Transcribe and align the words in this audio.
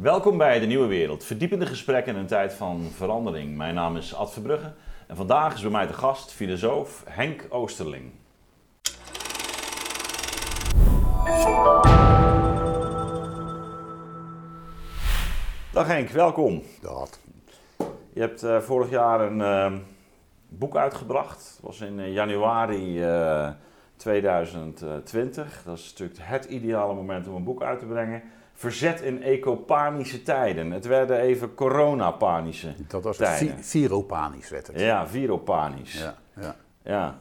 Welkom 0.00 0.38
bij 0.38 0.58
De 0.58 0.66
Nieuwe 0.66 0.86
Wereld, 0.86 1.24
verdiepende 1.24 1.66
gesprekken 1.66 2.14
in 2.14 2.20
een 2.20 2.26
tijd 2.26 2.52
van 2.52 2.82
verandering. 2.94 3.56
Mijn 3.56 3.74
naam 3.74 3.96
is 3.96 4.14
Ad 4.14 4.32
Verbrugge 4.32 4.72
en 5.06 5.16
vandaag 5.16 5.54
is 5.54 5.60
bij 5.60 5.70
mij 5.70 5.86
de 5.86 5.92
gast, 5.92 6.32
filosoof 6.32 7.04
Henk 7.08 7.46
Oosterling. 7.48 8.10
Dag 15.72 15.86
Henk, 15.86 16.08
welkom. 16.08 16.62
Dat. 16.80 17.20
Je 18.12 18.20
hebt 18.20 18.42
eh, 18.42 18.58
vorig 18.58 18.90
jaar 18.90 19.20
een 19.20 19.40
eh, 19.40 19.78
boek 20.48 20.76
uitgebracht. 20.76 21.50
Het 21.56 21.60
was 21.60 21.80
in 21.80 22.00
eh, 22.00 22.12
januari 22.12 23.02
eh, 23.02 23.48
2020. 23.96 25.62
Dat 25.64 25.78
is 25.78 25.90
natuurlijk 25.90 26.20
het 26.22 26.44
ideale 26.44 26.94
moment 26.94 27.28
om 27.28 27.34
een 27.34 27.44
boek 27.44 27.62
uit 27.62 27.78
te 27.78 27.86
brengen. 27.86 28.22
Verzet 28.60 29.00
in 29.00 29.22
ecopanische 29.22 30.22
tijden. 30.22 30.70
Het 30.70 30.86
werden 30.86 31.18
even 31.18 31.54
coronapanische 31.54 32.74
Dat 32.88 33.02
was 33.04 33.16
tijden. 33.16 33.56
vi- 33.58 33.62
viropanisch 33.62 34.48
werd 34.48 34.66
het. 34.66 34.80
Ja, 34.80 35.08
viropanisch. 35.08 35.98
Ja, 35.98 36.14
ja. 36.40 36.56
Ja. 36.82 37.18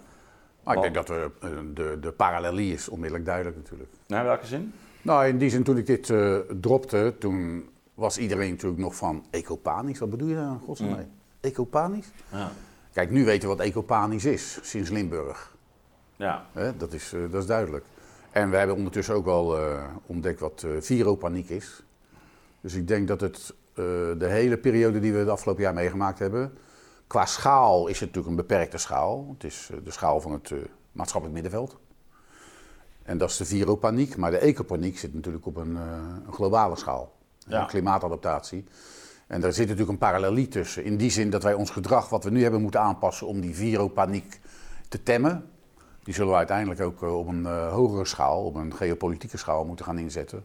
Maar 0.63 0.75
ik 0.75 0.81
denk 0.81 0.93
dat 0.93 1.07
we, 1.07 1.31
eh, 1.41 1.49
de, 1.73 1.97
de 2.01 2.11
parallelie 2.11 2.73
is 2.73 2.89
onmiddellijk 2.89 3.25
duidelijk 3.25 3.57
natuurlijk. 3.57 3.89
Nou, 4.07 4.21
in 4.21 4.27
welke 4.27 4.45
zin? 4.45 4.73
Nou, 5.01 5.27
in 5.27 5.37
die 5.37 5.49
zin 5.49 5.63
toen 5.63 5.77
ik 5.77 5.85
dit 5.85 6.09
eh, 6.09 6.35
dropte, 6.61 7.15
toen 7.19 7.69
was 7.93 8.17
iedereen 8.17 8.49
natuurlijk 8.51 8.81
nog 8.81 8.95
van 8.95 9.25
ecopanisch. 9.29 9.99
Wat 9.99 10.09
bedoel 10.09 10.27
je 10.27 10.35
daar 10.35 10.57
godsnaam 10.65 10.89
Mm. 10.89 11.11
Ecopanisch? 11.41 12.11
Ja. 12.31 12.51
Kijk, 12.93 13.09
nu 13.11 13.25
weten 13.25 13.49
we 13.49 13.55
wat 13.55 13.65
ecopanisch 13.65 14.25
is, 14.25 14.59
sinds 14.61 14.89
Limburg. 14.89 15.55
Ja. 16.15 16.45
Dat, 16.77 16.93
is, 16.93 17.13
eh, 17.13 17.19
dat 17.31 17.41
is 17.41 17.47
duidelijk. 17.47 17.85
En 18.31 18.49
we 18.49 18.57
hebben 18.57 18.75
ondertussen 18.75 19.15
ook 19.15 19.27
al 19.27 19.57
eh, 19.57 19.83
ontdekt 20.05 20.39
wat 20.39 20.63
eh 20.63 20.71
viropaniek 20.79 21.49
is. 21.49 21.83
Dus 22.61 22.73
ik 22.73 22.87
denk 22.87 23.07
dat 23.07 23.21
het 23.21 23.53
eh, 23.73 23.83
de 24.17 24.27
hele 24.27 24.57
periode 24.57 24.99
die 24.99 25.13
we 25.13 25.19
het 25.19 25.29
afgelopen 25.29 25.63
jaar 25.63 25.73
meegemaakt 25.73 26.19
hebben, 26.19 26.57
qua 27.07 27.25
schaal 27.25 27.87
is 27.87 27.99
het 27.99 28.07
natuurlijk 28.07 28.27
een 28.27 28.47
beperkte 28.47 28.77
schaal. 28.77 29.29
Het 29.33 29.43
is 29.43 29.69
de 29.83 29.91
schaal 29.91 30.21
van 30.21 30.31
het 30.31 30.51
maatschappelijk 30.91 31.41
middenveld. 31.41 31.77
En 33.03 33.17
dat 33.17 33.29
is 33.29 33.37
de 33.37 33.45
viropaniek. 33.45 34.17
Maar 34.17 34.31
de 34.31 34.37
ecopaniek 34.37 34.97
zit 34.97 35.13
natuurlijk 35.13 35.45
op 35.45 35.55
een, 35.55 35.75
een 35.75 36.33
globale 36.33 36.75
schaal. 36.75 37.13
Ja. 37.37 37.65
Klimaatadaptatie. 37.65 38.65
En 39.27 39.41
daar 39.41 39.53
zit 39.53 39.63
natuurlijk 39.63 39.91
een 39.91 39.97
parallelie 39.97 40.47
tussen. 40.47 40.83
In 40.83 40.97
die 40.97 41.09
zin 41.09 41.29
dat 41.29 41.43
wij 41.43 41.53
ons 41.53 41.69
gedrag, 41.69 42.09
wat 42.09 42.23
we 42.23 42.29
nu 42.29 42.41
hebben, 42.41 42.61
moeten 42.61 42.81
aanpassen 42.81 43.27
om 43.27 43.41
die 43.41 43.55
viropaniek 43.55 44.39
te 44.87 45.03
temmen. 45.03 45.49
Die 46.03 46.13
zullen 46.13 46.31
we 46.31 46.37
uiteindelijk 46.37 46.81
ook 46.81 47.03
eh, 47.03 47.17
op 47.17 47.27
een 47.27 47.45
eh, 47.45 47.73
hogere 47.73 48.05
schaal, 48.05 48.43
op 48.43 48.55
een 48.55 48.73
geopolitieke 48.75 49.37
schaal 49.37 49.65
moeten 49.65 49.85
gaan 49.85 49.97
inzetten. 49.97 50.43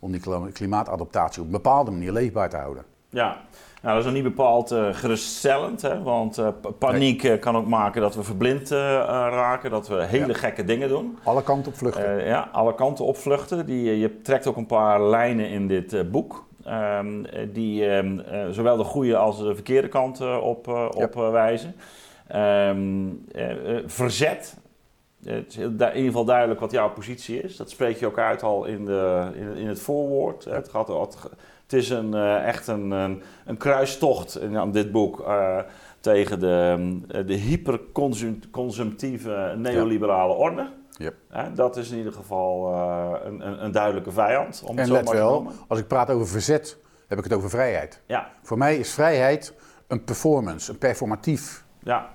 Om 0.00 0.12
die 0.12 0.20
klimaatadaptatie 0.52 1.40
op 1.40 1.46
een 1.46 1.52
bepaalde 1.52 1.90
manier 1.90 2.12
leefbaar 2.12 2.48
te 2.50 2.56
houden. 2.56 2.84
Ja, 3.08 3.26
nou, 3.82 3.96
dat 3.96 3.98
is 3.98 4.04
nog 4.04 4.12
niet 4.14 4.22
bepaald 4.34 4.70
eh, 4.70 4.88
geruststellend, 4.92 5.82
hè? 5.82 6.02
want 6.02 6.34
pa- 6.60 6.70
paniek 6.70 7.36
kan 7.40 7.56
ook 7.56 7.66
maken 7.66 8.00
dat 8.02 8.14
we 8.14 8.22
verblind 8.22 8.70
raken, 8.70 9.70
dat 9.70 9.88
we 9.88 10.04
hele 10.04 10.26
Ja. 10.26 10.34
gekke 10.34 10.64
dingen 10.64 10.88
doen. 10.88 11.18
Alle 11.24 11.42
kanten 11.42 11.72
op 11.72 11.78
vluchten. 11.78 12.24
Ja, 12.26 12.48
alle 12.52 12.74
kanten 12.74 13.04
opvluchten. 13.04 13.66
Die, 13.66 13.90
eh, 13.90 14.00
je 14.00 14.22
trekt 14.22 14.46
ook 14.46 14.56
een 14.56 14.66
paar 14.66 15.02
lijnen 15.02 15.48
in 15.48 15.68
dit 15.68 16.10
boek. 16.10 16.44
ehm, 16.64 17.24
eh, 17.24 17.48
die 17.52 17.86
ehm, 17.88 18.18
eh, 18.18 18.46
zowel 18.50 18.76
de 18.76 18.84
goede 18.84 19.16
als 19.16 19.38
de 19.38 19.54
verkeerde 19.54 19.88
kant 19.88 20.20
op, 20.40 20.66
Ja. 20.66 20.86
op 20.86 21.14
wijzen. 21.14 21.74
Ehm, 22.28 23.06
eh, 23.32 23.76
eh, 23.76 23.82
verzet. 23.86 24.56
Het 25.24 25.48
is 25.48 25.56
in 25.56 25.72
ieder 25.72 25.94
geval 25.94 26.24
duidelijk 26.24 26.60
wat 26.60 26.70
jouw 26.70 26.90
positie 26.90 27.40
is. 27.40 27.56
Dat 27.56 27.70
spreek 27.70 27.96
je 27.96 28.06
ook 28.06 28.18
uit 28.18 28.42
al 28.42 28.64
in, 28.64 28.84
de, 28.84 29.30
in, 29.34 29.56
in 29.56 29.68
het 29.68 29.80
voorwoord. 29.80 30.44
Het, 30.44 30.68
gaat, 30.68 30.88
het, 30.88 31.72
is 31.72 31.90
een, 31.90 32.14
eh, 32.14 32.46
echt 32.46 32.66
een, 32.66 32.90
een, 32.90 33.22
een 33.44 33.56
kruistocht 33.56 34.40
in, 34.40 34.58
aan 34.58 34.72
dit 34.72 34.92
boek 34.92 35.20
eh, 35.20 35.58
tegen 36.00 36.40
de, 36.40 36.76
eh, 37.08 37.26
de 37.26 37.34
hyperconsumptieve 37.34 39.54
neoliberale 39.56 40.32
orde. 40.32 40.70
Yep. 40.96 41.14
Hè, 41.28 41.52
dat 41.52 41.76
is 41.76 41.90
in 41.90 41.96
ieder 41.96 42.12
geval 42.12 42.74
een, 43.24 43.46
een, 43.46 43.64
een 43.64 43.72
duidelijke 43.72 44.12
vijand. 44.12 44.62
Om 44.66 44.78
En 44.78 44.86
zo 44.86 44.92
let 44.92 45.04
maar 45.04 45.14
wel, 45.14 45.32
noemen. 45.32 45.52
als 45.68 45.78
ik 45.78 45.86
praat 45.86 46.10
over 46.10 46.26
verzet, 46.26 46.78
heb 47.08 47.18
ik 47.18 47.24
het 47.24 47.32
over 47.32 47.50
vrijheid. 47.50 48.00
Ja, 48.06 48.30
Voor 48.42 48.58
mij 48.58 48.76
is 48.76 48.92
vrijheid 48.92 49.54
een 49.86 50.04
performance, 50.04 50.70
een 50.70 50.78
performatief 50.78 51.64
ja, 51.78 52.10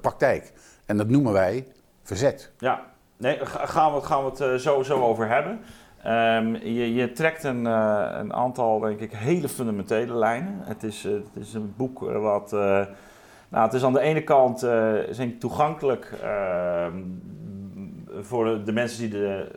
praktijk. 0.00 0.52
En 0.86 0.96
dat 0.96 1.08
noemen 1.08 1.32
wij 1.32 1.66
verzet. 2.04 2.52
ja. 2.58 2.80
Nee, 3.16 3.38
ga- 3.46 3.66
gaan 3.66 3.90
we, 3.90 3.96
het- 3.96 4.06
gaan 4.06 4.24
we 4.24 4.30
het 4.30 4.40
eh, 4.40 4.54
zo 4.82 5.02
over 5.02 5.28
hebben. 5.28 5.60
Ehm, 6.02 6.54
je, 6.54 6.94
je 6.94 7.12
trekt 7.12 7.44
een, 7.44 7.66
eh, 7.66 8.08
een 8.12 8.32
aantal, 8.32 8.78
denk 8.80 9.00
ik, 9.00 9.12
hele 9.12 9.48
fundamentele 9.48 10.14
lijnen. 10.14 10.60
Het 10.64 10.82
is, 10.82 11.04
eh, 11.04 11.12
het 11.12 11.28
is 11.44 11.54
een 11.54 11.74
boek 11.76 11.98
wat... 12.00 12.50
nou, 13.48 13.64
het 13.64 13.72
is 13.72 13.84
aan 13.84 13.92
de 13.92 14.00
ene 14.00 14.22
kant 14.24 14.62
ik 15.30 15.40
toegankelijk 15.40 16.12
ehm, 16.22 16.92
voor 18.20 18.64
de 18.64 18.72
mensen 18.72 18.98
die 19.00 19.08
de, 19.10 19.50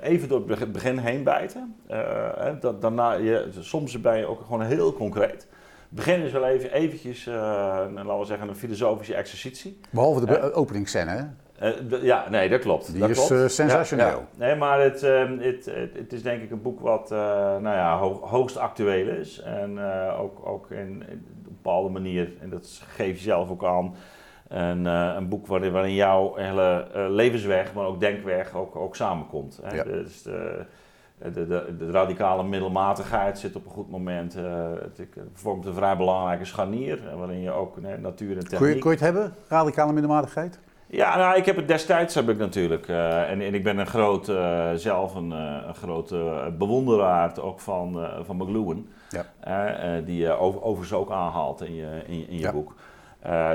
even 0.00 0.28
door 0.28 0.38
het 0.38 0.46
beg- 0.46 0.70
begin 0.70 0.98
heen 0.98 1.22
bijten. 1.24 1.74
Hè, 2.36 2.58
dat, 2.58 2.82
daarna, 2.82 3.12
je, 3.12 3.48
soms 3.60 4.00
ben 4.00 4.18
je 4.18 4.26
ook 4.26 4.40
gewoon 4.40 4.62
heel 4.62 4.92
concreet. 4.92 5.32
Het 5.88 6.00
begin 6.00 6.20
is 6.22 6.32
wel 6.32 6.46
even 6.46 6.72
eventjes, 6.72 7.26
een- 7.26 7.94
laten 7.94 8.18
we 8.18 8.24
zeggen, 8.24 8.48
een 8.48 8.56
filosofische 8.56 9.14
exercitie. 9.14 9.80
Behalve 9.90 10.26
de 10.26 10.38
Eh. 10.38 10.56
openingsscène, 10.56 11.28
ja, 12.02 12.26
nee, 12.30 12.48
dat 12.48 12.60
klopt. 12.60 12.90
Die 12.92 13.00
dat 13.00 13.08
is, 13.10 13.26
klopt. 13.26 13.42
eh, 13.42 13.48
sensationeel. 13.48 14.06
Ja, 14.06 14.12
ja. 14.12 14.46
Nee, 14.46 14.54
maar 14.56 14.80
het, 14.80 15.02
ehm, 15.02 15.38
het, 15.38 15.64
het, 15.64 15.90
het 15.96 16.12
is 16.12 16.22
denk 16.22 16.42
ik 16.42 16.50
een 16.50 16.62
boek 16.62 16.80
wat 16.80 17.10
eh, 17.12 17.18
nou 17.58 17.62
ja, 17.76 17.98
ho- 17.98 18.20
hoogst 18.22 18.56
actueel 18.56 19.08
is. 19.08 19.40
En 19.40 19.78
eh, 19.92 20.20
ook, 20.20 20.46
ook 20.46 20.70
in, 20.70 20.78
in 20.78 21.02
op 21.02 21.46
een 21.46 21.56
bepaalde 21.62 21.88
manier, 21.88 22.28
en 22.40 22.50
dat 22.50 22.82
geef 22.88 23.16
je 23.16 23.22
zelf 23.22 23.50
ook 23.50 23.64
aan, 23.64 23.94
een, 24.48 24.86
eh, 24.86 25.12
een 25.16 25.28
boek 25.28 25.46
waarin, 25.46 25.72
waarin 25.72 25.94
jouw 25.94 26.34
hele 26.36 26.86
eh, 26.94 27.04
levensweg, 27.08 27.74
maar 27.74 27.84
ook 27.86 28.00
denkweg 28.00 28.54
ook, 28.54 28.76
ook 28.76 28.96
samenkomt. 28.96 29.60
Hè? 29.62 29.76
Ja. 29.76 29.82
Dus 29.84 30.22
de, 30.22 30.64
de, 31.18 31.46
de, 31.46 31.74
de 31.78 31.90
radicale 31.90 32.42
middelmatigheid 32.44 33.38
zit 33.38 33.56
op 33.56 33.64
een 33.64 33.70
goed 33.70 33.90
moment. 33.90 34.36
eh, 34.36 34.44
het, 34.96 35.08
vormt 35.34 35.66
een 35.66 35.74
vrij 35.74 35.96
belangrijke 35.96 36.44
scharnier, 36.44 36.98
eh, 37.10 37.18
waarin 37.18 37.40
je 37.40 37.50
ook 37.50 37.80
nee, 37.80 37.96
natuur 37.98 38.36
en 38.36 38.40
techniek... 38.48 38.58
Kun 38.58 38.68
je, 38.68 38.78
kun 38.78 38.90
je 38.90 38.96
het 38.96 39.04
hebben, 39.04 39.34
radicale 39.48 39.92
middelmatigheid? 39.92 40.58
Ja, 40.94 41.16
nou, 41.16 41.36
ik 41.36 41.44
heb 41.46 41.56
het 41.56 41.68
destijds 41.68 42.14
heb 42.14 42.28
ik 42.28 42.38
natuurlijk. 42.38 42.88
eh, 42.88 43.30
en, 43.30 43.40
en 43.40 43.54
ik 43.54 43.62
ben 43.64 43.78
een 43.78 43.86
groot, 43.86 44.28
eh, 44.28 44.70
zelf 44.74 45.14
een, 45.14 45.32
eh, 45.32 45.56
een 45.66 45.74
grote 45.74 46.52
bewonderaar 46.58 47.40
ook 47.40 47.60
van, 47.60 48.02
eh 48.02 48.18
van 48.22 48.36
McLuhan. 48.36 48.86
Ja. 49.08 50.00
Die 50.00 50.16
je 50.16 50.32
over, 50.32 50.62
overigens 50.62 50.98
ook 50.98 51.10
aanhaalt 51.10 51.62
in 51.62 51.74
je, 51.74 52.02
in 52.06 52.28
in 52.28 52.34
je 52.36 52.40
Ja. 52.40 52.52
boek. 52.52 52.74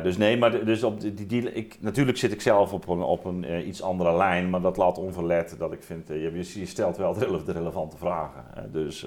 Dus 0.04 0.18
nee, 0.18 0.38
maar 0.38 0.66
dus 0.66 0.84
op 0.84 1.02
die, 1.02 1.26
die, 1.26 1.54
ik, 1.54 1.78
natuurlijk 1.80 2.18
zit 2.18 2.32
ik 2.32 2.42
zelf 2.42 2.74
op 2.74 2.88
een, 2.88 3.02
op 3.02 3.26
een 3.26 3.68
iets 3.68 3.82
andere 3.82 4.18
lijn, 4.18 4.50
maar 4.50 4.62
dat 4.62 4.78
laat 4.78 4.98
onverlet 4.98 5.56
dat 5.60 5.72
ik 5.72 5.84
vind, 5.84 6.08
je, 6.08 6.32
je 6.60 6.66
stelt 6.66 6.98
wel 6.98 7.14
de, 7.14 7.26
rele- 7.26 7.44
de 7.44 7.52
relevante 7.52 7.98
vragen. 7.98 8.44
Dus, 8.72 9.06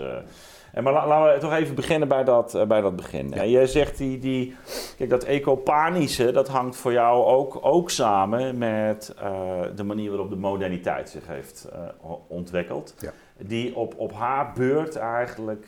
maar 0.75 0.93
la- 0.93 1.07
laten 1.07 1.35
we 1.35 1.41
toch 1.41 1.53
even 1.53 1.75
beginnen 1.75 2.09
bij 2.09 2.25
dat, 2.25 2.55
eh, 2.55 2.67
bij 2.67 2.81
dat 2.81 2.97
begin. 2.97 3.29
Ja. 3.35 3.45
Jij 3.45 3.67
zegt 3.67 3.97
die, 3.99 4.19
die, 4.19 4.55
kijk 4.97 5.11
dat 5.11 5.25
ecopanische, 5.25 6.33
dat 6.33 6.49
hangt 6.49 6.77
voor 6.77 6.93
jou 6.93 7.25
ook, 7.25 7.59
ook 7.61 7.91
samen 7.91 8.59
met 8.59 9.15
eh, 9.21 9.61
de 9.77 9.85
manier 9.85 10.09
waarop 10.11 10.31
de 10.31 10.37
moderniteit 10.37 11.09
zich 11.09 11.27
heeft 11.27 11.69
eh, 11.73 12.11
ontwikkeld. 12.27 12.95
Ja. 12.99 13.13
Die 13.39 13.77
op, 13.77 13.95
op 13.97 14.13
haar 14.13 14.53
beurt 14.57 14.97
eigenlijk 14.97 15.67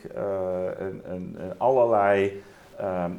een, 0.79 1.01
een, 1.05 1.37
allerlei 1.57 2.41
ehm, 2.77 3.11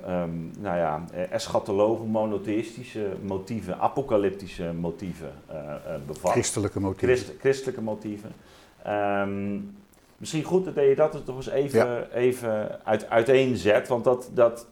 nou 0.61 0.77
ja, 0.77 1.05
eschatologen, 1.31 2.07
monotheïstische 2.07 3.07
motieven, 3.23 3.79
apocalyptische 3.79 4.73
motieven 4.73 5.33
bevat. 6.07 6.31
Christelijke 6.31 6.81
motieven. 6.81 7.17
Christ- 7.17 7.33
christelijke 7.41 7.83
motieven. 7.83 8.33
Ehm, 8.83 9.57
misschien 10.25 10.45
goed 10.45 10.65
dat 10.65 10.75
je 10.75 10.95
dat 10.97 11.15
er 11.15 11.23
toch 11.25 11.37
eens 11.37 11.49
even, 11.49 12.13
even 12.13 12.85
uit, 12.85 13.11
uiteenzet, 13.11 13.89
want 13.89 14.05
dat, 14.05 14.31
dat 14.33 14.67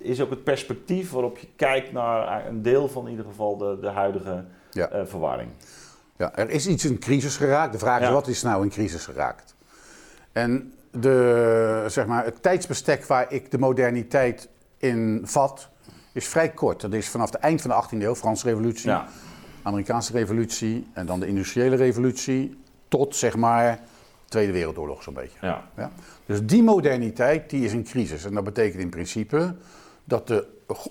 is 0.00 0.20
ook 0.20 0.30
het 0.30 0.44
perspectief 0.44 1.10
waarop 1.10 1.38
je 1.38 1.46
kijkt 1.56 1.92
naar 1.92 2.46
een 2.46 2.62
deel 2.62 2.88
van 2.88 3.04
in 3.04 3.10
ieder 3.10 3.24
geval 3.24 3.56
de, 3.56 3.78
de 3.80 3.88
huidige 3.88 4.44
Ja. 4.70 4.88
eh, 4.88 5.00
verwarring. 5.06 5.50
Ja, 6.16 6.36
er 6.36 6.50
is 6.50 6.66
iets 6.66 6.84
in 6.84 6.98
crisis 6.98 7.36
geraakt. 7.36 7.72
De 7.72 7.78
vraag 7.78 8.00
is, 8.00 8.08
wat 8.08 8.28
is 8.28 8.42
nou 8.42 8.62
in 8.62 8.68
crisis 8.70 9.04
geraakt? 9.04 9.54
En 10.32 10.72
de, 10.90 11.84
zeg 11.86 12.06
maar, 12.06 12.24
het 12.24 12.42
tijdsbestek 12.42 13.04
waar 13.04 13.32
ik 13.32 13.50
de 13.50 13.58
moderniteit 13.58 14.48
in 14.78 15.20
vat, 15.24 15.68
is 16.12 16.28
vrij 16.28 16.48
kort. 16.50 16.80
Dat 16.80 16.92
is 16.92 17.08
vanaf 17.08 17.30
het 17.32 17.40
eind 17.40 17.62
van 17.62 17.70
de 17.70 17.96
18e 17.96 18.02
eeuw, 18.02 18.14
Franse 18.14 18.46
revolutie, 18.48 18.90
Ja, 18.90 19.06
Amerikaanse 19.62 20.12
revolutie 20.12 20.86
en 20.92 21.06
dan 21.06 21.20
de 21.20 21.26
industriële 21.26 21.76
revolutie, 21.76 22.58
tot 22.88 23.16
zeg 23.16 23.36
maar 23.36 23.80
Tweede 24.30 24.52
Wereldoorlog 24.52 25.02
zo'n 25.02 25.14
beetje. 25.14 25.38
ja, 25.40 25.68
Ja? 25.76 25.90
Dus 26.26 26.46
die 26.46 26.62
moderniteit 26.62 27.50
die 27.50 27.64
is 27.64 27.72
in 27.72 27.84
crisis. 27.84 28.24
En 28.24 28.34
dat 28.34 28.44
betekent 28.44 28.82
in 28.82 28.88
principe 28.88 29.54
dat 30.04 30.28
de 30.28 30.46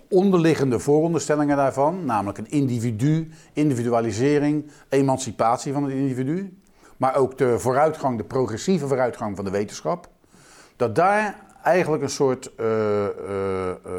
onderliggende 0.09 0.79
vooronderstellingen 0.79 1.57
daarvan, 1.57 2.05
namelijk 2.05 2.37
een 2.37 2.51
individu, 2.51 3.29
individualisering, 3.53 4.71
emancipatie 4.89 5.73
van 5.73 5.83
het 5.83 5.93
individu, 5.93 6.57
maar 6.97 7.15
ook 7.15 7.37
de 7.37 7.59
vooruitgang, 7.59 8.17
de 8.17 8.23
progressieve 8.23 8.87
vooruitgang 8.87 9.35
van 9.35 9.45
de 9.45 9.51
wetenschap, 9.51 10.07
dat 10.75 10.95
daar 10.95 11.39
eigenlijk 11.63 12.03
een 12.03 12.09
soort 12.09 12.51
uh, 12.59 12.65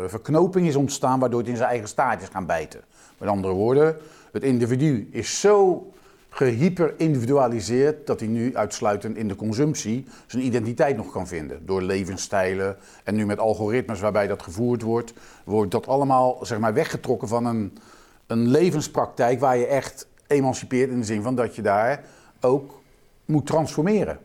verknoping 0.07 0.67
is 0.67 0.77
ontstaan 0.77 1.21
waardoor 1.21 1.41
het 1.41 1.49
in 1.49 1.57
zijn 1.57 1.69
eigen 1.69 1.89
staart 1.89 2.23
is 2.23 2.29
gaan 2.29 2.47
bijten. 2.47 2.81
Met 3.19 3.29
andere 3.29 3.55
woorden, 3.55 3.97
het 4.33 4.43
individu 4.43 5.09
is 5.11 5.41
zo 5.41 5.87
gehyperindividualiseerd 6.31 8.07
dat 8.07 8.21
hij 8.21 8.29
nu 8.29 8.57
uitsluitend 8.57 9.17
in 9.17 9.29
de 9.29 9.37
consumptie 9.37 10.07
zijn 10.27 10.45
identiteit 10.45 10.97
nog 10.97 11.13
kan 11.13 11.27
vinden. 11.27 11.67
Door 11.67 11.83
levensstijlen 11.83 12.77
en 13.05 13.15
nu 13.15 13.27
met 13.27 13.39
algoritmes 13.39 14.01
waarbij 14.01 14.27
dat 14.27 14.43
gevoerd 14.43 14.83
wordt, 14.83 15.13
wordt 15.45 15.71
dat 15.71 15.87
allemaal 15.87 16.39
zeg 16.43 16.59
maar, 16.59 16.75
weggetrokken 16.75 17.29
van 17.29 17.45
een, 17.47 17.79
een 18.27 18.49
levenspraktijk 18.49 19.41
waar 19.41 19.57
je 19.57 19.67
echt 19.67 20.09
emancipeert 20.27 20.91
in 20.91 20.99
de 20.99 21.07
zin 21.07 21.23
van 21.23 21.35
dat 21.35 21.55
je 21.55 21.63
daar 21.63 22.05
ook 22.41 22.81
moet 23.25 23.47
transformeren. 23.47 24.19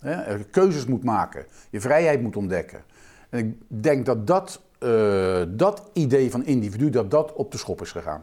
Hè? 0.00 0.44
Keuzes 0.44 0.86
moet 0.86 1.04
maken, 1.04 1.46
je 1.70 1.80
vrijheid 1.80 2.22
moet 2.22 2.36
ontdekken. 2.36 2.84
En 3.28 3.38
ik 3.38 3.54
denk 3.82 4.06
dat 4.06 4.26
dat, 4.26 4.60
uh, 4.80 5.42
dat 5.48 5.90
idee 5.92 6.30
van 6.30 6.44
individu, 6.44 6.90
dat 6.90 7.10
dat 7.10 7.32
op 7.32 7.52
de 7.52 7.58
schop 7.58 7.80
is 7.80 7.92
gegaan. 7.92 8.22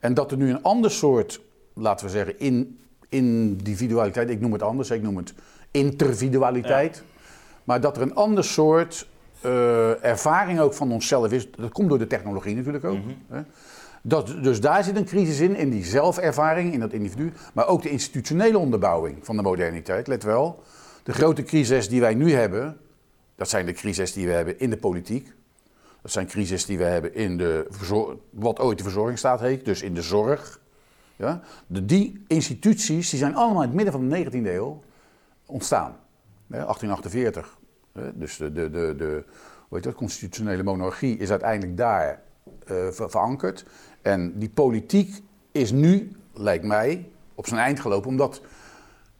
En 0.00 0.14
dat 0.14 0.30
er 0.30 0.36
nu 0.36 0.50
een 0.50 0.62
ander 0.62 0.90
soort, 0.90 1.40
laten 1.78 2.06
we 2.06 2.12
zeggen, 2.12 2.38
in, 2.38 2.78
individualiteit, 3.08 4.30
ik 4.30 4.40
noem 4.40 4.52
het 4.52 4.62
anders, 4.62 4.90
ik 4.90 5.02
noem 5.02 5.16
het 5.16 5.34
intervidualiteit. 5.70 7.02
Maar 7.64 7.80
dat 7.80 7.96
er 7.96 8.02
een 8.02 8.14
ander 8.14 8.44
soort 8.44 9.08
uh, 9.44 10.04
ervaring 10.04 10.60
ook 10.60 10.74
van 10.74 10.92
onszelf 10.92 11.32
is. 11.32 11.50
Dat 11.50 11.72
komt 11.72 11.88
door 11.88 11.98
de 11.98 12.06
technologie 12.06 12.56
natuurlijk 12.56 12.84
ook. 12.84 13.04
Mm 13.04 13.16
hè? 13.28 13.40
Dat, 14.02 14.34
dus 14.42 14.60
daar 14.60 14.84
zit 14.84 14.96
een 14.96 15.04
crisis 15.04 15.40
in, 15.40 15.56
in 15.56 15.70
die 15.70 15.84
zelfervaring, 15.84 16.72
in 16.72 16.80
dat 16.80 16.92
individu. 16.92 17.32
Maar 17.54 17.66
ook 17.66 17.82
de 17.82 17.90
institutionele 17.90 18.58
onderbouwing 18.58 19.16
van 19.22 19.36
de 19.36 19.42
moderniteit. 19.42 20.06
Let 20.06 20.22
wel, 20.22 20.62
de 21.02 21.12
grote 21.12 21.42
crisis 21.42 21.88
die 21.88 22.00
wij 22.00 22.14
nu 22.14 22.32
hebben, 22.32 22.76
dat 23.34 23.48
zijn 23.48 23.66
de 23.66 23.72
crises 23.72 24.12
die 24.12 24.26
we 24.26 24.32
hebben 24.32 24.58
in 24.58 24.70
de 24.70 24.76
politiek. 24.76 25.32
Dat 26.02 26.12
zijn 26.12 26.26
crises 26.26 26.64
die 26.64 26.78
we 26.78 26.84
hebben 26.84 27.14
in 27.14 27.36
de, 27.36 27.66
wat 28.30 28.58
ooit 28.58 28.78
de 28.78 28.84
verzorgingsstaat 28.84 29.40
heet, 29.40 29.64
dus 29.64 29.82
in 29.82 29.94
de 29.94 30.02
zorg. 30.02 30.60
Ja? 31.18 31.40
De, 31.66 31.84
die 31.84 32.24
instituties 32.26 33.10
die 33.10 33.18
zijn 33.18 33.34
allemaal 33.34 33.62
in 33.62 33.68
het 33.68 33.76
midden 33.76 33.92
van 33.92 34.08
de 34.08 34.24
19e 34.24 34.46
eeuw 34.46 34.82
ontstaan. 35.46 35.96
1848. 36.46 37.58
Dus 38.14 38.36
de, 38.36 38.52
de, 38.52 38.70
de, 38.70 38.94
de 38.96 39.24
hoe 39.68 39.76
heet 39.76 39.82
dat, 39.82 39.94
constitutionele 39.94 40.62
monarchie 40.62 41.16
is 41.16 41.30
uiteindelijk 41.30 41.76
daar 41.76 42.22
uh, 42.70 42.88
verankerd. 42.90 43.64
En 44.02 44.38
die 44.38 44.50
politiek 44.50 45.22
is 45.52 45.70
nu, 45.72 46.16
lijkt 46.32 46.64
mij, 46.64 47.08
op 47.34 47.46
zijn 47.46 47.60
eind 47.60 47.80
gelopen, 47.80 48.10
omdat 48.10 48.40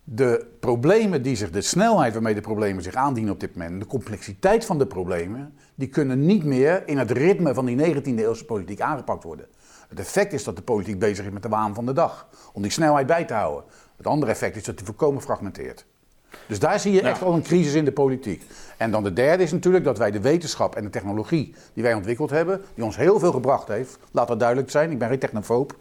de 0.05 0.47
problemen 0.61 1.23
die 1.23 1.37
zich, 1.37 1.51
de 1.51 1.61
snelheid 1.61 2.13
waarmee 2.13 2.35
de 2.35 2.41
problemen 2.41 2.83
zich 2.83 2.95
aandienen 2.95 3.33
op 3.33 3.41
dit 3.41 3.57
moment, 3.57 3.81
de 3.81 3.87
complexiteit 3.87 4.65
van 4.65 4.79
de 4.79 4.87
problemen, 4.87 5.55
die 5.75 5.89
kunnen 5.89 6.27
niet 6.27 6.45
meer 6.45 6.83
in 6.89 6.99
het 6.99 7.11
ritme 7.11 7.55
van 7.55 7.65
die 7.65 7.95
19e 7.95 8.03
eeuwse 8.03 8.45
politiek 8.45 8.81
aangepakt 8.81 9.25
worden. 9.25 9.47
Het 9.89 9.99
effect 9.99 10.33
is 10.33 10.45
dat 10.45 10.57
de 10.57 10.63
politiek 10.63 10.99
bezig 10.99 11.27
is 11.27 11.33
met 11.33 11.43
de 11.43 11.49
waan 11.49 11.75
van 11.75 11.87
de 11.87 11.93
dag, 11.93 12.29
om 12.53 12.63
die 12.63 12.71
snelheid 12.71 13.07
bij 13.07 13.25
te 13.25 13.35
houden. 13.35 13.65
Het 13.97 14.07
andere 14.07 14.33
effect 14.33 14.57
is 14.57 14.65
dat 14.65 14.77
die 14.77 14.87
voorkomen 14.87 15.23
fragmenteert. 15.23 15.87
Dus 16.47 16.59
daar 16.59 16.81
zie 16.81 16.93
je 16.93 17.01
echt 17.01 17.23
al 17.23 17.35
een 17.35 17.43
crisis 17.43 17.75
in 17.75 17.85
de 17.85 17.93
politiek. 17.93 18.43
En 18.77 18.91
dan 18.91 19.03
de 19.03 19.13
derde 19.13 19.43
is 19.43 19.53
natuurlijk 19.53 19.85
dat 19.85 19.99
wij 19.99 20.11
de 20.11 20.21
wetenschap 20.21 20.75
en 20.75 20.83
de 20.83 20.91
technologie 20.91 21.55
die 21.73 21.83
wij 21.83 21.95
ontwikkeld 21.95 22.31
hebben, 22.31 22.61
die 22.75 22.85
ons 22.85 22.97
heel 22.97 23.19
veel 23.19 23.33
gebracht 23.33 23.69
heeft, 23.69 23.99
laat 24.11 24.29
dat 24.29 24.39
duidelijk 24.39 24.71
zijn, 24.71 24.91
ik 24.91 24.99
ben 24.99 25.09
geen 25.09 25.19
technofoob, 25.19 25.77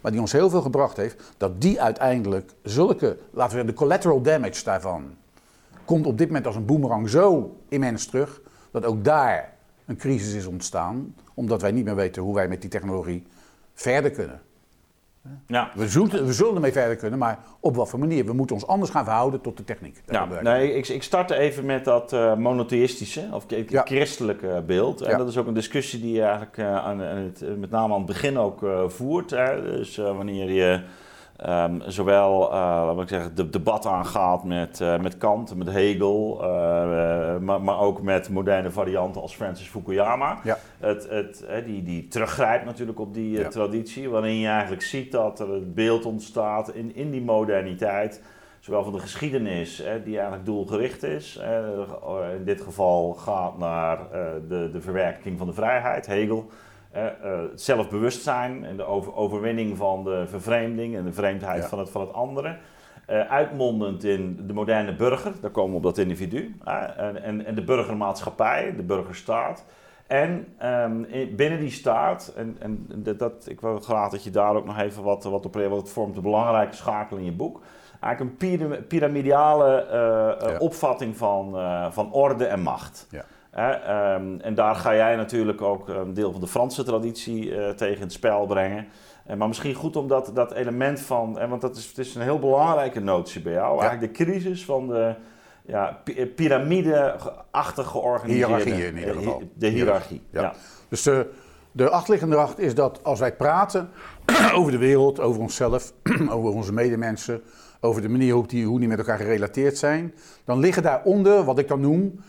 maar 0.00 0.12
die 0.12 0.20
ons 0.20 0.32
heel 0.32 0.50
veel 0.50 0.62
gebracht 0.62 0.96
heeft, 0.96 1.22
dat 1.36 1.60
die 1.60 1.82
uiteindelijk 1.82 2.52
zulke, 2.62 3.06
laten 3.06 3.30
we 3.30 3.40
zeggen, 3.40 3.66
de 3.66 3.72
collateral 3.72 4.22
damage 4.22 4.64
daarvan, 4.64 5.14
komt 5.84 6.06
op 6.06 6.18
dit 6.18 6.26
moment 6.26 6.46
als 6.46 6.56
een 6.56 6.64
boemerang 6.64 7.08
zo 7.08 7.56
immens 7.68 8.06
terug, 8.06 8.40
dat 8.70 8.84
ook 8.84 9.04
daar 9.04 9.52
een 9.86 9.96
crisis 9.96 10.34
is 10.34 10.46
ontstaan, 10.46 11.14
omdat 11.34 11.60
wij 11.62 11.72
niet 11.72 11.84
meer 11.84 11.94
weten 11.94 12.22
hoe 12.22 12.34
wij 12.34 12.48
met 12.48 12.60
die 12.60 12.70
technologie 12.70 13.26
verder 13.76 14.10
kunnen. 14.10 14.40
Ja. 15.46 15.70
We, 15.74 15.88
zullen, 15.88 16.26
we 16.26 16.32
zullen 16.32 16.54
ermee 16.54 16.72
verder 16.72 16.96
kunnen, 16.96 17.18
maar 17.18 17.38
op 17.60 17.76
wat 17.76 17.88
voor 17.88 17.98
manier? 17.98 18.24
We 18.24 18.32
moeten 18.32 18.56
ons 18.56 18.66
anders 18.66 18.90
gaan 18.90 19.04
verhouden 19.04 19.40
tot 19.40 19.56
de 19.56 19.64
techniek. 19.64 20.02
Ja, 20.06 20.28
nee, 20.42 20.74
ik, 20.74 20.88
ik 20.88 21.02
startte 21.02 21.36
even 21.36 21.64
met 21.64 21.84
dat 21.84 22.12
uh, 22.12 22.36
monotheïstische 22.36 23.28
of 23.32 23.44
christelijke 23.68 24.62
beeld. 24.66 25.00
En 25.00 25.18
dat 25.18 25.28
is 25.28 25.36
ook 25.36 25.46
een 25.46 25.54
discussie 25.54 26.00
die 26.00 26.12
je 26.12 26.22
eigenlijk 26.22 26.56
uh, 26.56 26.76
aan, 26.76 26.98
het, 26.98 27.58
met 27.58 27.70
name 27.70 27.92
aan 27.92 27.98
het 27.98 28.06
begin 28.06 28.38
ook 28.38 28.62
uh, 28.62 28.88
voert. 28.88 29.30
Hè. 29.30 29.62
Dus 29.62 29.96
wanneer 29.96 30.50
je 30.50 30.80
Um, 31.44 31.82
zowel, 31.86 32.42
uh, 32.42 32.50
laat 32.50 33.00
ik 33.00 33.08
zeggen, 33.08 33.32
het 33.34 33.52
debat 33.52 33.86
aangaat 33.86 34.44
met, 34.44 34.80
uh, 34.80 34.98
met 34.98 35.18
Kant, 35.18 35.56
met 35.56 35.70
Hegel, 35.70 36.38
uh, 36.42 36.48
maar, 37.38 37.60
maar 37.62 37.80
ook 37.80 38.02
met 38.02 38.28
moderne 38.28 38.70
varianten 38.70 39.20
als 39.22 39.34
Francis 39.34 39.68
Fukuyama. 39.68 40.38
Ja. 40.44 40.58
Het, 40.78 41.08
het, 41.10 41.44
die, 41.64 41.82
die 41.82 42.08
teruggrijpt 42.08 42.64
natuurlijk 42.64 43.00
op 43.00 43.14
die 43.14 43.48
traditie, 43.48 44.08
waarin 44.08 44.38
je 44.38 44.48
eigenlijk 44.48 44.82
ziet 44.82 45.12
dat 45.12 45.40
er 45.40 45.52
het 45.52 45.74
beeld 45.74 46.04
ontstaat 46.04 46.74
in, 46.74 46.94
in 46.94 47.10
die 47.10 47.22
moderniteit, 47.22 48.22
zowel 48.60 48.84
van 48.84 48.92
de 48.92 48.98
geschiedenis, 48.98 49.76
die 50.04 50.14
eigenlijk 50.14 50.44
doelgericht 50.44 51.02
is. 51.02 51.40
in 52.38 52.44
dit 52.44 52.60
geval 52.60 53.12
gaat 53.12 53.58
naar 53.58 53.98
de, 54.48 54.70
de 54.72 54.80
verwerking 54.80 55.38
van 55.38 55.46
de 55.46 55.52
vrijheid, 55.52 56.06
Hegel. 56.06 56.50
Uh, 56.96 57.40
zelfbewustzijn 57.54 58.64
en 58.64 58.76
de 58.76 58.84
overwinning 59.14 59.76
van 59.76 60.04
de 60.04 60.24
vervreemding 60.26 60.96
en 60.96 61.04
de 61.04 61.12
vreemdheid 61.12 61.66
van, 61.66 61.78
het, 61.78 61.90
van 61.90 62.00
het 62.00 62.12
andere. 62.12 62.56
Uh, 63.10 63.30
uitmondend 63.30 64.04
in 64.04 64.46
de 64.46 64.52
moderne 64.52 64.96
burger, 64.96 65.32
daar 65.40 65.50
komen 65.50 65.70
we 65.70 65.76
op 65.76 65.82
dat 65.82 65.98
individu. 65.98 66.56
en, 66.64 67.22
en, 67.22 67.46
en, 67.46 67.54
de 67.54 67.64
burgermaatschappij, 67.64 68.74
de 68.76 68.82
burgerstaat. 68.82 69.64
En 70.06 70.46
um, 70.64 71.06
binnen 71.36 71.58
die 71.58 71.70
staat, 71.70 72.32
en, 72.36 72.56
en 72.58 72.86
dat, 73.16 73.46
ik 73.48 73.60
wil 73.60 73.80
graag 73.80 74.10
dat 74.10 74.24
je 74.24 74.30
daar 74.30 74.54
ook 74.54 74.66
nog 74.66 74.78
even 74.78 75.02
wat, 75.02 75.24
wat 75.24 75.46
op 75.46 75.54
want 75.54 75.80
het 75.80 75.90
vormt 75.90 76.16
een 76.16 76.22
belangrijke 76.22 76.76
schakel 76.76 77.16
in 77.16 77.24
je 77.24 77.32
boek. 77.32 77.60
Eigenlijk 78.00 78.42
een 78.42 78.86
piramidale 78.86 80.56
opvatting 80.58 81.16
van, 81.16 81.56
van 81.92 82.12
orde 82.12 82.44
en 82.44 82.60
macht. 82.60 83.06
Ja. 83.10 83.24
Ehm, 83.56 84.38
en 84.40 84.54
daar 84.54 84.74
ga 84.74 84.94
jij 84.94 85.16
natuurlijk 85.16 85.62
ook 85.62 85.88
een 85.88 86.14
deel 86.14 86.32
van 86.32 86.40
de 86.40 86.46
Franse 86.46 86.82
traditie 86.82 87.46
uh, 87.46 87.68
tegen 87.68 88.00
het 88.00 88.12
spel 88.12 88.46
brengen. 88.46 88.86
Uh, 89.30 89.36
maar 89.36 89.48
misschien 89.48 89.74
goed 89.74 89.96
om 89.96 90.08
dat, 90.08 90.30
dat 90.34 90.52
element 90.52 91.00
van, 91.00 91.48
want 91.48 91.60
dat 91.60 91.76
is, 91.76 91.86
het 91.86 91.98
is 91.98 92.14
een 92.14 92.22
heel 92.22 92.38
belangrijke 92.38 93.00
notie 93.00 93.42
bij 93.42 93.52
jou, 93.52 93.80
eigenlijk 93.80 94.14
de 94.14 94.24
crisis 94.24 94.64
van 94.64 94.88
de 94.88 95.14
ja, 95.66 96.02
eh, 96.04 96.26
piramide-achtig 96.34 97.86
georganiseerde... 97.86 98.54
Hiërarchie 98.54 98.86
in 98.86 98.96
ieder 98.98 99.14
geval. 99.14 99.42
De 99.54 99.66
hiërarchie, 99.66 100.22
ja. 100.30 100.54
Dus 100.88 101.02
de, 101.02 101.30
de 101.72 101.90
achterliggende 101.90 102.36
acht 102.36 102.58
is 102.58 102.74
dat 102.74 103.00
als 103.02 103.18
wij 103.18 103.36
praten 103.36 103.88
over 104.58 104.72
de 104.72 104.78
wereld, 104.78 105.20
over 105.20 105.40
onszelf, 105.40 105.92
over 106.28 106.50
onze 106.50 106.72
medemensen, 106.72 107.42
over 107.80 108.02
de 108.02 108.08
manier 108.08 108.34
hoe 108.34 108.46
die, 108.46 108.66
hoe 108.66 108.78
die 108.78 108.88
met 108.88 108.98
elkaar 108.98 109.18
gerelateerd 109.18 109.78
zijn, 109.78 110.14
dan 110.44 110.58
liggen 110.58 110.82
daaronder 110.82 111.44
wat 111.44 111.58
ik 111.58 111.68
dan 111.68 111.80
noem 111.80 112.20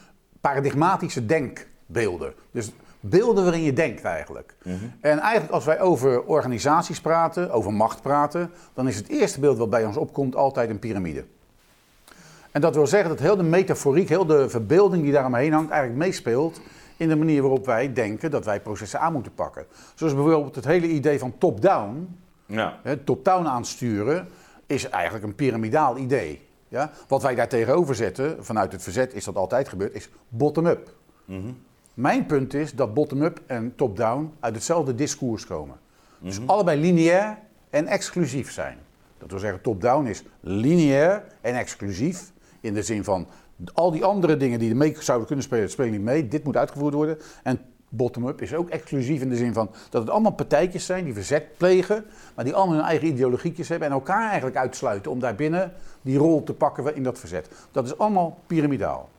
paradigmatische 0.47 1.25
denkbeelden. 1.25 2.33
Dus 2.51 2.71
beelden 2.99 3.43
waarin 3.43 3.63
je 3.63 3.73
denkt 3.73 4.03
eigenlijk. 4.03 4.55
Mhm. 4.63 4.75
En 5.01 5.19
eigenlijk 5.19 5.53
als 5.53 5.65
wij 5.65 5.79
over 5.79 6.23
organisaties 6.23 7.01
praten, 7.01 7.51
over 7.51 7.73
macht 7.73 8.01
praten, 8.01 8.51
dan 8.73 8.87
is 8.87 8.95
het 8.95 9.07
eerste 9.07 9.39
beeld 9.39 9.57
wat 9.57 9.69
bij 9.69 9.85
ons 9.85 9.97
opkomt 9.97 10.35
altijd 10.35 10.69
een 10.69 10.79
piramide. 10.79 11.25
En 12.51 12.61
dat 12.61 12.75
wil 12.75 12.87
zeggen 12.87 13.09
dat 13.09 13.19
heel 13.19 13.37
de 13.37 13.43
metaforiek, 13.43 14.09
heel 14.09 14.25
de 14.25 14.49
verbeelding 14.49 15.03
die 15.03 15.11
daaromheen 15.11 15.53
hangt, 15.53 15.71
eigenlijk 15.71 15.99
meespeelt 15.99 16.61
in 16.97 17.09
de 17.09 17.15
manier 17.15 17.41
waarop 17.41 17.65
wij 17.65 17.93
denken 17.93 18.31
dat 18.31 18.45
wij 18.45 18.61
processen 18.61 18.99
aan 18.99 19.13
moeten 19.13 19.33
pakken. 19.33 19.65
Zoals 19.95 20.13
bijvoorbeeld 20.13 20.55
het 20.55 20.65
hele 20.65 20.87
idee 20.87 21.19
van 21.19 21.37
top-down, 21.37 22.17
ja. 22.45 22.79
top-down 23.03 23.45
aansturen, 23.45 24.27
is 24.65 24.89
eigenlijk 24.89 25.25
een 25.25 25.35
piramidaal 25.35 25.97
idee. 25.97 26.46
Ja? 26.67 26.91
Wat 27.07 27.21
wij 27.21 27.35
daar 27.35 27.47
tegenover 27.47 27.95
zetten, 27.95 28.45
vanuit 28.45 28.71
het 28.71 28.83
verzet 28.83 29.13
is 29.13 29.23
dat 29.23 29.35
altijd 29.35 29.69
gebeurd, 29.69 29.93
is 29.93 30.09
bottom-up. 30.29 30.93
Mhm. 31.25 31.51
Mijn 31.93 32.25
punt 32.25 32.53
is 32.53 32.73
dat 32.73 32.93
bottom-up 32.93 33.41
en 33.45 33.75
top-down 33.75 34.33
uit 34.39 34.55
hetzelfde 34.55 34.95
discours 34.95 35.45
komen. 35.45 35.75
Dus 36.19 36.39
mhm. 36.39 36.49
allebei 36.49 36.79
lineair 36.79 37.37
en 37.69 37.87
exclusief 37.87 38.51
zijn. 38.51 38.77
Dat 39.17 39.31
wil 39.31 39.39
zeggen, 39.39 39.61
top-down 39.61 40.05
is 40.05 40.23
lineair 40.39 41.23
en 41.41 41.55
exclusief. 41.55 42.31
In 42.61 42.73
de 42.73 42.83
zin 42.83 43.03
van 43.03 43.27
al 43.73 43.91
die 43.91 44.05
andere 44.05 44.37
dingen 44.37 44.59
die 44.59 44.69
er 44.69 44.75
mee 44.75 44.95
zouden 44.99 45.27
kunnen 45.27 45.45
spelen, 45.45 45.69
spelen 45.69 45.91
niet 45.91 46.01
mee. 46.01 46.27
Dit 46.27 46.43
moet 46.43 46.57
uitgevoerd 46.57 46.93
worden. 46.93 47.17
En 47.43 47.59
bottom-up 47.89 48.41
is 48.41 48.53
ook 48.53 48.69
exclusief 48.69 49.21
in 49.21 49.29
de 49.29 49.35
zin 49.35 49.53
van 49.53 49.69
dat 49.89 50.01
het 50.01 50.11
allemaal 50.11 50.31
partijtjes 50.31 50.85
zijn 50.85 51.03
die 51.03 51.13
verzet 51.13 51.57
plegen, 51.57 52.05
maar 52.35 52.45
die 52.45 52.53
allemaal 52.53 52.75
hun 52.75 52.85
eigen 52.85 53.07
ideologietjes 53.07 53.69
hebben 53.69 53.87
en 53.87 53.93
elkaar 53.93 54.25
eigenlijk 54.27 54.57
uitsluiten 54.57 55.11
om 55.11 55.19
daarbinnen 55.19 55.73
die 56.01 56.17
rol 56.17 56.43
te 56.43 56.53
pakken 56.53 56.95
in 56.95 57.03
dat 57.03 57.19
verzet. 57.19 57.49
Dat 57.71 57.85
is 57.85 57.97
allemaal 57.97 58.39
piramidaal. 58.47 59.09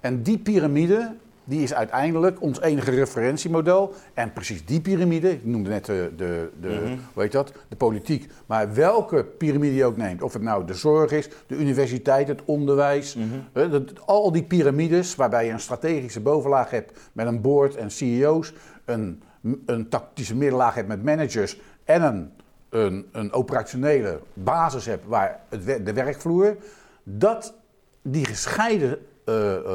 En 0.00 0.22
die 0.22 0.38
piramide, 0.38 1.14
die 1.44 1.62
is 1.62 1.74
uiteindelijk 1.74 2.40
ons 2.40 2.60
enige 2.60 2.90
referentiemodel. 2.90 3.94
En 4.14 4.32
precies 4.32 4.64
die 4.64 4.80
piramide, 4.80 5.30
ik 5.30 5.44
noemde 5.44 5.68
net 5.70 5.84
de, 5.86 6.12
de, 6.16 6.50
de 6.60 6.68
Mhm. 6.68 6.96
hoe 7.14 7.22
heet 7.22 7.32
dat, 7.32 7.52
de 7.68 7.76
politiek. 7.76 8.30
Maar 8.46 8.74
welke 8.74 9.24
piramide 9.24 9.74
je 9.74 9.84
ook 9.84 9.96
neemt, 9.96 10.22
of 10.22 10.32
het 10.32 10.42
nou 10.42 10.66
de 10.66 10.74
zorg 10.74 11.10
is, 11.10 11.28
de 11.46 11.56
universiteit, 11.56 12.28
het 12.28 12.40
onderwijs. 12.44 13.14
Mhm. 13.14 13.70
dat- 13.70 14.06
al 14.06 14.32
die 14.32 14.42
piramides 14.44 15.14
waarbij 15.14 15.46
je 15.46 15.52
een 15.52 15.60
strategische 15.60 16.20
bovenlaag 16.20 16.70
hebt 16.70 16.98
met 17.12 17.26
een 17.26 17.40
board 17.40 17.76
en 17.76 17.90
CEO's. 17.90 18.52
Een, 18.84 19.22
een 19.66 19.88
tactische 19.88 20.36
middenlaag 20.36 20.74
hebt 20.74 20.88
met 20.88 21.02
managers 21.04 21.60
en 21.84 22.02
een, 22.02 22.30
een, 22.68 23.06
een 23.12 23.32
operationele 23.32 24.20
basis 24.34 24.86
hebt 24.86 25.06
waar 25.06 25.40
het, 25.48 25.86
de 25.86 25.92
werkvloer. 25.92 26.56
Dat 27.02 27.54
die 28.02 28.24
gescheiden 28.26 28.90
eh, 28.90 28.96
eh, 28.98 29.11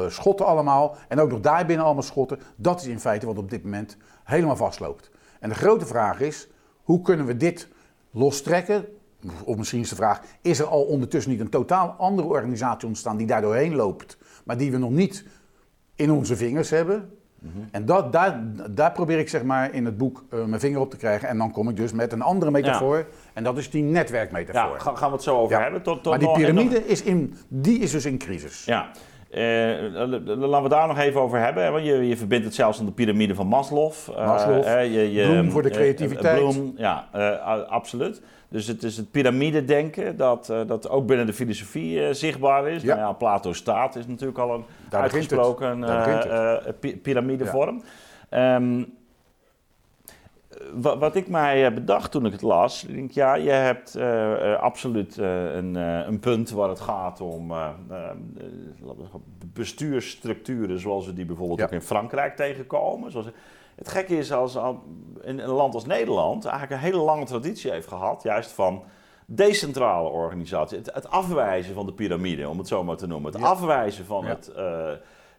schotten 0.08 0.46
allemaal, 0.46 0.96
en 1.08 1.20
ook 1.20 1.30
nog 1.30 1.40
daarbinnen 1.40 1.84
allemaal 1.84 2.02
schotten, 2.02 2.38
dat 2.56 2.80
is 2.80 2.86
in 2.86 3.00
feite 3.00 3.26
wat 3.26 3.38
op 3.38 3.50
dit 3.50 3.64
moment 3.64 3.96
helemaal 4.24 4.56
vastloopt. 4.56 5.10
En 5.40 5.48
de 5.48 5.54
grote 5.54 5.86
vraag 5.86 6.20
is, 6.20 6.48
hoe 6.82 7.00
kunnen 7.02 7.26
we 7.26 7.36
dit 7.36 7.68
lostrekken? 8.10 8.84
Of 9.44 9.56
misschien 9.56 9.80
is 9.80 9.88
de 9.88 9.94
vraag, 9.96 10.20
is 10.42 10.58
er 10.58 10.66
al 10.66 10.82
ondertussen 10.82 11.32
niet 11.32 11.40
een 11.40 11.48
totaal 11.50 11.94
andere 11.98 12.28
organisatie 12.28 12.88
ontstaan 12.88 13.16
die 13.16 13.26
daar 13.26 13.42
doorheen 13.42 13.74
loopt, 13.74 14.18
maar 14.44 14.56
die 14.56 14.70
we 14.70 14.78
nog 14.78 14.90
niet 14.90 15.24
in 15.94 16.10
onze 16.10 16.36
vingers 16.36 16.70
hebben? 16.70 17.12
En 17.70 17.86
dat, 17.86 18.12
daar, 18.12 18.42
daar 18.70 18.92
probeer 18.92 19.18
ik 19.18 19.28
zeg 19.28 19.42
maar 19.42 19.74
in 19.74 19.84
het 19.84 19.96
boek 19.96 20.24
eh, 20.30 20.44
mijn 20.44 20.60
vinger 20.60 20.80
op 20.80 20.90
te 20.90 20.96
krijgen. 20.96 21.28
En 21.28 21.38
dan 21.38 21.50
kom 21.52 21.68
ik 21.68 21.76
dus 21.76 21.92
met 21.92 22.12
een 22.12 22.22
andere 22.22 22.50
metafoor. 22.50 23.06
En 23.34 23.44
dat 23.44 23.58
is 23.58 23.70
die 23.70 23.82
netwerkmetafoor. 23.82 24.72
Ja, 24.76 24.78
ga- 24.78 24.94
gaan 24.94 25.08
we 25.08 25.14
het 25.14 25.24
zo 25.24 25.38
over 25.38 25.56
Ja. 25.56 25.62
hebben. 25.62 25.82
Tot, 25.82 25.94
tot 26.02 26.06
maar 26.12 26.18
die 26.18 26.28
nog- 26.28 26.36
piramide 26.36 26.86
is, 26.86 27.02
in, 27.02 27.34
die 27.48 27.78
is 27.78 27.90
dus 27.90 28.04
in 28.04 28.18
crisis. 28.18 28.64
Ja. 28.64 28.90
Eh, 29.30 29.40
laten 30.24 30.62
we 30.62 30.68
daar 30.68 30.86
nog 30.86 30.98
even 30.98 31.20
over 31.20 31.40
hebben. 31.40 31.72
Want 31.72 31.84
je, 31.84 32.08
je 32.08 32.16
verbindt 32.16 32.44
het 32.44 32.54
zelfs 32.54 32.78
aan 32.78 32.86
de 32.86 32.92
piramide 32.92 33.34
van 33.34 33.46
Maslow. 33.46 33.92
Eh, 34.16 34.26
Maslow, 34.26 34.64
je, 34.64 35.12
je, 35.12 35.26
Bloem 35.26 35.50
voor 35.50 35.62
de 35.62 35.68
eh, 35.68 35.74
creativiteit. 35.74 36.38
Bloem, 36.38 36.74
ja, 36.76 37.08
absoluut. 37.68 38.22
Dus 38.48 38.66
het 38.66 38.82
is 38.82 38.96
het 38.96 39.10
piramidedenken 39.10 40.16
dat, 40.16 40.52
dat 40.66 40.88
ook 40.88 41.06
binnen 41.06 41.26
de 41.26 41.32
filosofie 41.32 42.14
zichtbaar 42.14 42.68
is. 42.68 42.82
Ja. 42.82 42.94
Nou 42.94 43.08
ja, 43.08 43.12
Plato 43.12 43.52
staat 43.52 43.96
is 43.96 44.06
natuurlijk 44.06 44.38
al 44.38 44.54
een 44.54 44.64
Daar 44.88 45.02
uitgesproken 45.02 45.84
piramidevorm. 47.02 47.82
Ehm, 48.28 48.82
wat 50.74 51.14
ik 51.14 51.28
mij 51.28 51.66
eh, 51.66 51.74
bedacht 51.74 52.10
toen 52.10 52.26
ik 52.26 52.32
het 52.32 52.42
las, 52.42 52.84
ik 52.84 52.94
denk 52.94 53.10
ja, 53.10 53.34
je 53.34 53.50
hebt 53.50 53.94
eh, 53.94 54.52
eh, 54.52 54.60
absoluut 54.60 55.16
een, 55.16 55.74
een 55.74 56.20
punt 56.20 56.50
waar 56.50 56.68
het 56.68 56.80
gaat 56.80 57.20
om 57.20 57.52
bestuursstructuren 59.52 60.80
zoals 60.80 61.06
we 61.06 61.12
die 61.12 61.24
bijvoorbeeld 61.24 61.58
Ja. 61.58 61.64
ook 61.64 61.70
in 61.72 61.82
Frankrijk 61.82 62.36
tegenkomen. 62.36 63.10
Zoals, 63.10 63.26
het 63.74 63.88
gekke 63.88 64.18
is 64.18 64.32
als 64.32 64.56
al- 64.56 64.82
in 65.22 65.38
een 65.38 65.50
land 65.50 65.74
als 65.74 65.86
Nederland 65.86 66.44
eigenlijk 66.44 66.82
een 66.82 66.88
hele 66.90 67.02
lange 67.04 67.24
traditie 67.24 67.70
heeft 67.70 67.88
gehad, 67.88 68.22
juist 68.22 68.50
van 68.50 68.82
decentrale 69.26 70.08
organisatie. 70.08 70.78
Het, 70.78 70.90
het 70.94 71.10
afwijzen 71.10 71.74
van 71.74 71.86
de 71.86 71.92
piramide, 71.92 72.48
om 72.48 72.58
het 72.58 72.68
zo 72.68 72.84
maar 72.84 72.96
te 72.96 73.06
noemen. 73.06 73.32
Het 73.32 73.40
Ja. 73.40 73.46
afwijzen 73.46 74.04
van 74.04 74.24
Ja. 74.24 74.28
het... 74.28 74.52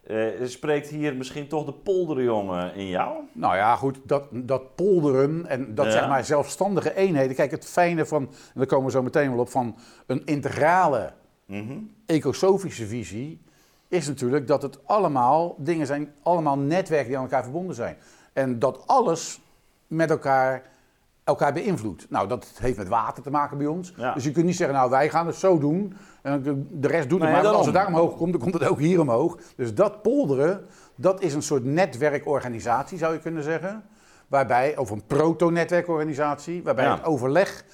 eh, 0.06 0.26
spreekt 0.44 0.88
hier 0.88 1.16
misschien 1.16 1.48
toch 1.48 1.64
de 1.64 1.72
polderjongen 1.72 2.74
in 2.74 2.86
jou? 2.86 3.18
Nou 3.32 3.56
ja, 3.56 3.76
goed, 3.76 3.98
dat, 4.04 4.24
dat 4.32 4.74
polderen 4.74 5.46
en 5.46 5.74
dat 5.74 5.84
Ja. 5.86 5.90
zeg 5.92 6.08
maar 6.08 6.24
zelfstandige 6.24 6.94
eenheden. 6.94 7.36
Kijk, 7.36 7.50
het 7.50 7.64
fijne 7.66 8.06
van, 8.06 8.22
en 8.22 8.30
daar 8.54 8.66
komen 8.66 8.86
we 8.86 8.90
zo 8.92 9.02
meteen 9.02 9.30
wel 9.30 9.40
op, 9.40 9.48
van 9.50 9.76
een 10.06 10.22
integrale 10.24 11.12
Mhm. 11.46 11.78
ecosofische 12.06 12.86
visie 12.86 13.40
is 13.88 14.06
natuurlijk 14.06 14.46
dat 14.46 14.62
het 14.62 14.86
allemaal 14.86 15.54
dingen 15.58 15.86
zijn, 15.86 16.12
allemaal 16.22 16.58
netwerken 16.58 17.08
die 17.08 17.16
aan 17.16 17.22
elkaar 17.22 17.42
verbonden 17.42 17.74
zijn. 17.74 17.96
En 18.32 18.58
dat 18.58 18.86
alles 18.86 19.40
met 19.86 20.10
elkaar, 20.10 20.62
elkaar 21.30 21.52
beïnvloedt. 21.52 22.06
Nou, 22.10 22.28
dat 22.28 22.50
heeft 22.60 22.76
met 22.78 22.88
water 22.88 23.22
te 23.22 23.30
maken 23.30 23.58
bij 23.58 23.66
ons. 23.66 23.92
Ja. 23.96 24.14
Dus 24.14 24.24
je 24.24 24.30
kunt 24.30 24.46
niet 24.46 24.56
zeggen, 24.56 24.76
nou 24.76 24.90
wij 24.90 25.10
gaan 25.10 25.26
het 25.26 25.36
zo 25.36 25.58
doen 25.58 25.94
en 26.22 26.66
de 26.72 26.88
rest 26.88 27.08
doet 27.08 27.20
het 27.20 27.28
Nee, 27.28 27.32
maar. 27.32 27.42
Want 27.42 27.56
als 27.56 27.66
het 27.66 27.74
daar 27.74 27.86
omhoog 27.86 28.16
komt, 28.16 28.32
dan 28.32 28.40
komt 28.40 28.54
het 28.54 28.64
ook 28.64 28.78
hier 28.78 29.00
omhoog. 29.00 29.38
Dus 29.56 29.74
dat 29.74 30.02
polderen, 30.02 30.64
dat 30.94 31.22
is 31.22 31.34
een 31.34 31.42
soort 31.42 31.64
netwerkorganisatie 31.64 32.98
zou 32.98 33.12
je 33.12 33.18
kunnen 33.20 33.42
zeggen. 33.42 33.82
Waarbij, 34.28 34.76
of 34.76 34.90
een 34.90 35.02
proto-netwerkorganisatie, 35.06 36.62
waarbij 36.62 36.84
Ja. 36.84 36.94
het 36.96 37.04
overleg 37.04 37.64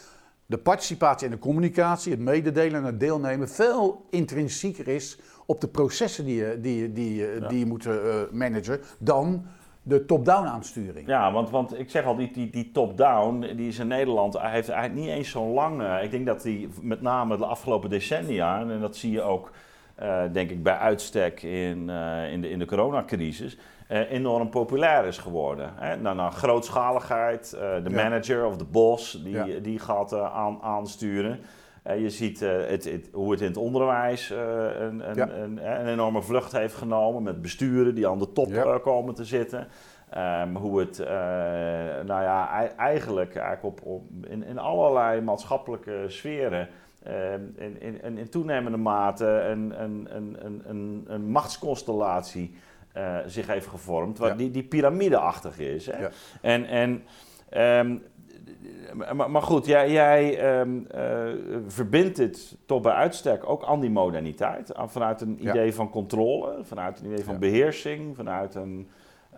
de 0.47 0.59
participatie 0.59 1.27
en 1.27 1.33
de 1.33 1.39
communicatie, 1.39 2.13
het 2.13 2.21
mededelen 2.21 2.81
en 2.81 2.87
het 2.87 3.01
deelnemen 3.01 3.49
veel 3.49 4.07
intrinsieker 4.11 4.89
is 4.89 5.19
op 5.47 5.61
de 5.61 5.69
processen 5.69 6.25
die 6.25 6.37
je, 6.37 6.59
die, 6.61 6.93
die, 6.93 7.15
je- 7.15 7.37
Ja. 7.41 7.49
die 7.49 7.59
je 7.59 7.67
moet 7.67 7.87
eh, 7.87 7.95
managen 8.33 8.81
dan 8.99 9.47
de 9.89 10.05
top-down 10.05 10.47
aansturing. 10.47 11.07
Ja, 11.07 11.33
want, 11.33 11.51
want 11.51 11.79
ik 11.79 11.91
zeg 11.91 12.05
al, 12.05 12.17
die, 12.17 12.31
die, 12.33 12.51
die 12.51 12.71
top-down, 12.73 13.41
die 13.57 13.69
is 13.69 13.79
in 13.79 13.87
Nederland, 13.87 14.39
hij 14.39 14.51
heeft 14.51 14.69
eigenlijk 14.69 15.01
niet 15.07 15.17
eens 15.17 15.31
zo 15.31 15.47
lang. 15.47 16.01
ik 16.03 16.11
denk 16.11 16.27
dat 16.27 16.43
die 16.43 16.69
met 16.81 17.01
name 17.03 17.37
de 17.37 17.47
afgelopen 17.47 17.91
decennia, 17.91 18.61
en 18.61 18.81
dat 18.81 18.97
zie 18.97 19.11
je 19.11 19.23
ook, 19.23 19.51
eh, 19.95 20.23
denk 20.33 20.51
ik, 20.51 20.63
bij 20.63 20.77
uitstek 20.77 21.43
in, 21.43 21.91
eh, 21.91 22.33
in, 22.33 22.41
de, 22.41 22.51
in 22.51 22.59
de 22.59 22.65
coronacrisis, 22.65 23.59
eh, 23.89 24.11
enorm 24.11 24.49
populair 24.51 25.05
is 25.05 25.19
geworden. 25.19 25.73
Hè? 25.75 25.97
Nou, 25.97 26.17
nou, 26.17 26.33
grootschaligheid, 26.33 27.51
de 27.51 27.91
Ja. 27.91 28.03
manager 28.03 28.47
of 28.47 28.57
de 28.57 28.65
boss, 28.65 29.23
die, 29.23 29.33
Ja. 29.37 29.47
die 29.63 29.79
gaat 29.79 30.13
aan, 30.21 30.59
aansturen. 30.63 31.41
Eh, 31.87 32.01
je 32.01 32.11
ziet 32.11 32.43
eh, 32.43 32.51
het, 32.67 32.85
het, 32.85 33.09
hoe 33.13 33.31
het 33.31 33.41
in 33.41 33.47
het 33.47 33.57
onderwijs 33.57 34.31
eh, 34.31 34.39
een, 34.79 35.09
een, 35.11 35.15
Ja. 35.15 35.29
een, 35.31 35.71
een 35.81 35.87
enorme 35.87 36.23
vlucht 36.23 36.53
heeft 36.53 36.75
genomen 36.75 37.23
met 37.23 37.43
besturen 37.43 37.95
die 37.95 38.09
aan 38.09 38.19
de 38.19 38.33
top 38.33 38.49
Ja. 38.51 38.79
komen 38.79 39.15
te 39.15 39.25
zitten. 39.25 39.67
Ehm, 40.11 40.55
hoe 40.55 40.81
het, 40.81 40.99
nou 42.07 42.23
ja, 42.23 42.51
ei- 42.51 42.71
eigenlijk, 42.77 43.37
eigenlijk 43.37 43.65
op, 43.65 43.87
op, 43.87 44.03
in, 44.29 44.45
in 44.45 44.59
allerlei 44.59 45.21
maatschappelijke 45.21 46.05
sferen 46.09 46.69
ehm, 47.03 47.41
in, 47.57 47.81
in, 48.03 48.19
in, 48.19 48.29
toenemende 48.29 48.79
mate 48.79 49.27
een, 49.27 49.83
een, 49.83 50.07
een, 50.11 50.37
een, 50.69 51.05
een, 51.09 51.31
machtsconstellatie 51.31 52.55
zich 53.27 53.47
heeft 53.47 53.67
gevormd, 53.67 54.19
Ja. 54.19 54.35
die, 54.35 54.51
die 54.51 54.65
piramideachtig 54.65 55.59
is. 55.59 55.87
Hè? 55.87 55.99
Ja. 55.99 56.11
En, 56.43 56.65
en 56.65 57.03
ehm, 57.49 57.97
maar, 59.15 59.31
maar 59.31 59.43
goed, 59.43 59.67
jij, 59.67 59.91
jij 59.91 60.39
ehm, 60.39 60.79
eh, 60.91 61.35
verbindt 61.67 62.17
dit 62.17 62.57
toch 62.67 62.81
bij 62.83 62.93
uitstek 62.93 63.49
ook 63.49 63.65
aan 63.65 63.81
die 63.81 63.91
moderniteit. 63.91 64.75
Aan, 64.75 64.91
vanuit 64.91 65.21
een 65.21 65.37
Ja. 65.41 65.51
idee 65.51 65.75
van 65.75 65.91
controle, 65.91 66.59
vanuit 66.63 67.01
een 67.01 67.07
idee 67.07 67.25
van 67.25 67.33
Ja. 67.35 67.39
beheersing, 67.41 68.17
vanuit 68.17 68.55
een. 68.55 68.89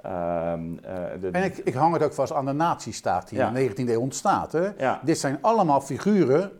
ehm, 0.03 0.77
eh, 0.83 0.95
de- 1.21 1.29
En 1.33 1.45
ik, 1.45 1.57
ik 1.57 1.75
hang 1.75 1.93
het 1.93 2.03
ook 2.03 2.13
vast 2.13 2.33
aan 2.33 2.45
de 2.47 2.53
nazistaat 2.53 3.29
die 3.29 3.39
Ja. 3.39 3.49
in 3.49 3.55
de 3.55 3.61
19e 3.61 3.93
eeuw 3.93 4.01
ontstaat. 4.01 4.53
Hè? 4.53 4.69
Dit 5.03 5.19
zijn 5.19 5.39
allemaal 5.41 5.81
figuren, 5.81 6.51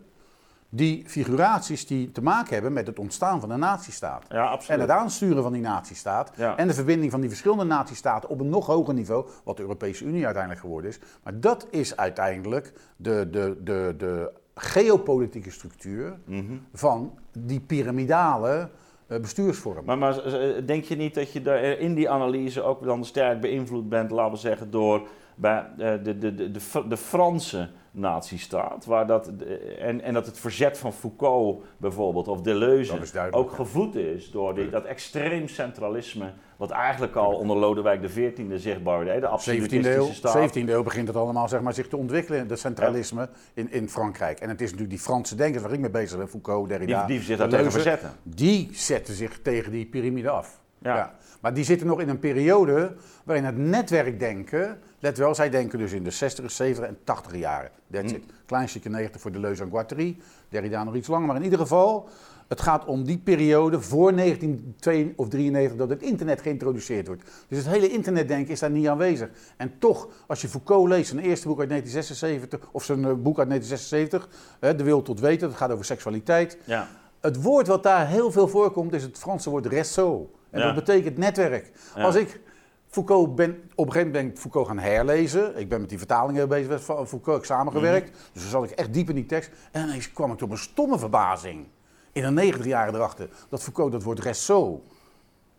die 0.69 1.03
figuraties 1.07 1.87
die 1.87 2.11
te 2.11 2.21
maken 2.21 2.53
hebben 2.53 2.73
met 2.73 2.87
het 2.87 2.99
ontstaan 2.99 3.39
van 3.39 3.49
de 3.49 3.55
nazistaat. 3.55 4.25
ja, 4.29 4.59
En 4.67 4.79
het 4.79 4.89
aansturen 4.89 5.43
van 5.43 5.53
die 5.53 5.61
nazistaat. 5.61 6.31
Ja. 6.35 6.57
En 6.57 6.67
de 6.67 6.73
verbinding 6.73 7.11
van 7.11 7.19
die 7.19 7.29
verschillende 7.29 7.63
nazistaten 7.63 8.29
op 8.29 8.39
een 8.39 8.49
nog 8.49 8.65
hoger 8.65 8.93
niveau, 8.93 9.27
wat 9.43 9.55
de 9.57 9.61
Europese 9.61 10.05
Unie 10.05 10.23
uiteindelijk 10.25 10.61
geworden 10.63 10.89
is. 10.89 10.99
Maar 11.23 11.39
dat 11.39 11.67
is 11.69 11.97
uiteindelijk 11.97 12.73
de, 12.95 13.27
de, 13.31 13.57
de, 13.63 13.93
de 13.97 14.31
geopolitieke 14.55 15.51
structuur 15.51 16.17
Mhm. 16.25 16.53
van 16.73 17.17
die 17.37 17.59
piramidale 17.59 18.69
eh, 19.07 19.19
bestuursvorm. 19.19 19.85
Maar, 19.85 19.97
maar 19.97 20.23
eh, 20.25 20.65
denk 20.65 20.83
je 20.83 20.95
niet 20.95 21.13
dat 21.13 21.31
je 21.31 21.41
daar 21.41 21.63
in 21.63 21.93
die 21.95 22.09
analyse 22.09 22.61
ook 22.61 22.83
dan 22.83 23.05
sterk 23.05 23.41
beïnvloed 23.41 23.89
bent, 23.89 24.11
laten 24.11 24.31
we 24.31 24.37
zeggen, 24.37 24.71
door 24.71 25.07
bij, 25.35 25.65
eh, 25.77 25.91
de, 26.03 26.17
de, 26.17 26.35
de, 26.35 26.51
de, 26.51 26.87
de 26.87 26.97
Franse 26.97 27.69
nazistaat? 27.91 28.85
Waar 28.85 29.07
dat, 29.07 29.31
en, 29.79 30.01
en 30.01 30.13
dat 30.13 30.25
het 30.25 30.39
verzet 30.39 30.77
van 30.77 30.93
Foucault 30.93 31.63
bijvoorbeeld, 31.77 32.27
of 32.27 32.41
Deleuze, 32.41 32.99
ook 33.31 33.51
gevoed 33.51 33.95
is 33.95 34.31
door 34.31 34.55
die, 34.55 34.69
dat 34.69 34.85
extreem 34.85 35.47
centralisme, 35.47 36.33
wat 36.57 36.69
eigenlijk 36.69 37.15
al 37.15 37.35
onder 37.35 37.57
Lodewijk 37.57 38.01
XIV 38.01 38.59
zichtbaar 38.61 39.05
werd, 39.05 39.21
de 39.21 39.27
17e 39.27 39.31
absolutistische 39.31 39.95
eeuw, 39.95 40.11
staat. 40.11 40.57
17e 40.57 40.69
eeuw 40.69 40.83
begint 40.83 41.07
het 41.07 41.17
allemaal 41.17 41.47
zeg 41.47 41.61
maar, 41.61 41.73
zich 41.73 41.87
te 41.87 41.97
ontwikkelen, 41.97 42.47
dat 42.47 42.59
centralisme 42.59 43.29
in, 43.53 43.71
in 43.71 43.89
Frankrijk. 43.89 44.39
En 44.39 44.49
het 44.49 44.61
is 44.61 44.65
natuurlijk 44.65 44.97
die 44.97 45.05
Franse 45.05 45.35
denkers 45.35 45.63
waar 45.63 45.73
ik 45.73 45.79
mee 45.79 45.89
bezig 45.89 46.17
ben, 46.17 46.29
Foucault, 46.29 46.67
Die, 46.67 46.77
Derrida, 46.77 47.05
die 47.05 47.21
zich 47.21 47.37
daar 47.37 47.49
tegen 47.49 47.71
verzetten. 47.71 48.11
die 48.23 48.69
zetten 48.71 49.13
zich 49.13 49.39
tegen 49.41 49.71
die 49.71 49.85
piramide 49.85 50.29
af. 50.29 50.59
Ja. 50.81 51.13
Maar 51.41 51.53
die 51.53 51.63
zitten 51.63 51.87
nog 51.87 51.99
in 51.99 52.09
een 52.09 52.19
periode 52.19 52.95
waarin 53.23 53.45
het 53.45 53.57
netwerkdenken, 53.57 54.79
let 54.99 55.17
wel, 55.17 55.35
zij 55.35 55.49
denken 55.49 55.79
dus 55.79 55.91
in 55.91 56.03
de 56.03 56.11
60, 56.11 56.51
70 56.51 56.85
en 56.85 56.97
80 57.03 57.35
jaren. 57.35 57.71
That's 57.91 58.11
Hm. 58.11 58.17
it. 58.17 58.23
Klein 58.45 58.69
stukje 58.69 58.89
90 58.89 59.21
voor 59.21 59.31
Deleuze 59.31 59.63
en 59.63 59.69
Guattari, 59.69 60.21
Derrida 60.49 60.83
nog 60.83 60.95
iets 60.95 61.07
langer. 61.07 61.27
Maar 61.27 61.35
in 61.35 61.43
ieder 61.43 61.59
geval, 61.59 62.09
het 62.47 62.61
gaat 62.61 62.85
om 62.85 63.03
die 63.03 63.17
periode 63.17 63.81
voor 63.81 64.13
1992 64.13 65.17
of 65.17 65.27
93 65.29 65.77
dat 65.77 65.89
het 65.89 66.01
internet 66.01 66.41
geïntroduceerd 66.41 67.07
wordt. 67.07 67.23
Dus 67.47 67.57
het 67.57 67.67
hele 67.67 67.89
internetdenken 67.89 68.51
is 68.51 68.59
daar 68.59 68.69
niet 68.71 68.87
aanwezig. 68.87 69.29
En 69.57 69.73
toch, 69.79 70.07
als 70.27 70.41
je 70.41 70.47
Foucault 70.47 70.87
leest, 70.89 71.09
zijn 71.09 71.19
eerste 71.23 71.47
boek 71.47 71.59
uit 71.59 71.69
1976, 71.69 72.69
of 72.71 72.83
zijn 72.83 73.05
eh, 73.05 73.13
boek 73.13 73.39
uit 73.39 73.47
1976, 73.49 74.29
hè, 74.59 74.75
De 74.75 74.83
Wil 74.83 75.01
tot 75.01 75.19
Weten, 75.19 75.47
dat 75.47 75.57
gaat 75.57 75.71
over 75.71 75.85
seksualiteit. 75.85 76.57
Ja. 76.65 76.87
Het 77.19 77.41
woord 77.41 77.67
wat 77.67 77.83
daar 77.83 78.07
heel 78.07 78.31
veel 78.31 78.47
voorkomt 78.47 78.93
is 78.93 79.03
het 79.03 79.17
Franse 79.17 79.49
woord 79.49 79.65
réseau. 79.65 80.27
En 80.51 80.59
Ja. 80.59 80.65
dat 80.65 80.75
betekent 80.85 81.17
netwerk. 81.17 81.71
Ja. 81.95 82.03
Als 82.03 82.15
ik 82.15 82.39
Foucault 82.87 83.35
ben, 83.35 83.49
op 83.75 83.85
een 83.85 83.91
gegeven 83.91 84.07
moment 84.07 84.11
ben 84.11 84.25
ik 84.25 84.37
Foucault 84.37 84.67
gaan 84.67 84.79
herlezen. 84.79 85.57
Ik 85.57 85.69
ben 85.69 85.79
met 85.79 85.89
die 85.89 85.97
vertalingen 85.97 86.49
bezig 86.49 86.83
van 86.83 87.07
Foucault 87.07 87.37
ik 87.39 87.45
samengewerkt. 87.45 88.09
Mhm. 88.09 88.17
Dus 88.33 88.41
dan 88.41 88.51
zat 88.51 88.63
ik 88.71 88.77
echt 88.77 88.93
diep 88.93 89.09
in 89.09 89.15
die 89.15 89.25
tekst. 89.25 89.51
En 89.71 89.87
ineens 89.87 90.11
kwam 90.11 90.31
ik 90.31 90.37
tot 90.37 90.51
een 90.51 90.57
stomme 90.57 90.99
verbazing. 90.99 91.67
In 92.11 92.23
een 92.23 92.33
90 92.33 92.65
jaar 92.65 92.93
erachter. 92.93 93.29
Dat 93.49 93.63
Foucault 93.63 93.91
dat 93.91 94.03
woord 94.03 94.19
resto, 94.19 94.81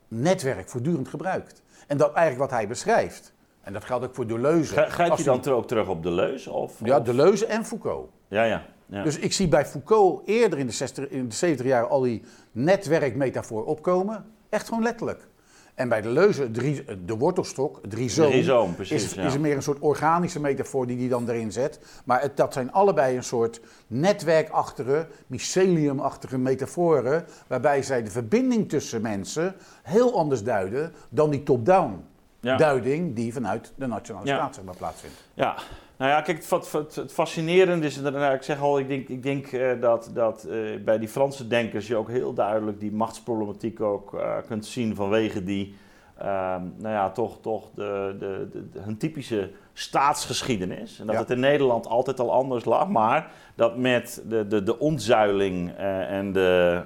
netwerk, 0.08 0.68
voortdurend 0.68 1.08
gebruikt. 1.08 1.62
En 1.86 1.96
dat 1.96 2.12
eigenlijk 2.12 2.50
wat 2.50 2.58
hij 2.58 2.68
beschrijft. 2.68 3.32
En 3.60 3.72
dat 3.72 3.84
geldt 3.84 4.04
ook 4.04 4.14
voor 4.14 4.26
Deleuze. 4.26 4.74
Grijp 4.74 5.16
je 5.16 5.24
dan 5.24 5.40
ook 5.50 5.66
terug 5.66 5.88
op 5.88 6.02
Deleuze? 6.02 6.52
Of, 6.52 6.74
Ja, 6.84 6.98
of- 6.98 7.04
Deleuze 7.04 7.46
en 7.46 7.64
Foucault. 7.64 8.10
ja, 8.28 8.44
ja. 8.44 8.64
ja. 8.86 9.02
Dus 9.02 9.18
ik 9.18 9.32
zie 9.32 9.48
bij 9.48 9.66
Foucault 9.66 10.26
eerder 10.28 10.58
in 10.58 10.66
de, 10.66 10.72
60, 10.72 11.08
in 11.08 11.28
de 11.28 11.34
70 11.34 11.66
jaar 11.66 11.86
al 11.88 12.00
die 12.00 12.22
netwerkmetafoor 12.52 13.64
opkomen. 13.64 14.24
Echt 14.50 14.68
gewoon 14.68 14.82
letterlijk. 14.82 15.28
En 15.74 15.88
bij 15.88 16.00
de 16.00 16.08
leuze, 16.08 16.50
drie, 16.50 16.84
de 17.04 17.16
wortelstok, 17.16 17.90
De 17.90 17.96
rhizoom, 17.96 18.74
precies, 18.74 19.04
is, 19.04 19.12
ja. 19.14 19.22
is 19.22 19.34
er 19.34 19.40
meer 19.40 19.56
een 19.56 19.62
soort 19.62 19.78
organische 19.78 20.40
metafoor 20.40 20.86
die 20.86 20.98
hij 20.98 21.08
dan 21.08 21.28
erin 21.28 21.52
zet. 21.52 21.80
Maar 22.04 22.20
het, 22.20 22.36
dat 22.36 22.52
zijn 22.52 22.72
allebei 22.72 23.16
een 23.16 23.24
soort 23.24 23.60
netwerkachtige, 23.86 25.06
myceliumachtige 25.26 26.38
metaforen, 26.38 27.24
waarbij 27.46 27.82
zij 27.82 28.02
de 28.02 28.10
verbinding 28.10 28.68
tussen 28.68 29.02
mensen 29.02 29.54
heel 29.82 30.16
anders 30.16 30.42
duiden 30.42 30.92
dan 31.08 31.30
die 31.30 31.42
top-down 31.42 32.04
Ja. 32.40 32.56
duiding 32.56 33.14
die 33.16 33.32
vanuit 33.32 33.72
de 33.76 33.86
nationale 33.86 34.26
staat 34.26 34.54
zeg 34.54 34.64
maar, 34.64 34.76
plaatsvindt. 34.76 35.16
Ja, 35.34 35.56
nou 36.00 36.12
ja, 36.12 36.20
kijk, 36.20 36.36
het, 36.36 36.48
wat- 36.72 36.94
het 36.94 37.12
fascinerende 37.12 37.86
is, 37.86 37.96
inderdaad, 37.96 38.34
ik 38.34 38.42
zeg 38.42 38.60
al, 38.60 38.78
ik 38.78 38.88
denk, 38.88 39.08
ik 39.08 39.22
denk 39.22 39.46
eh, 39.46 39.80
dat, 39.80 40.10
dat 40.14 40.44
eh, 40.44 40.56
bij 40.84 40.98
die 40.98 41.08
Franse 41.08 41.46
denkers 41.46 41.86
je 41.86 41.96
ook 41.96 42.08
heel 42.08 42.32
duidelijk 42.32 42.80
die 42.80 42.92
machtsproblematiek 42.92 43.80
ook 43.80 44.14
eh, 44.14 44.36
kunt 44.46 44.66
zien 44.66 44.94
vanwege 44.94 45.44
die, 45.44 45.74
ehm, 46.18 46.62
nou 46.76 46.94
ja, 46.94 47.10
toch, 47.10 47.40
toch 47.40 47.68
de, 47.74 48.16
de, 48.18 48.48
de, 48.52 48.80
hun 48.80 48.96
typische 48.96 49.50
staatsgeschiedenis. 49.72 51.00
En 51.00 51.06
dat 51.06 51.14
Ja. 51.14 51.20
het 51.20 51.30
in 51.30 51.40
Nederland 51.40 51.86
altijd 51.86 52.20
al 52.20 52.32
anders 52.32 52.64
lag, 52.64 52.88
maar 52.88 53.30
dat 53.54 53.76
met 53.76 54.22
de, 54.28 54.46
de, 54.46 54.62
de 54.62 54.78
ontzuiling 54.78 55.72
en 56.08 56.32
de, 56.32 56.82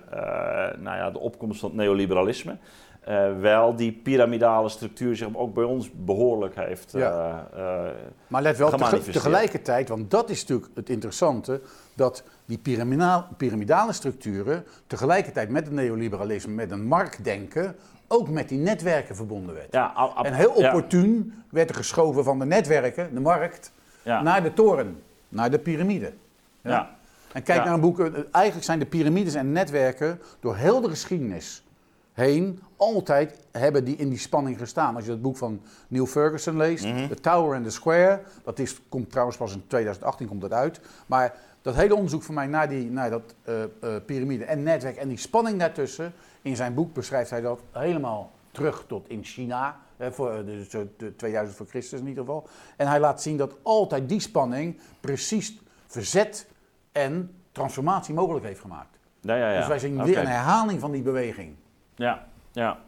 nou 0.78 0.97
ja, 0.97 1.11
de 1.11 1.18
opkomst 1.18 1.61
van 1.61 1.68
het 1.68 1.78
neoliberalisme... 1.78 2.56
eh, 3.05 3.39
wel 3.41 3.77
die 3.77 3.93
piramidale 3.93 4.69
structuur 4.69 5.17
zich 5.17 5.29
ook 5.37 5.55
bij 5.55 5.65
ons 5.65 5.91
behoorlijk 5.93 6.55
heeft 6.57 6.93
Ja. 6.93 7.49
eh, 7.55 7.87
eh, 7.87 7.93
Maar 8.27 8.43
let 8.43 8.57
wel, 8.57 8.71
tegelijkertijd, 9.13 9.89
want 9.89 10.11
dat 10.11 10.31
is 10.31 10.41
natuurlijk 10.41 10.71
het 10.75 10.89
interessante, 10.89 11.61
dat 11.95 12.23
die 12.45 12.59
piramida- 12.59 13.29
piramidale 13.37 13.93
structuren 13.93 14.65
tegelijkertijd 14.87 15.49
met 15.49 15.65
het 15.65 15.75
neoliberalisme, 15.75 16.53
met 16.53 16.71
een 16.71 16.85
marktdenken, 16.87 17.77
ook 18.09 18.29
met 18.29 18.49
die 18.49 18.59
netwerken 18.59 19.17
verbonden 19.17 19.55
werd. 19.55 19.73
Ja, 19.73 20.13
En 20.23 20.33
heel 20.35 20.61
ja, 20.61 20.67
opportun 20.67 21.35
werd 21.51 21.69
er 21.69 21.75
geschoven 21.75 22.25
van 22.25 22.39
de 22.39 22.45
netwerken, 22.45 23.15
de 23.15 23.21
markt, 23.21 23.73
naar 24.03 24.43
de 24.43 24.53
toren, 24.53 25.03
naar 25.29 25.51
de 25.51 25.59
piramide. 25.59 26.13
ja. 26.61 26.91
En 27.33 27.43
kijk 27.43 27.65
naar 27.65 27.75
een 27.75 27.81
boek, 27.81 28.01
eigenlijk 28.31 28.65
zijn 28.65 28.79
de 28.79 28.87
piramides 28.87 29.35
en 29.35 29.53
netwerken 29.53 30.21
door 30.41 30.57
heel 30.57 30.81
de 30.81 30.89
geschiedenis 30.89 31.63
heen 32.14 32.61
altijd 32.76 33.38
hebben 33.52 33.85
die 33.85 33.97
in 33.97 34.09
die 34.09 34.18
spanning 34.18 34.59
gestaan. 34.59 34.97
Als 34.97 35.04
je 35.04 35.11
het 35.11 35.23
boek 35.23 35.37
van 35.37 35.61
Neil 35.88 36.06
Ferguson 36.06 36.56
leest, 36.56 36.85
Mhm. 36.85 37.09
The 37.09 37.21
Tower 37.21 37.56
and 37.56 37.64
the 37.64 37.71
Square, 37.71 38.21
dat 38.44 38.59
is, 38.59 38.80
komt 38.88 39.11
trouwens 39.11 39.37
pas 39.37 39.54
in 39.54 39.64
2018 39.66 40.26
komt 40.26 40.40
dat 40.40 40.52
uit. 40.52 40.80
Maar 41.06 41.35
dat 41.62 41.75
hele 41.75 41.94
onderzoek 41.94 42.23
van 42.23 42.35
mij 42.35 42.47
naar, 42.47 42.68
die, 42.68 42.90
naar 42.90 43.11
dat 43.11 43.35
eh, 43.42 43.62
eh, 43.62 43.68
piramide 44.06 44.44
en 44.44 44.62
netwerk 44.62 44.97
en 44.97 45.09
die 45.09 45.18
spanning 45.18 45.59
daartussen, 45.59 46.12
in 46.42 46.56
zijn 46.56 46.75
boek 46.75 46.92
beschrijft 46.94 47.30
hij 47.30 47.40
dat 47.40 47.61
helemaal 47.71 48.33
terug 48.50 48.85
tot 48.87 49.09
in 49.09 49.25
China, 49.25 49.76
voor, 50.11 50.30
eh, 50.30 50.44
dus 50.44 50.68
de 50.97 51.16
2000 51.16 51.56
voor 51.56 51.66
Christus 51.66 52.00
in 52.00 52.06
ieder 52.06 52.25
geval. 52.25 52.49
En 52.76 52.87
hij 52.88 53.00
laat 53.00 53.23
zien 53.23 53.37
dat 53.37 53.54
altijd 53.62 54.09
die 54.09 54.21
spanning 54.21 54.78
precies 55.00 55.59
verzet 55.87 56.47
en 56.92 57.35
transformatie 57.52 58.14
mogelijk 58.14 58.47
heeft 58.47 58.61
gemaakt. 58.61 58.99
Ja, 59.21 59.37
ja, 59.37 59.50
ja. 59.52 59.59
Dus 59.59 59.68
wij 59.68 59.78
zien 59.78 60.04
weer 60.04 60.18
een 60.18 60.26
herhaling 60.26 60.80
van 60.80 60.90
die 60.90 61.02
beweging. 61.02 61.54
Ja, 61.97 62.25
ja. 62.53 62.79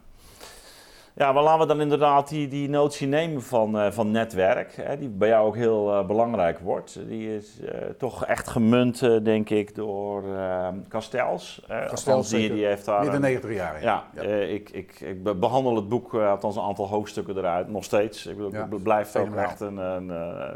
Ja, 1.13 1.31
maar 1.31 1.43
laten 1.43 1.59
we 1.61 1.65
dan 1.67 1.81
inderdaad 1.81 2.29
die, 2.29 2.47
die 2.47 2.69
notie 2.69 3.07
nemen 3.07 3.41
van, 3.43 3.79
eh, 3.79 3.91
van 3.91 4.11
netwerk, 4.11 4.75
hè, 4.75 4.97
die 4.97 5.09
bij 5.09 5.27
jou 5.27 5.47
ook 5.47 5.55
heel 5.55 5.93
eh, 5.93 6.05
belangrijk 6.05 6.59
wordt. 6.59 6.99
Die 7.07 7.35
is 7.35 7.59
eh, 7.61 7.81
toch 7.97 8.25
echt 8.25 8.47
gemunt, 8.47 8.99
denk 9.23 9.49
ik, 9.49 9.75
door 9.75 10.23
Castells. 10.89 11.61
Castells, 11.67 12.05
althans, 12.05 12.29
die, 12.29 12.53
die 12.53 12.65
heeft 12.65 12.85
daar... 12.85 12.95
Midden 13.01 13.15
een- 13.15 13.21
90 13.21 13.53
jaar. 13.53 13.81
Ja, 13.83 14.03
eh, 14.15 14.53
ik, 14.53 14.69
ik, 14.69 14.99
ik 14.99 15.23
be- 15.23 15.35
behandel 15.35 15.75
het 15.75 15.89
boek, 15.89 16.13
althans 16.13 16.55
een 16.55 16.61
aantal 16.63 16.87
hoofdstukken 16.87 17.37
eruit, 17.37 17.69
nog 17.69 17.83
steeds. 17.83 18.25
Ik 18.25 18.35
bedoel, 18.35 18.51
Ja, 18.53 18.67
het 18.71 18.83
blijft 18.83 19.15
ook 19.17 19.35
echt 19.35 19.59
een, 19.59 19.77
een, 19.77 20.11
eh, 20.11 20.49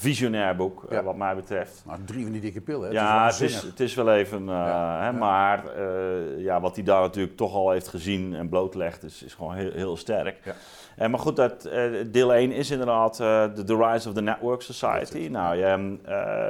visionair 0.00 0.56
boek, 0.56 0.84
eh, 0.84 0.90
Ja. 0.96 1.02
wat 1.02 1.16
mij 1.16 1.34
betreft. 1.34 1.82
Maar 1.86 1.98
drie 2.04 2.22
van 2.22 2.32
die 2.32 2.40
dikke 2.40 2.60
pillen. 2.60 2.88
hè? 2.88 2.92
Ja, 2.94 3.24
het 3.24 3.32
het 3.32 3.40
is 3.40 3.40
is, 3.40 3.50
waanzinnig. 3.52 3.70
het 3.78 3.80
is 3.80 3.94
wel 3.94 4.12
even, 4.12 4.40
eh, 4.40 4.46
Ja, 4.54 4.98
hè, 4.98 5.04
ja. 5.06 5.12
maar 5.12 5.66
eh, 5.66 6.40
ja, 6.44 6.60
wat 6.60 6.74
hij 6.74 6.84
daar 6.84 7.00
natuurlijk 7.00 7.36
toch 7.36 7.54
al 7.54 7.70
heeft 7.70 7.88
gezien 7.88 8.34
en 8.34 8.48
blootlegt, 8.48 9.02
is, 9.04 9.22
is 9.22 9.34
gewoon 9.34 9.54
heel, 9.54 9.70
heel 9.72 9.96
sterk. 9.96 10.54
Ja. 10.96 11.08
Maar 11.08 11.18
goed, 11.20 11.36
dat, 11.36 11.64
eh, 11.64 11.84
deel 12.10 12.34
1 12.34 12.52
is 12.52 12.70
inderdaad 12.70 13.20
eh, 13.20 13.44
the, 13.44 13.64
the 13.64 13.76
Rise 13.76 14.08
of 14.08 14.14
the 14.14 14.22
Network 14.22 14.62
Society. 14.62 15.28
Nou, 15.28 15.56
ja, 15.56 15.78
eh, 16.04 16.48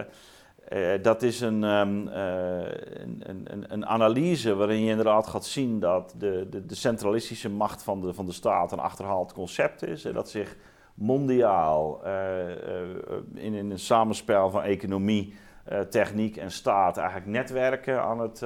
eh, 0.95 1.03
dat 1.03 1.23
is 1.23 1.41
een, 1.41 1.65
ehm, 1.65 2.09
eh, 2.09 2.59
een, 3.03 3.23
een, 3.51 3.65
een 3.69 3.87
analyse 3.87 4.55
waarin 4.55 4.81
je 4.85 4.91
inderdaad 4.91 5.27
gaat 5.27 5.47
zien 5.47 5.81
dat 5.81 6.15
de, 6.19 6.47
de, 6.51 6.67
de 6.67 6.75
centralistische 6.75 7.51
macht 7.51 7.83
van 7.83 8.01
de, 8.01 8.15
van 8.15 8.27
de 8.27 8.33
staat 8.33 8.73
een 8.73 8.79
achterhaald 8.79 9.33
concept 9.33 9.83
is. 9.83 10.05
En 10.05 10.13
dat 10.13 10.31
zich 10.31 10.57
mondiaal 10.99 12.01
eh, 12.05 12.51
eh, 12.53 12.89
in, 13.35 13.55
in 13.55 13.71
een 13.71 13.79
samenspel 13.79 14.51
van 14.51 14.63
economie, 14.63 15.35
eh, 15.65 15.81
techniek 15.81 16.37
en 16.37 16.51
staat 16.51 16.97
eigenlijk 16.97 17.27
netwerken 17.29 18.03
aan 18.03 18.21
het 18.21 18.39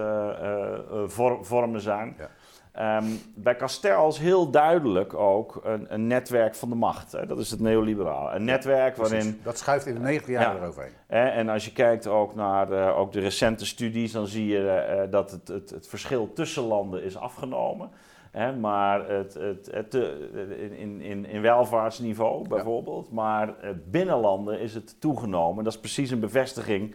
vor- 1.13 1.45
vormen 1.45 1.81
zijn. 1.81 2.17
Ja. 2.19 2.29
Ehm, 2.73 3.05
bij 3.35 3.57
Castells 3.57 4.19
heel 4.19 4.51
duidelijk 4.51 5.15
ook 5.15 5.61
een, 5.65 5.87
een 5.95 6.07
netwerk 6.07 6.55
van 6.55 6.69
de 6.69 6.75
macht. 6.75 7.13
Hè. 7.13 7.27
Dat 7.27 7.39
is 7.39 7.51
het 7.51 7.61
neoliberale. 7.61 8.31
Een 8.35 8.45
netwerk 8.45 8.95
Precies. 8.95 9.13
waarin 9.13 9.41
Dat 9.43 9.59
schuift 9.59 9.87
in 9.87 9.95
de 9.95 10.01
90 10.01 10.31
jaar 10.31 10.55
Ja. 10.55 10.61
eroverheen. 10.63 10.93
Hè, 11.07 11.25
en 11.25 11.49
als 11.49 11.65
je 11.65 11.73
kijkt 11.73 12.07
ook 12.07 12.35
naar 12.35 12.67
de, 12.69 12.77
ook 12.97 13.13
de 13.13 13.21
recente 13.21 13.67
studies, 13.67 14.13
dan 14.13 14.27
zie 14.27 14.47
je 14.47 15.07
dat 15.11 15.31
het, 15.31 15.49
het, 15.49 15.71
het 15.71 15.89
verschil 15.89 16.33
tussen 16.33 16.63
landen 16.63 17.03
is 17.05 17.17
afgenomen. 17.17 17.91
Hè, 18.33 18.57
maar 18.57 19.09
het, 19.09 19.35
het, 19.35 19.69
het, 19.73 19.95
in, 20.79 21.01
in, 21.01 21.27
in 21.27 21.41
welvaartsniveau 21.41 22.49
bijvoorbeeld. 22.49 23.11
Maar 23.11 23.59
eh, 23.59 23.71
binnen 23.91 24.17
landen 24.17 24.61
is 24.61 24.75
het 24.75 25.01
toegenomen. 25.01 25.65
Dat 25.65 25.73
is 25.73 25.81
precies 25.81 26.11
een 26.11 26.21
bevestiging 26.21 26.95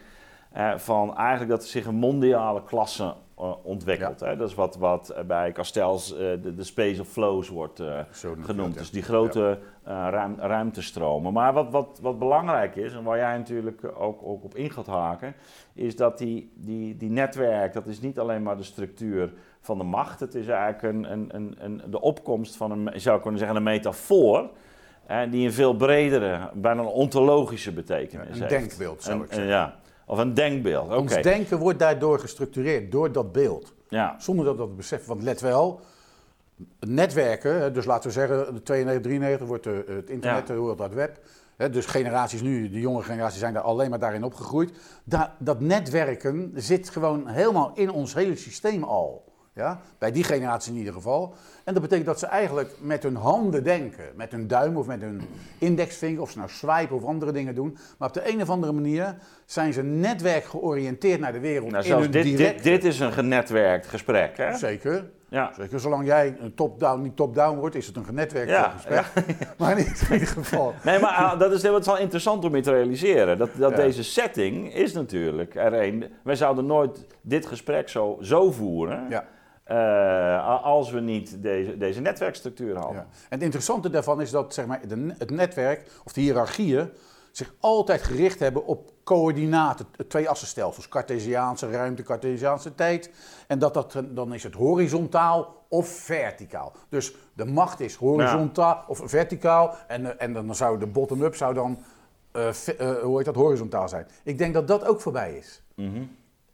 eh, 0.52 0.78
van 0.78 1.15
eigenlijk 1.15 1.50
dat 1.50 1.62
er 1.62 1.69
zich 1.69 1.86
een 1.86 1.95
mondiale 1.95 2.63
klasse 2.63 3.13
eh, 3.38 3.54
ontwikkelt. 3.63 4.19
Hè. 4.19 4.36
Dat 4.36 4.50
is 4.50 4.56
wat, 4.56 4.76
wat 4.76 5.15
bij 5.28 5.52
Castells 5.52 6.13
eh, 6.13 6.17
de, 6.17 6.54
de 6.56 6.63
space 6.63 7.02
of 7.02 7.08
flows 7.08 7.50
wordt 7.50 7.80
eh, 7.80 8.00
genoemd. 8.41 8.78
Dus 8.78 8.88
ja. 8.88 8.93
die 8.93 9.02
grote 9.02 9.60
ruim, 9.84 10.36
ruimtestromen. 10.39 11.34
Maar 11.34 11.54
wat, 11.54 11.71
wat, 11.71 12.00
wat 12.02 12.19
belangrijk 12.19 12.76
is, 12.76 12.93
en 12.93 13.04
waar 13.04 13.17
jij 13.17 13.38
natuurlijk 13.38 13.84
ook, 13.97 14.19
ook 14.23 14.43
op 14.43 14.56
in 14.56 14.71
gaat 14.71 14.88
haken, 14.88 15.34
is 15.73 15.95
dat 15.95 16.17
die, 16.17 16.52
die, 16.56 16.97
die 16.97 17.10
netwerk, 17.10 17.73
dat 17.73 17.88
is 17.88 18.02
niet 18.02 18.19
alleen 18.19 18.43
maar 18.43 18.58
de 18.58 18.63
structuur 18.63 19.34
van 19.67 19.77
de 19.77 19.84
macht. 19.84 20.19
Het 20.19 20.36
is 20.36 20.47
eigenlijk 20.47 20.82
een, 20.95 21.12
een, 21.12 21.30
een, 21.36 21.56
een, 21.60 21.82
de 21.91 22.01
opkomst 22.01 22.56
van 22.56 22.71
een, 22.71 22.89
je 22.93 22.99
zou 22.99 23.21
kunnen 23.21 23.39
zeggen, 23.39 23.58
een 23.58 23.63
metafoor. 23.63 24.49
eh, 25.06 25.19
die 25.32 25.45
een 25.45 25.53
veel 25.53 25.75
bredere, 25.75 26.49
bijna 26.53 26.82
een 26.82 26.88
ontologische 26.88 27.71
betekenis 27.73 28.27
Een 28.27 28.34
heeft. 28.34 28.49
denkbeeld, 28.49 29.03
zou 29.03 29.15
Een- 29.17 29.23
ik 29.23 29.27
zeggen. 29.34 29.47
een- 29.47 29.53
ja, 29.58 29.75
of 30.06 30.17
een 30.17 30.34
denkbeeld. 30.34 30.95
Ons 30.95 31.21
denken 31.21 31.58
wordt 31.58 31.80
daardoor 31.80 32.19
gestructureerd, 32.19 32.91
door 32.91 33.12
dat 33.12 33.32
beeld. 33.32 33.73
ja. 33.89 34.15
Zonder 34.19 34.45
dat 34.45 34.53
we 34.56 34.60
dat 34.62 34.75
beseffen. 34.75 35.10
Want 35.10 35.21
let 35.23 35.41
wel, 35.41 35.80
netwerken, 36.80 37.73
dus 37.73 37.86
laten 37.86 38.08
we 38.08 38.13
zeggen, 38.13 38.53
de 38.53 38.63
92, 38.63 39.01
93 39.12 39.47
wordt 39.47 39.63
de, 39.63 39.84
het 39.88 40.10
internet, 40.10 40.47
Ja. 40.47 40.53
de 40.53 40.60
World 40.60 40.80
Wide 40.80 40.95
Web. 40.95 41.19
Dus 41.71 41.86
generaties 41.86 42.41
nu, 42.41 42.69
de 42.69 42.80
jonge 42.80 43.01
generaties 43.03 43.39
zijn 43.39 43.53
daar 43.53 43.63
alleen 43.63 43.89
maar 43.89 43.99
daarin 43.99 44.23
opgegroeid. 44.23 44.71
Da- 45.03 45.36
dat 45.39 45.60
netwerken 45.60 46.51
zit 46.56 46.89
gewoon 46.89 47.27
helemaal 47.27 47.71
in 47.75 47.91
ons 47.91 48.13
hele 48.13 48.36
systeem 48.36 48.84
al. 48.84 49.23
Ja? 49.57 49.79
Bij 49.97 50.11
die 50.11 50.23
generatie 50.23 50.71
in 50.71 50.77
ieder 50.77 50.93
geval. 50.93 51.33
En 51.63 51.73
dat 51.73 51.81
betekent 51.81 52.07
dat 52.07 52.19
ze 52.19 52.25
eigenlijk 52.25 52.71
met 52.79 53.03
hun 53.03 53.15
handen 53.15 53.63
denken. 53.63 54.03
Met 54.15 54.31
hun 54.31 54.47
duim 54.47 54.77
of 54.77 54.87
met 54.87 55.01
hun 55.01 55.21
indexvinger, 55.57 56.21
of 56.21 56.31
ze 56.31 56.37
nou 56.37 56.49
swipen 56.49 56.95
of 56.95 57.03
andere 57.05 57.31
dingen 57.31 57.55
doen. 57.55 57.77
Maar 57.97 58.07
op 58.07 58.13
de 58.13 58.31
een 58.33 58.41
of 58.41 58.49
andere 58.49 58.73
manier 58.73 59.15
zijn 59.45 59.73
ze 59.73 59.83
netwerk 59.83 60.43
georiënteerd 60.43 61.19
naar 61.19 61.33
de 61.33 61.39
wereld. 61.39 61.71
Nou, 61.71 61.85
in 61.85 61.91
hun 61.91 62.01
dit, 62.01 62.23
dit, 62.23 62.37
directe- 62.37 62.63
dit 62.63 62.83
is 62.83 62.99
een 62.99 63.13
genetwerkt 63.13 63.87
gesprek, 63.87 64.37
hè? 64.37 64.55
Zeker. 64.57 65.09
Ja. 65.29 65.51
Zeker, 65.57 65.79
zolang 65.79 66.05
jij 66.05 66.35
een 66.39 66.53
top-down 66.53 67.01
niet 67.01 67.15
top-down 67.15 67.57
wordt, 67.57 67.75
is 67.75 67.87
het 67.87 67.95
een 67.95 68.05
genetwerkt 68.05 68.49
Ja, 68.49 68.69
gesprek. 68.69 69.05
Maar 69.57 69.77
in 69.79 69.85
ieder 70.11 70.27
geval. 70.27 70.73
Nee, 70.83 70.99
maar 70.99 71.11
ah, 71.11 71.39
dat 71.39 71.51
is 71.51 71.63
is 71.63 71.85
wel 71.85 71.97
interessant 71.97 72.45
om 72.45 72.55
je 72.55 72.61
te 72.61 72.71
realiseren. 72.71 73.37
Dat, 73.37 73.49
dat 73.55 73.71
Ja. 73.71 73.77
deze 73.77 74.03
setting 74.03 74.73
is 74.73 74.93
natuurlijk 74.93 75.55
er 75.55 75.73
een. 75.73 76.05
Wij 76.23 76.35
zouden 76.35 76.65
nooit 76.65 77.05
dit 77.21 77.45
gesprek 77.45 77.89
zo, 77.89 78.17
zo 78.21 78.51
voeren. 78.51 79.05
Ja. 79.09 79.25
Uh, 79.71 80.63
als 80.63 80.91
we 80.91 80.99
niet 80.99 81.43
deze, 81.43 81.77
deze 81.77 82.01
netwerkstructuur 82.01 82.75
hadden. 82.77 82.95
Ja. 82.95 83.01
En 83.01 83.27
het 83.30 83.41
interessante 83.41 83.89
daarvan 83.89 84.21
is 84.21 84.32
dat 84.32 84.53
zeg 84.53 84.65
maar, 84.65 84.88
de, 84.88 85.13
het 85.17 85.30
netwerk 85.30 85.91
of 86.03 86.13
de 86.13 86.21
hiërarchieën 86.21 86.89
zich 87.32 87.53
altijd 87.60 88.01
gericht 88.01 88.39
hebben 88.39 88.65
op 88.65 88.91
coördinaten, 89.03 89.86
twee 90.08 90.30
assenstelsels, 90.30 90.88
Cartesiaanse 90.88 91.69
ruimte, 91.69 92.03
Cartesiaanse 92.03 92.75
tijd. 92.75 93.12
En 93.47 93.60
dat, 93.60 93.73
dat 93.73 94.03
dan 94.10 94.34
is 94.34 94.43
het 94.43 94.53
horizontaal 94.53 95.65
of 95.67 95.88
verticaal. 95.88 96.73
Dus 96.89 97.15
de 97.34 97.45
macht 97.45 97.80
is 97.80 97.95
horizontaal 97.95 98.84
of 98.88 99.01
verticaal 99.03 99.75
en, 99.88 100.06
eh, 100.06 100.25
en 100.27 100.34
dan 100.34 100.56
zou 100.56 100.80
de 100.80 100.88
bottom-up 100.88 101.36
zou 101.36 101.53
dan, 101.53 101.77
uh, 102.34 102.47
uh, 102.80 102.97
hoe 102.97 103.17
heet 103.17 103.25
dat, 103.25 103.36
horizontaal 103.36 103.89
zijn. 103.89 104.08
Ik 104.23 104.38
denk 104.38 104.53
dat 104.53 104.67
dat 104.67 104.86
ook 104.86 105.01
voorbij 105.01 105.38
is. 105.38 105.63
Mhm. 105.75 106.03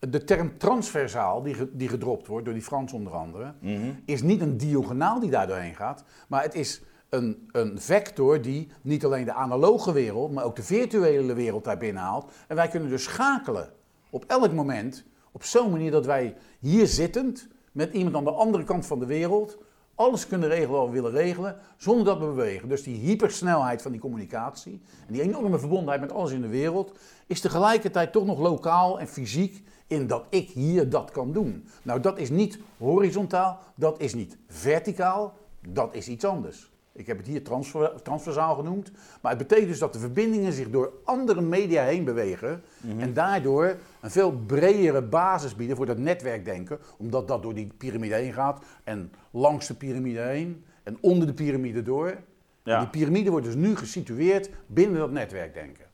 De 0.09 0.23
term 0.23 0.57
transversaal, 0.57 1.43
die, 1.43 1.55
die 1.71 1.87
gedropt 1.87 2.27
wordt 2.27 2.45
door 2.45 2.53
die 2.53 2.63
Frans 2.63 2.93
onder 2.93 3.13
andere, 3.13 3.53
mhm. 3.59 3.91
is 4.05 4.21
niet 4.21 4.41
een 4.41 4.57
diagonaal 4.57 5.19
die 5.19 5.29
daar 5.29 5.47
doorheen 5.47 5.75
gaat, 5.75 6.03
maar 6.27 6.41
het 6.41 6.55
is 6.55 6.81
een, 7.09 7.49
een 7.51 7.81
vector 7.81 8.41
die 8.41 8.67
niet 8.81 9.05
alleen 9.05 9.25
de 9.25 9.33
analoge 9.33 9.91
wereld, 9.91 10.31
maar 10.31 10.43
ook 10.43 10.55
de 10.55 10.63
virtuele 10.63 11.33
wereld 11.33 11.63
daar 11.63 11.77
binnen 11.77 12.03
haalt. 12.03 12.31
En 12.47 12.55
wij 12.55 12.67
kunnen 12.67 12.89
dus 12.89 13.03
schakelen 13.03 13.69
op 14.09 14.25
elk 14.27 14.53
moment 14.53 15.05
op 15.31 15.43
zo'n 15.43 15.71
manier 15.71 15.91
dat 15.91 16.05
wij 16.05 16.35
hier 16.59 16.87
zittend 16.87 17.47
met 17.71 17.93
iemand 17.93 18.15
aan 18.15 18.23
de 18.23 18.31
andere 18.31 18.63
kant 18.63 18.85
van 18.85 18.99
de 18.99 19.05
wereld 19.05 19.57
alles 19.95 20.27
kunnen 20.27 20.49
regelen 20.49 20.79
wat 20.79 20.87
we 20.87 20.93
willen 20.93 21.11
regelen, 21.11 21.55
zonder 21.77 22.05
dat 22.05 22.19
we 22.19 22.25
bewegen. 22.25 22.69
Dus 22.69 22.83
die 22.83 22.97
hypersnelheid 22.97 23.81
van 23.81 23.91
die 23.91 24.01
communicatie 24.01 24.81
en 25.07 25.13
die 25.13 25.21
enorme 25.21 25.59
verbondenheid 25.59 26.01
met 26.01 26.11
alles 26.11 26.31
in 26.31 26.41
de 26.41 26.47
wereld, 26.47 26.97
is 27.27 27.41
tegelijkertijd 27.41 28.11
toch 28.11 28.25
nog 28.25 28.39
lokaal 28.39 28.99
en 28.99 29.07
fysiek 29.07 29.63
in 29.93 30.07
dat 30.07 30.25
ik 30.29 30.49
hier 30.49 30.89
dat 30.89 31.11
kan 31.11 31.31
doen. 31.31 31.67
Nou, 31.83 31.99
dat 31.99 32.17
is 32.17 32.29
niet 32.29 32.59
horizontaal, 32.77 33.59
dat 33.75 34.01
is 34.01 34.13
niet 34.13 34.37
verticaal, 34.47 35.37
dat 35.67 35.95
is 35.95 36.07
iets 36.07 36.25
anders. 36.25 36.71
Ik 36.95 37.07
heb 37.07 37.17
het 37.17 37.27
hier 37.27 37.43
transfer, 37.43 38.01
transversaal 38.01 38.55
genoemd. 38.55 38.91
Maar 39.21 39.31
het 39.31 39.47
betekent 39.47 39.67
dus 39.67 39.79
dat 39.79 39.93
de 39.93 39.99
verbindingen 39.99 40.53
zich 40.53 40.69
door 40.69 40.93
andere 41.03 41.41
media 41.41 41.83
heen 41.83 42.03
bewegen. 42.03 42.63
Mhm. 42.81 42.99
En 42.99 43.13
daardoor 43.13 43.77
een 44.01 44.11
veel 44.11 44.31
bredere 44.31 45.01
basis 45.01 45.55
bieden 45.55 45.75
voor 45.75 45.85
dat 45.85 45.97
netwerkdenken. 45.97 46.79
Omdat 46.97 47.27
dat 47.27 47.43
door 47.43 47.53
die 47.53 47.71
piramide 47.77 48.15
heen 48.15 48.33
gaat. 48.33 48.63
En 48.83 49.11
langs 49.31 49.67
de 49.67 49.73
piramide 49.73 50.19
heen. 50.19 50.63
En 50.83 50.97
onder 51.01 51.27
de 51.27 51.33
piramide 51.33 51.83
door. 51.83 52.17
Ja. 52.63 52.79
Die 52.79 52.89
piramide 52.89 53.29
wordt 53.29 53.45
dus 53.45 53.55
nu 53.55 53.75
gesitueerd 53.75 54.49
binnen 54.67 54.99
dat 54.99 55.11
netwerkdenken. 55.11 55.85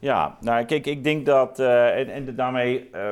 Ja, 0.00 0.36
nou 0.40 0.64
kijk, 0.64 0.86
ik 0.86 1.04
denk 1.04 1.26
dat, 1.26 1.58
uh, 1.58 1.98
en, 1.98 2.08
en, 2.08 2.34
daarmee 2.34 2.90
uh, 2.94 3.10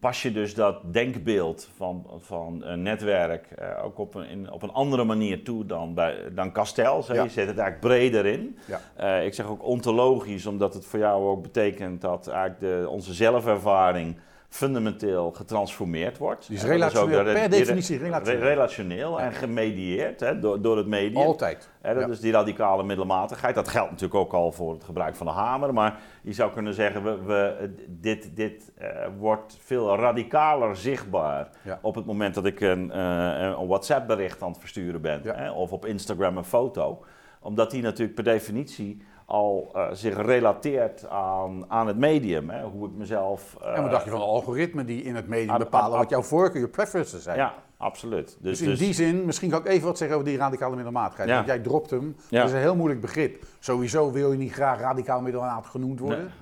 pas 0.00 0.22
je 0.22 0.32
dus 0.32 0.54
dat 0.54 0.92
denkbeeld 0.92 1.70
van, 1.76 2.06
van 2.20 2.64
een 2.64 2.82
netwerk 2.82 3.48
uh, 3.58 3.84
ook 3.84 3.98
op 3.98 4.14
een, 4.14 4.28
in, 4.28 4.52
op 4.52 4.62
een 4.62 4.72
andere 4.72 5.04
manier 5.04 5.44
toe 5.44 5.66
dan, 5.66 5.94
bij, 5.94 6.16
dan. 6.34 6.52
Ja. 6.54 7.22
Je 7.22 7.28
zet 7.28 7.46
het 7.46 7.58
eigenlijk 7.58 7.80
breder 7.80 8.26
in. 8.26 8.58
Ja. 8.96 9.18
ik 9.18 9.34
zeg 9.34 9.46
ook 9.46 9.64
ontologisch, 9.64 10.46
omdat 10.46 10.74
het 10.74 10.86
voor 10.86 10.98
jou 10.98 11.28
ook 11.28 11.42
betekent 11.42 12.00
dat 12.00 12.28
eigenlijk 12.28 12.60
de, 12.60 12.88
onze 12.88 13.14
zelfervaring 13.14 14.16
fundamenteel 14.50 15.30
getransformeerd 15.30 16.18
wordt. 16.18 16.50
Is 16.50 16.62
relationeel, 16.62 17.22
per 17.22 17.50
definitie 17.50 17.98
relationeel. 17.98 18.42
Relationeel 18.42 19.20
en 19.20 19.32
gemedieerd 19.32 20.20
hè, 20.20 20.38
door, 20.38 20.62
door 20.62 20.76
het 20.76 20.86
medium. 20.86 21.22
Altijd. 21.22 21.68
Hè, 21.80 21.94
dat 21.94 22.08
is 22.08 22.20
die 22.20 22.32
radicale 22.32 22.82
middelmatigheid. 22.82 23.54
Dat 23.54 23.68
geldt 23.68 23.90
natuurlijk 23.90 24.20
ook 24.20 24.32
al 24.32 24.52
voor 24.52 24.72
het 24.72 24.84
gebruik 24.84 25.16
van 25.16 25.26
de 25.26 25.32
hamer. 25.32 25.74
Maar 25.74 25.98
je 26.22 26.32
zou 26.32 26.52
kunnen 26.52 26.74
zeggen, 26.74 27.04
we, 27.04 27.18
we 27.24 27.74
dit, 27.88 28.36
dit 28.36 28.72
uh, 28.80 28.88
wordt 29.18 29.58
veel 29.60 29.96
radicaler 29.96 30.76
zichtbaar... 30.76 31.48
op 31.80 31.94
het 31.94 32.04
moment 32.04 32.34
dat 32.34 32.46
ik 32.46 32.60
een, 32.60 32.86
uh, 32.94 33.54
een 33.58 33.66
WhatsApp-bericht 33.66 34.42
aan 34.42 34.50
het 34.50 34.60
versturen 34.60 35.00
ben. 35.00 35.20
Hè, 35.24 35.50
of 35.50 35.72
op 35.72 35.86
Instagram 35.86 36.36
een 36.36 36.44
foto. 36.44 37.04
Omdat 37.42 37.70
die 37.70 37.82
natuurlijk 37.82 38.14
per 38.14 38.24
definitie 38.24 39.02
al 39.30 39.70
uh, 39.74 39.86
zich 39.92 40.16
relateert 40.16 41.08
aan, 41.08 41.64
aan 41.68 41.86
het 41.86 41.96
medium. 41.96 42.50
Hè? 42.50 42.62
Hoe 42.62 42.88
ik 42.88 42.94
mezelf. 42.94 43.56
Uh, 43.62 43.76
en 43.76 43.82
wat 43.82 43.90
dacht 43.90 44.04
je 44.04 44.10
van 44.10 44.18
de 44.18 44.24
algoritmen 44.24 44.86
die 44.86 45.02
in 45.02 45.14
het 45.14 45.28
medium 45.28 45.58
bepalen 45.58 45.98
wat 45.98 46.10
jouw 46.10 46.22
voorkeur, 46.22 46.60
je 46.60 46.68
preferences 46.68 47.22
zijn? 47.22 47.36
Ja, 47.36 47.54
absoluut. 47.76 48.26
Dus, 48.26 48.36
dus 48.40 48.60
in 48.60 48.68
dus- 48.68 48.78
die 48.78 48.92
zin, 48.92 49.24
misschien 49.24 49.50
kan 49.50 49.60
ik 49.60 49.66
even 49.66 49.86
wat 49.86 49.98
zeggen 49.98 50.16
over 50.16 50.28
die 50.28 50.38
radicale 50.38 50.74
middelmatigheid. 50.74 51.28
Ja. 51.28 51.34
Want 51.34 51.46
jij 51.46 51.58
dropt 51.58 51.90
hem. 51.90 52.16
Dat 52.30 52.44
is 52.44 52.52
een 52.52 52.58
heel 52.58 52.76
moeilijk 52.76 53.00
begrip. 53.00 53.44
Sowieso 53.58 54.12
wil 54.12 54.32
je 54.32 54.38
niet 54.38 54.52
graag 54.52 54.80
radicaal 54.80 55.20
middelmatig 55.20 55.70
genoeg 55.70 55.98
worden. 55.98 56.32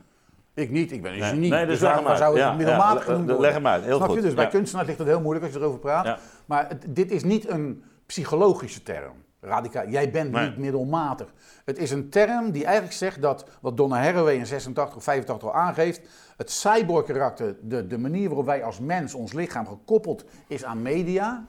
Ik 0.54 0.70
niet, 0.70 0.92
ik 0.92 1.02
ben 1.02 1.12
een 1.12 1.22
genie. 1.22 1.50
Nee, 1.50 1.66
dus, 1.66 1.78
dus 1.78 1.88
waarom 1.88 2.16
zou 2.16 2.40
het 2.40 2.56
middelmatig 2.56 3.04
genoemd 3.04 3.24
worden? 3.24 3.40
Leg 3.40 3.52
hem 3.52 3.66
uit, 3.66 3.84
heel 3.84 3.96
Snap 3.96 4.08
goed. 4.08 4.16
Je? 4.16 4.22
Dus 4.22 4.34
bij 4.34 4.48
kunstenaars 4.48 4.86
ligt 4.86 4.98
het 4.98 5.08
heel 5.08 5.20
moeilijk 5.20 5.44
als 5.44 5.54
je 5.54 5.60
erover 5.60 5.80
praat. 5.80 6.18
Maar 6.46 6.68
dit 6.86 7.10
is 7.10 7.24
niet 7.24 7.48
een 7.48 7.82
psychologische 8.06 8.82
term. 8.82 9.26
Radicaal. 9.40 9.88
Jij 9.88 10.10
bent 10.10 10.32
niet 10.32 10.56
middelmatig. 10.56 11.32
Het 11.64 11.78
is 11.78 11.90
een 11.90 12.08
term 12.08 12.50
die 12.50 12.64
eigenlijk 12.64 12.94
zegt 12.94 13.22
dat, 13.22 13.48
wat 13.60 13.76
Donna 13.76 14.02
Haraway 14.02 14.34
in 14.34 14.46
86 14.46 14.96
of 14.96 15.02
85 15.02 15.48
al 15.48 15.54
aangeeft, 15.54 16.00
het 16.36 16.50
cyborg-karakter, 16.50 17.56
de, 17.62 17.86
de 17.86 17.98
manier 17.98 18.26
waarop 18.26 18.46
wij 18.46 18.62
als 18.64 18.80
mens, 18.80 19.14
ons 19.14 19.32
lichaam 19.32 19.66
gekoppeld 19.66 20.24
is 20.46 20.64
aan 20.64 20.82
media, 20.82 21.46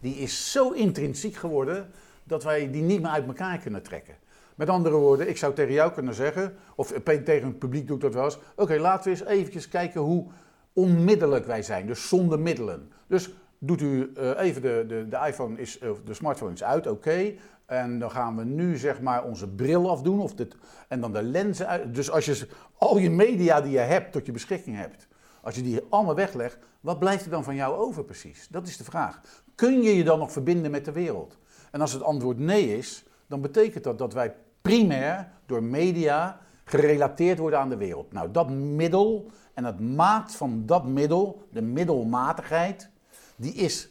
die 0.00 0.14
is 0.14 0.52
zo 0.52 0.70
intrinsiek 0.70 1.34
geworden 1.34 1.90
dat 2.24 2.44
wij 2.44 2.70
die 2.70 2.82
niet 2.82 3.02
meer 3.02 3.10
uit 3.10 3.26
elkaar 3.26 3.58
kunnen 3.58 3.82
trekken. 3.82 4.14
Met 4.54 4.68
andere 4.68 4.96
woorden, 4.96 5.28
ik 5.28 5.36
zou 5.36 5.54
tegen 5.54 5.72
jou 5.72 5.92
kunnen 5.92 6.14
zeggen, 6.14 6.56
of 6.74 6.92
tegen 7.04 7.46
het 7.46 7.58
publiek 7.58 7.86
doe 7.86 7.96
ik 7.96 8.02
dat 8.02 8.14
wel 8.14 8.24
eens, 8.24 8.38
oké, 8.56 8.76
laten 8.78 9.04
we 9.04 9.18
eens 9.18 9.28
eventjes 9.28 9.68
kijken 9.68 10.00
hoe 10.00 10.26
onmiddellijk 10.72 11.46
wij 11.46 11.62
zijn, 11.62 11.86
dus 11.86 12.08
zonder 12.08 12.38
middelen. 12.38 12.92
Dus 13.06 13.30
doet 13.58 13.80
u 13.80 14.12
uh, 14.18 14.40
even 14.40 14.62
de, 14.62 14.84
de, 14.88 15.08
de 15.08 15.18
iPhone 15.26 15.60
is, 15.60 15.78
de 16.04 16.14
smartphone 16.14 16.52
is 16.52 16.64
uit, 16.64 16.86
oké. 16.86 17.34
En 17.66 17.98
dan 17.98 18.10
gaan 18.10 18.36
we 18.36 18.44
nu 18.44 18.76
zeg 18.76 19.00
maar 19.00 19.24
onze 19.24 19.48
bril 19.48 19.90
afdoen 19.90 20.20
of 20.20 20.34
dit, 20.34 20.56
en 20.88 21.00
dan 21.00 21.12
de 21.12 21.22
lenzen 21.22 21.66
uit. 21.66 21.94
Dus 21.94 22.10
als 22.10 22.24
je 22.24 22.48
al 22.78 22.98
je 22.98 23.10
media 23.10 23.60
die 23.60 23.72
je 23.72 23.78
hebt 23.78 24.12
tot 24.12 24.26
je 24.26 24.32
beschikking 24.32 24.76
hebt, 24.76 25.08
als 25.42 25.54
je 25.54 25.62
die 25.62 25.80
allemaal 25.88 26.14
weglegt, 26.14 26.58
wat 26.80 26.98
blijft 26.98 27.24
er 27.24 27.30
dan 27.30 27.44
van 27.44 27.54
jou 27.54 27.76
over 27.76 28.04
precies? 28.04 28.48
Dat 28.50 28.66
is 28.66 28.76
de 28.76 28.84
vraag. 28.84 29.20
Kun 29.54 29.82
je 29.82 29.96
je 29.96 30.04
dan 30.04 30.18
nog 30.18 30.32
verbinden 30.32 30.70
met 30.70 30.84
de 30.84 30.92
wereld? 30.92 31.38
En 31.70 31.80
als 31.80 31.92
het 31.92 32.02
antwoord 32.02 32.38
nee 32.38 32.76
is, 32.76 33.04
dan 33.26 33.40
betekent 33.40 33.84
dat 33.84 33.98
dat 33.98 34.12
wij 34.12 34.34
primair 34.62 35.28
door 35.46 35.62
media 35.62 36.40
gerelateerd 36.64 37.38
worden 37.38 37.58
aan 37.58 37.68
de 37.68 37.76
wereld. 37.76 38.12
Nou, 38.12 38.30
dat 38.30 38.50
middel 38.50 39.30
en 39.54 39.64
het 39.64 39.80
maat 39.80 40.34
van 40.34 40.66
dat 40.66 40.86
middel, 40.86 41.42
de 41.50 41.62
middelmatigheid, 41.62 42.90
die 43.36 43.54
is 43.54 43.88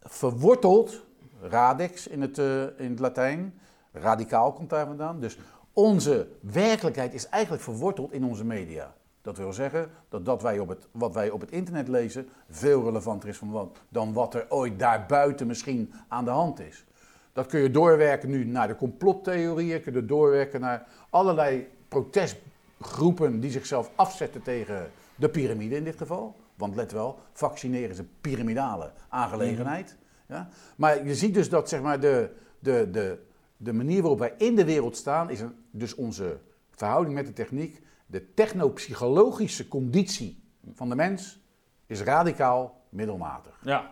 verworteld, 0.00 1.04
radix 1.40 2.06
in 2.06 2.20
het, 2.20 2.38
uh, 2.38 2.62
in 2.62 2.90
het 2.90 2.98
Latijn, 2.98 3.54
radicaal 3.92 4.52
komt 4.52 4.70
daar 4.70 4.86
vandaan. 4.86 5.20
Dus 5.20 5.38
onze 5.72 6.28
werkelijkheid 6.40 7.14
is 7.14 7.28
eigenlijk 7.28 7.62
verworteld 7.62 8.12
in 8.12 8.24
onze 8.24 8.44
media. 8.44 8.94
Dat 9.22 9.36
wil 9.36 9.52
zeggen 9.52 9.90
dat, 10.08 10.24
dat 10.24 10.42
wij 10.42 10.58
op 10.58 10.68
het, 10.68 10.88
wat 10.90 11.14
wij 11.14 11.30
op 11.30 11.40
het 11.40 11.50
internet 11.50 11.88
lezen 11.88 12.28
veel 12.48 12.84
relevanter 12.84 13.28
is 13.28 13.40
wat, 13.44 13.78
dan 13.88 14.12
wat 14.12 14.34
er 14.34 14.46
ooit 14.48 14.78
daarbuiten 14.78 15.46
misschien 15.46 15.92
aan 16.08 16.24
de 16.24 16.30
hand 16.30 16.60
is. 16.60 16.84
Dat 17.32 17.46
kun 17.46 17.60
je 17.60 17.70
doorwerken 17.70 18.30
nu 18.30 18.44
naar 18.44 18.68
de 18.68 18.76
complottheorieën, 18.76 19.82
kun 19.82 19.92
je 19.92 20.04
doorwerken 20.04 20.60
naar 20.60 20.86
allerlei 21.10 21.68
protestgroepen 21.88 23.40
die 23.40 23.50
zichzelf 23.50 23.90
afzetten 23.94 24.42
tegen 24.42 24.90
de 25.14 25.28
piramide 25.28 25.76
in 25.76 25.84
dit 25.84 25.96
geval. 25.96 26.36
Want 26.62 26.74
let 26.74 26.92
wel, 26.92 27.18
vaccineren 27.32 27.90
is 27.90 27.98
een 27.98 28.10
piramidale 28.20 28.92
aangelegenheid. 29.08 29.96
Mhm. 30.26 30.38
Ja? 30.38 30.48
Maar 30.76 31.06
je 31.06 31.14
ziet 31.14 31.34
dus 31.34 31.48
dat 31.48 31.68
zeg 31.68 31.80
maar, 31.80 32.00
de, 32.00 32.30
de, 32.58 32.88
de, 32.90 33.18
de 33.56 33.72
manier 33.72 34.00
waarop 34.00 34.18
wij 34.18 34.34
in 34.38 34.56
de 34.56 34.64
wereld 34.64 34.96
staan, 34.96 35.30
is 35.30 35.40
een, 35.40 35.54
dus 35.70 35.94
onze 35.94 36.38
verhouding 36.70 37.14
met 37.14 37.26
de 37.26 37.32
techniek, 37.32 37.82
de 38.06 38.34
technopsychologische 38.34 39.68
conditie 39.68 40.42
van 40.72 40.88
de 40.88 40.94
mens, 40.94 41.40
is 41.86 42.00
radicaal 42.00 42.80
middelmatig. 42.88 43.60
Ja. 43.62 43.90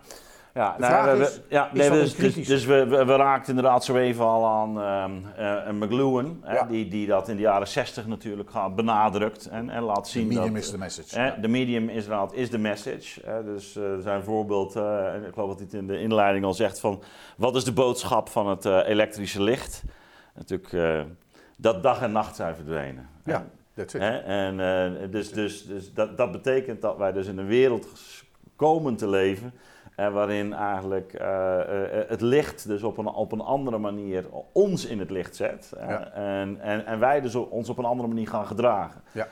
Ja, 0.53 0.75
nou, 0.77 1.17
we, 1.17 1.41
ja 1.49 1.69
nee, 1.73 1.89
dus, 1.89 2.15
dus, 2.15 2.33
dus, 2.47 2.65
we, 2.65 2.85
we, 2.85 3.05
we, 3.05 3.15
raakten 3.15 3.55
inderdaad 3.55 3.85
zo 3.85 3.95
even 3.95 4.25
al 4.25 4.45
aan 4.45 4.77
uh, 5.39 5.69
McLuhan, 5.69 6.41
hè, 6.43 6.67
die, 6.67 6.87
die 6.87 7.07
dat 7.07 7.27
in 7.27 7.35
de 7.35 7.41
jaren 7.41 7.67
60 7.67 8.07
natuurlijk 8.07 8.49
gaat 8.49 8.75
benadrukt 8.75 9.45
en, 9.45 9.69
en 9.69 9.83
laat 9.83 10.07
zien. 10.07 10.27
De 10.27 10.33
medium 10.33 10.53
dat, 10.53 10.63
is 10.63 10.69
the 10.69 10.77
message. 10.77 11.19
Hè, 11.19 11.39
De 11.39 11.47
medium 11.47 11.89
is, 11.89 12.07
is 12.31 12.49
de 12.49 12.57
message. 12.57 13.21
Hè, 13.25 13.43
dus 13.43 13.77
uh, 13.77 13.83
zijn 13.99 14.23
voorbeeld, 14.23 14.75
uh, 14.75 15.07
ik 15.27 15.33
geloof 15.33 15.49
dat 15.49 15.57
hij 15.57 15.65
het 15.65 15.73
in 15.73 15.87
de 15.87 16.01
inleiding 16.01 16.45
al 16.45 16.53
zegt 16.53 16.79
van 16.79 17.03
wat 17.37 17.55
is 17.55 17.63
de 17.63 17.73
boodschap 17.73 18.29
van 18.29 18.47
het 18.47 18.65
elektrische 18.65 19.41
licht? 19.43 19.83
Natuurlijk 20.35 21.05
dat 21.57 21.83
dag 21.83 22.01
en 22.01 22.11
nacht 22.11 22.35
zijn 22.35 22.55
verdwenen. 22.55 23.09
Ja, 23.25 23.45
it. 23.75 23.93
Hè, 23.93 24.17
en, 24.17 25.11
dus 25.11 25.31
dus, 25.31 25.65
dus 25.65 25.93
dat, 25.93 26.17
dat 26.17 26.31
betekent 26.31 26.81
dat 26.81 26.97
wij 26.97 27.11
dus 27.11 27.27
in 27.27 27.37
een 27.37 27.47
wereld 27.47 27.87
komen 28.55 28.95
te 28.95 29.07
leven 29.07 29.53
en 29.53 29.53
waarin 29.95 30.53
eigenlijk 30.53 31.13
uh, 31.13 31.21
uh, 31.21 31.83
het 32.07 32.21
licht 32.21 32.67
dus 32.67 32.83
op 32.83 32.97
een, 32.97 33.07
op 33.07 33.31
een 33.31 33.41
andere 33.41 33.77
manier 33.77 34.25
ons 34.51 34.85
in 34.85 34.99
het 34.99 35.09
licht 35.09 35.35
zet. 35.35 35.71
En, 36.13 36.61
en, 36.61 36.85
en 36.85 36.99
wij 36.99 37.21
dus 37.21 37.35
ons 37.35 37.69
op 37.69 37.77
een 37.77 37.85
andere 37.85 38.07
manier 38.07 38.27
gaan 38.27 38.45
gedragen. 38.45 39.01
Ja. 39.11 39.27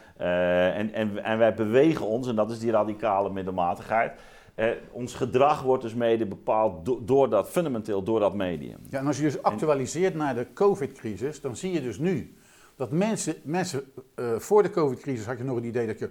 en, 0.73 0.93
en, 0.93 1.23
en 1.23 1.37
wij 1.37 1.53
bewegen 1.53 2.05
ons, 2.05 2.27
en 2.27 2.35
dat 2.35 2.51
is 2.51 2.59
die 2.59 2.71
radicale 2.71 3.29
middelmatigheid. 3.29 4.11
eh, 4.55 4.67
ons 4.91 5.13
gedrag 5.15 5.61
wordt 5.61 5.83
dus 5.83 5.93
mede 5.93 6.25
bepaald 6.25 6.85
do- 6.85 7.01
door 7.03 7.29
dat, 7.29 7.49
fundamenteel 7.49 8.03
door 8.03 8.19
dat 8.19 8.33
medium. 8.35 8.79
Ja, 8.89 8.99
en 8.99 9.07
als 9.07 9.17
je 9.17 9.23
dus 9.23 9.41
actualiseert 9.41 10.15
naar 10.15 10.35
de 10.35 10.47
COVID-crisis, 10.53 11.41
dan 11.41 11.55
zie 11.55 11.71
je 11.71 11.81
dus 11.81 11.97
nu 11.97 12.37
dat 12.75 12.91
mensen, 12.91 13.35
mensen 13.43 13.83
eh, 14.15 14.35
voor 14.35 14.63
de 14.63 14.69
COVID-crisis 14.69 15.25
had 15.25 15.37
je 15.37 15.43
nog 15.43 15.55
het 15.55 15.65
idee 15.65 15.87
dat 15.87 15.99
je 15.99 16.09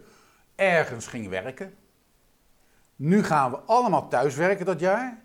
ergens 0.55 1.07
ging 1.07 1.29
werken. 1.29 1.73
Nu 2.99 3.23
gaan 3.23 3.51
we 3.51 3.57
allemaal 3.57 4.09
thuiswerken 4.09 4.67
dat 4.67 4.81
jaar. 4.81 5.23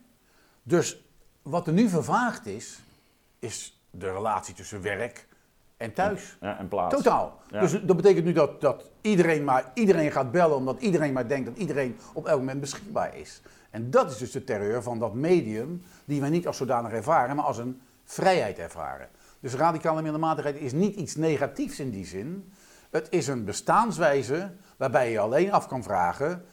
Dus 0.64 1.06
wat 1.42 1.68
er 1.68 1.74
nu 1.74 1.90
vervaagd 1.90 2.46
is, 2.46 2.80
is 3.40 3.84
de 3.92 4.12
relatie 4.12 4.54
tussen 4.54 4.82
werk 4.82 5.28
en 5.78 5.94
thuis. 5.94 6.38
Ja, 6.42 6.58
en 6.58 6.68
plaats. 6.68 6.96
Totaal. 6.96 7.40
Ja. 7.50 7.60
Dus 7.60 7.72
dat 7.72 7.96
betekent 7.96 8.26
nu 8.26 8.34
dat, 8.34 8.62
dat 8.62 8.90
iedereen, 9.02 9.44
maar, 9.44 9.72
iedereen 9.74 10.12
gaat 10.12 10.32
bellen 10.32 10.56
omdat 10.56 10.82
iedereen 10.82 11.14
maar 11.14 11.28
denkt 11.28 11.46
dat 11.46 11.58
iedereen 11.58 11.98
op 12.14 12.28
elk 12.28 12.40
moment 12.40 12.60
beschikbaar 12.60 13.16
is. 13.16 13.42
En 13.70 13.92
dat 13.92 14.12
is 14.12 14.18
dus 14.18 14.32
de 14.32 14.44
terreur 14.44 14.84
van 14.84 15.00
dat 15.00 15.14
medium 15.14 15.82
die 16.06 16.22
wij 16.22 16.30
niet 16.30 16.48
als 16.48 16.58
zodanig 16.58 16.92
ervaren, 16.92 17.36
maar 17.36 17.46
als 17.46 17.58
een 17.58 17.82
vrijheid 18.04 18.58
ervaren. 18.58 19.10
Dus 19.40 19.54
radicale 19.54 20.02
middelmatigheid 20.02 20.56
is 20.56 20.72
niet 20.72 20.96
iets 20.96 21.16
negatiefs 21.16 21.80
in 21.80 21.90
die 21.90 22.06
zin. 22.06 22.54
Het 22.90 23.08
is 23.10 23.28
een 23.28 23.46
bestaanswijze 23.46 24.52
waarbij 24.78 25.12
je 25.12 25.20
alleen 25.20 25.52
af 25.52 25.68
kan 25.68 25.84
vragen, 25.84 26.46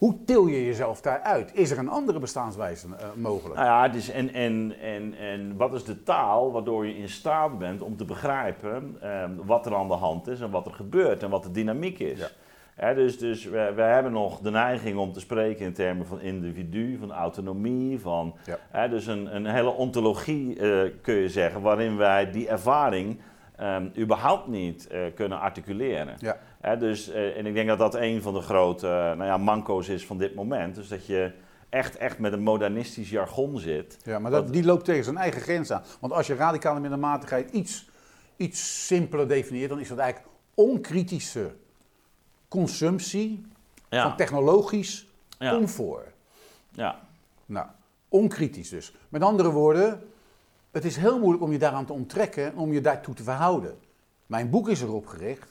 hoe 0.00 0.16
til 0.24 0.46
je 0.46 0.64
jezelf 0.66 1.00
daaruit? 1.00 1.54
Is 1.54 1.70
er 1.70 1.78
een 1.78 1.88
andere 1.88 2.18
bestaanswijze 2.18 2.86
eh, 2.98 3.06
mogelijk? 3.16 3.54
Nou 3.54 3.66
ja, 3.66 3.88
dus 3.88 4.10
en, 4.10 4.32
en, 4.32 4.74
en, 4.82 5.14
en 5.18 5.56
wat 5.56 5.74
is 5.74 5.84
de 5.84 6.02
taal 6.02 6.52
waardoor 6.52 6.86
je 6.86 6.96
in 6.96 7.08
staat 7.08 7.58
bent 7.58 7.82
om 7.82 7.96
te 7.96 8.04
begrijpen 8.04 8.96
ehm, 9.00 9.30
wat 9.44 9.66
er 9.66 9.74
aan 9.74 9.88
de 9.88 9.94
hand 9.94 10.26
is 10.26 10.40
en 10.40 10.50
wat 10.50 10.66
er 10.66 10.72
gebeurt 10.72 11.22
en 11.22 11.30
wat 11.30 11.42
de 11.42 11.50
dynamiek 11.50 11.98
is. 11.98 12.18
Ja. 12.18 12.94
Dus 12.94 13.18
dus 13.18 13.44
we, 13.44 13.72
we 13.74 13.82
hebben 13.82 14.12
nog 14.12 14.38
de 14.38 14.50
neiging 14.50 14.98
om 14.98 15.12
te 15.12 15.20
spreken 15.20 15.66
in 15.66 15.72
termen 15.72 16.06
van 16.06 16.20
individu, 16.20 16.98
van 16.98 17.12
autonomie, 17.12 18.00
van 18.00 18.34
Ja. 18.72 18.88
dus 18.88 19.06
een, 19.06 19.34
een 19.36 19.46
hele 19.46 19.70
ontologie 19.70 20.58
eh, 20.58 20.90
kun 21.02 21.14
je 21.14 21.28
zeggen, 21.28 21.60
waarin 21.60 21.96
wij 21.96 22.30
die 22.30 22.48
ervaring 22.48 23.20
ehm, 23.56 23.86
überhaupt 23.98 24.46
niet 24.46 24.86
eh, 24.86 25.00
kunnen 25.14 25.40
articuleren. 25.40 26.14
Ja. 26.18 26.36
Hè, 26.60 26.76
dus, 26.76 27.08
eh, 27.08 27.36
en 27.36 27.46
ik 27.46 27.54
denk 27.54 27.68
dat 27.68 27.78
dat 27.78 27.94
een 27.94 28.22
van 28.22 28.34
de 28.34 28.40
grote 28.40 28.86
eh, 28.86 28.92
nou 28.92 29.24
ja, 29.24 29.36
manco's 29.36 29.88
is 29.88 30.06
van 30.06 30.18
dit 30.18 30.34
moment. 30.34 30.74
Dus 30.74 30.88
dat 30.88 31.06
je 31.06 31.32
echt, 31.68 31.96
echt 31.96 32.18
met 32.18 32.32
een 32.32 32.42
modernistisch 32.42 33.10
jargon 33.10 33.58
zit. 33.58 33.98
Ja, 34.04 34.18
maar 34.18 34.30
dat, 34.30 34.52
die 34.52 34.64
loopt 34.64 34.84
tegen 34.84 35.04
zijn 35.04 35.16
eigen 35.16 35.40
grens 35.40 35.70
aan. 35.72 35.82
Want 36.00 36.12
als 36.12 36.26
je 36.26 36.34
radicale 36.34 36.80
middelmatigheid 36.80 37.50
iets, 37.50 37.88
iets 38.36 38.86
simpeler 38.86 39.28
definieert, 39.28 39.70
dan 39.70 39.80
is 39.80 39.88
dat 39.88 39.98
eigenlijk 39.98 40.32
onkritische 40.54 41.54
consumptie 42.48 43.46
van 43.90 44.16
technologisch 44.16 45.08
Ja. 45.38 45.50
comfort. 45.50 46.06
ja, 46.72 47.00
Nou, 47.46 47.66
onkritisch 48.08 48.68
dus. 48.68 48.94
Met 49.08 49.22
andere 49.22 49.50
woorden, 49.50 50.02
het 50.70 50.84
is 50.84 50.96
heel 50.96 51.18
moeilijk 51.18 51.42
om 51.42 51.52
je 51.52 51.58
daaraan 51.58 51.86
te 51.86 51.92
onttrekken 51.92 52.44
en 52.44 52.56
om 52.56 52.72
je 52.72 52.80
daartoe 52.80 53.14
te 53.14 53.22
verhouden. 53.22 53.78
Mijn 54.26 54.50
boek 54.50 54.68
is 54.68 54.82
erop 54.82 55.06
gericht 55.06 55.50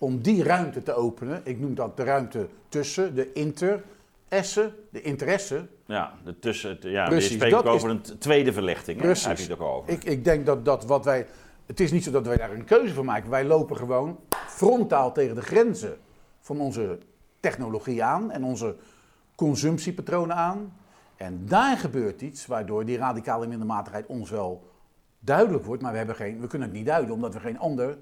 om 0.00 0.20
die 0.22 0.42
ruimte 0.42 0.82
te 0.82 0.94
openen. 0.94 1.40
Ik 1.44 1.60
noem 1.60 1.74
dat 1.74 1.96
de 1.96 2.02
ruimte 2.04 2.46
tussen, 2.68 3.14
de 3.14 3.32
interesse, 3.32 4.72
de 4.90 5.02
interesse. 5.02 5.66
ja. 5.86 6.12
De 6.24 6.38
tussen, 6.38 6.78
ja 6.80 7.06
Precies, 7.08 7.28
je 7.28 7.34
spreekt 7.34 7.54
ook 7.54 7.64
is- 7.64 7.70
over 7.70 7.90
een 7.90 8.02
tweede 8.18 8.52
verlichting. 8.52 8.98
Precies. 8.98 9.26
Heb 9.26 9.36
je 9.36 9.42
het 9.42 9.52
ook 9.52 9.60
over. 9.60 9.92
Ik, 9.92 10.04
ik 10.04 10.24
denk 10.24 10.46
dat, 10.46 10.64
dat 10.64 10.84
wat 10.84 11.04
wij. 11.04 11.26
Het 11.66 11.80
is 11.80 11.92
niet 11.92 12.04
zo 12.04 12.10
dat 12.10 12.26
wij 12.26 12.36
daar 12.36 12.50
een 12.52 12.64
keuze 12.64 12.94
van 12.94 13.04
maken. 13.04 13.30
Wij 13.30 13.44
lopen 13.44 13.76
gewoon 13.76 14.18
frontaal 14.48 15.12
tegen 15.12 15.34
de 15.34 15.42
grenzen 15.42 15.96
van 16.40 16.60
onze 16.60 16.98
technologie 17.40 18.04
aan 18.04 18.30
en 18.30 18.44
onze 18.44 18.76
consumptiepatronen 19.34 20.36
aan. 20.36 20.72
En 21.16 21.42
daar 21.46 21.76
gebeurt 21.76 22.20
iets 22.20 22.46
waardoor 22.46 22.84
die 22.84 22.96
radicale 22.96 23.46
mindermatigheid 23.46 24.06
ons 24.06 24.30
wel 24.30 24.68
duidelijk 25.18 25.64
wordt, 25.64 25.82
maar 25.82 25.90
we, 25.92 25.98
hebben 25.98 26.16
geen, 26.16 26.40
we 26.40 26.46
kunnen 26.46 26.68
het 26.68 26.76
niet 26.76 26.86
duiden 26.86 27.14
omdat 27.14 27.34
we 27.34 27.40
geen 27.40 27.58
ander, 27.58 27.98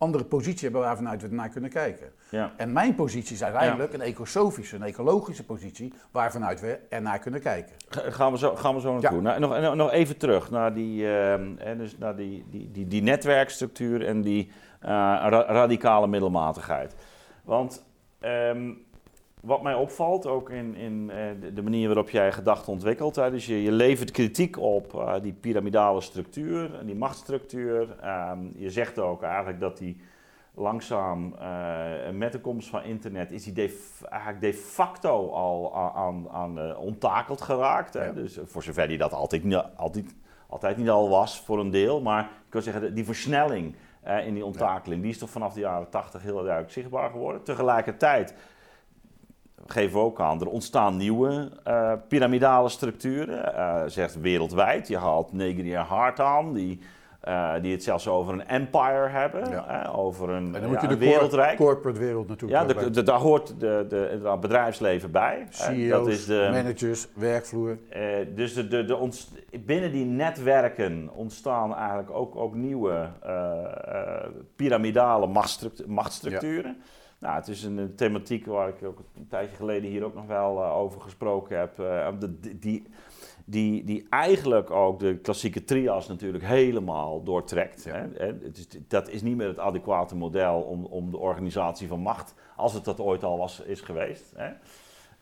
andere 0.00 0.24
positie 0.24 0.62
hebben 0.62 0.80
waarvanuit 0.80 1.22
we 1.22 1.28
naar 1.34 1.48
kunnen 1.48 1.70
kijken. 1.70 2.12
ja. 2.30 2.52
En 2.56 2.72
mijn 2.72 2.94
positie 2.94 3.34
is 3.34 3.42
uiteindelijk 3.42 3.92
een 3.92 4.00
ecosofische, 4.00 4.76
een 4.76 4.82
ecologische 4.82 5.44
positie 5.44 5.92
waarvanuit 6.10 6.60
we 6.60 6.78
ernaar 6.88 7.18
kunnen 7.18 7.40
kijken. 7.40 7.72
Ga- 7.88 8.10
Gaan 8.10 8.32
we 8.32 8.38
zo, 8.38 8.56
gaan 8.56 8.74
we 8.74 8.80
zo 8.80 8.92
naartoe. 8.98 9.20
Nou, 9.20 9.40
nog, 9.40 9.74
nog- 9.74 9.90
even 9.92 10.16
terug 10.16 10.50
naar 10.50 10.74
die, 10.74 11.12
ehm, 11.16 11.76
dus 11.78 11.98
naar 11.98 12.16
die, 12.16 12.44
die, 12.50 12.70
die, 12.70 12.86
die 12.86 13.02
netwerkstructuur 13.02 14.06
en 14.06 14.22
die 14.22 14.50
eh, 14.80 14.88
ra- 14.88 15.44
radicale 15.46 16.06
middelmatigheid. 16.06 16.94
Want 17.44 17.84
ehm, 18.20 18.70
wat 19.42 19.62
mij 19.62 19.74
opvalt, 19.74 20.26
ook 20.26 20.50
in, 20.50 20.74
in 20.74 21.10
eh, 21.10 21.54
de- 21.54 21.62
manier 21.62 21.86
waarop 21.86 22.10
jij 22.10 22.32
gedachten 22.32 22.72
ontwikkelt, 22.72 23.16
hè, 23.16 23.30
dus 23.30 23.46
je, 23.46 23.62
je 23.62 23.72
levert 23.72 24.10
kritiek 24.10 24.58
op 24.58 24.94
eh, 24.94 25.14
die 25.22 25.32
piramidale 25.32 26.00
structuur 26.00 26.74
en 26.78 26.86
die 26.86 26.94
machtsstructuur. 26.94 27.96
Ehm, 28.00 28.38
je 28.54 28.70
zegt 28.70 28.98
ook 28.98 29.22
eigenlijk 29.22 29.60
dat 29.60 29.78
die 29.78 30.00
langzaam 30.54 31.34
eh, 31.38 32.10
met 32.12 32.32
de 32.32 32.40
komst 32.40 32.68
van 32.68 32.82
internet 32.82 33.30
is 33.32 33.44
die 33.44 33.52
de, 33.52 33.88
eigenlijk 34.10 34.40
de 34.42 34.54
facto 34.54 35.30
al 35.30 35.74
aan, 35.94 36.28
aan 36.30 36.76
onttakeld 36.76 37.40
geraakt. 37.40 37.94
Hè? 37.94 38.04
Ja. 38.04 38.12
Dus 38.12 38.38
voor 38.44 38.62
zover 38.62 38.88
die 38.88 38.98
dat 38.98 39.12
altijd, 39.12 39.44
niet- 39.44 39.64
altijd, 39.76 40.14
altijd 40.48 40.76
niet 40.76 40.88
al 40.90 41.08
was 41.08 41.40
voor 41.40 41.58
een 41.60 41.70
deel. 41.70 42.00
Maar 42.00 42.22
ik 42.46 42.52
wil 42.52 42.62
zeggen, 42.62 42.94
die 42.94 43.04
versnelling 43.04 43.74
in 44.24 44.34
die 44.34 44.44
onttakeling, 44.44 45.02
die 45.02 45.10
is 45.10 45.18
toch 45.18 45.30
vanaf 45.30 45.52
de 45.52 45.60
jaren 45.60 45.88
80 45.90 46.22
heel 46.22 46.42
duidelijk 46.42 46.72
zichtbaar 46.72 47.10
geworden. 47.10 47.42
Tegelijkertijd 47.42 48.34
geven 49.72 49.98
we 49.98 50.04
ook 50.04 50.20
aan, 50.20 50.40
er 50.40 50.48
ontstaan 50.48 50.96
nieuwe 50.96 51.48
eh, 51.64 51.92
piramidale 52.08 52.68
structuren, 52.68 53.54
eh, 53.56 53.82
zegt 53.86 54.20
wereldwijd. 54.20 54.88
Je 54.88 54.98
haalt 54.98 55.32
Negri 55.32 55.74
Hart 55.74 56.20
aan, 56.20 56.52
die, 56.52 56.78
eh, 57.20 57.52
die 57.62 57.72
het 57.72 57.82
zelfs 57.82 58.08
over 58.08 58.32
een 58.32 58.46
empire 58.46 59.08
hebben, 59.08 59.50
Ja. 59.50 59.90
over 59.94 60.28
een, 60.30 60.54
En 60.54 60.60
dan 60.60 60.70
moet 60.70 60.80
je 60.80 60.86
de 60.86 60.96
wereldrijk. 60.96 61.56
corporate 61.56 61.98
wereld 61.98 62.28
natuurlijk 62.28 62.60
Ja, 62.60 62.74
de, 62.80 62.90
de- 62.90 63.02
daar 63.02 63.18
hoort 63.18 63.60
de, 63.60 63.86
de, 63.88 64.18
het 64.24 64.40
bedrijfsleven 64.40 65.10
bij. 65.10 65.46
CEO's, 65.50 65.90
dat 65.90 66.06
is 66.08 66.24
de, 66.26 66.48
managers, 66.52 67.06
werkvloer. 67.14 67.78
dus 68.34 68.54
de, 68.54 68.68
de, 68.68 68.84
de 68.84 68.96
ontst- 68.96 69.32
binnen 69.64 69.92
die 69.92 70.04
netwerken 70.04 71.10
ontstaan 71.14 71.74
eigenlijk 71.76 72.10
ook, 72.10 72.36
ook 72.36 72.54
nieuwe 72.54 73.08
piramidale 74.56 75.26
machtsstructu- 75.26 75.84
machtsstructuren. 75.86 76.76
Nou, 77.20 77.34
het 77.34 77.48
is 77.48 77.62
een, 77.62 77.92
thematiek 77.96 78.46
waar 78.46 78.68
ik 78.68 78.82
ook 78.84 78.98
een 79.16 79.26
tijdje 79.28 79.56
geleden 79.56 79.90
hier 79.90 80.04
ook 80.04 80.14
nog 80.14 80.26
wel 80.26 80.62
eh, 80.64 80.76
over 80.76 81.00
gesproken 81.00 81.58
heb. 81.58 81.78
eh, 81.78 82.08
de- 82.18 82.58
die, 82.58 82.82
die, 83.44 83.84
die, 83.84 84.06
eigenlijk 84.10 84.70
ook 84.70 84.98
de 85.00 85.16
klassieke 85.18 85.64
trias 85.64 86.08
natuurlijk 86.08 86.44
helemaal 86.44 87.22
doortrekt. 87.22 87.84
Ja. 87.84 88.08
Hè? 88.14 88.26
Het 88.26 88.58
is, 88.58 88.66
dat 88.88 89.08
is 89.08 89.22
niet 89.22 89.36
meer 89.36 89.48
het 89.48 89.58
adequate 89.58 90.16
model 90.16 90.60
om, 90.60 90.84
om 90.84 91.10
de 91.10 91.18
organisatie 91.18 91.88
van 91.88 92.00
macht, 92.00 92.34
als 92.56 92.72
het 92.72 92.84
dat 92.84 93.00
ooit 93.00 93.24
al 93.24 93.38
was, 93.38 93.60
is 93.60 93.80
geweest. 93.80 94.32
Hè? 94.36 94.50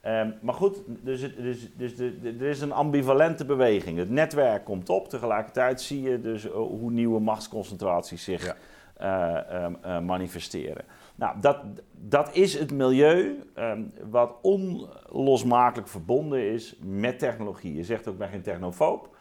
Ehm, 0.00 0.30
maar 0.42 0.54
goed, 0.54 0.82
dus, 0.86 1.20
het, 1.20 1.36
dus, 1.36 1.70
dus 1.76 1.96
de, 1.96 2.20
de- 2.20 2.36
er 2.40 2.46
is 2.48 2.60
een 2.60 2.72
ambivalente 2.72 3.44
beweging. 3.44 3.98
Het 3.98 4.10
netwerk 4.10 4.64
komt 4.64 4.88
op, 4.88 5.08
tegelijkertijd 5.08 5.80
zie 5.80 6.02
je 6.02 6.20
dus 6.20 6.44
eh, 6.44 6.52
hoe 6.52 6.90
nieuwe 6.90 7.20
machtsconcentraties 7.20 8.24
zich 8.24 8.44
Ja. 8.46 8.54
eh, 8.96 9.64
ehm, 9.64 9.74
eh, 9.82 10.00
manifesteren. 10.00 10.84
Nou, 11.18 11.40
dat, 11.40 11.58
dat 11.92 12.34
is 12.34 12.58
het 12.58 12.72
milieu 12.72 13.42
ehm, 13.54 13.82
wat 14.10 14.32
onlosmakelijk 14.42 15.88
verbonden 15.88 16.42
is 16.52 16.76
met 16.80 17.18
technologie. 17.18 17.74
Je 17.74 17.84
zegt 17.84 18.06
ook, 18.06 18.12
ik 18.12 18.18
ben 18.18 18.28
geen 18.28 18.42
technofoob. 18.42 19.16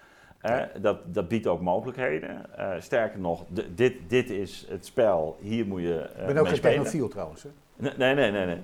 Dat, 0.82 1.14
dat 1.14 1.28
biedt 1.28 1.48
ook 1.48 1.62
mogelijkheden. 1.62 2.58
Eh, 2.58 2.74
sterker 2.80 3.20
nog, 3.20 3.46
dit, 3.76 3.94
dit 4.08 4.30
is 4.30 4.66
het 4.70 4.86
spel, 4.86 5.38
hier 5.42 5.66
moet 5.66 5.82
je 5.82 6.00
eh 6.00 6.28
Ik 6.28 6.34
ben 6.34 6.38
ook 6.38 6.48
geen 6.48 6.62
technofiel 6.62 7.08
trouwens. 7.08 7.44
Hè? 7.44 7.50
Nee, 7.76 8.14
nee, 8.14 8.32
nee, 8.32 8.46
nee. 8.46 8.62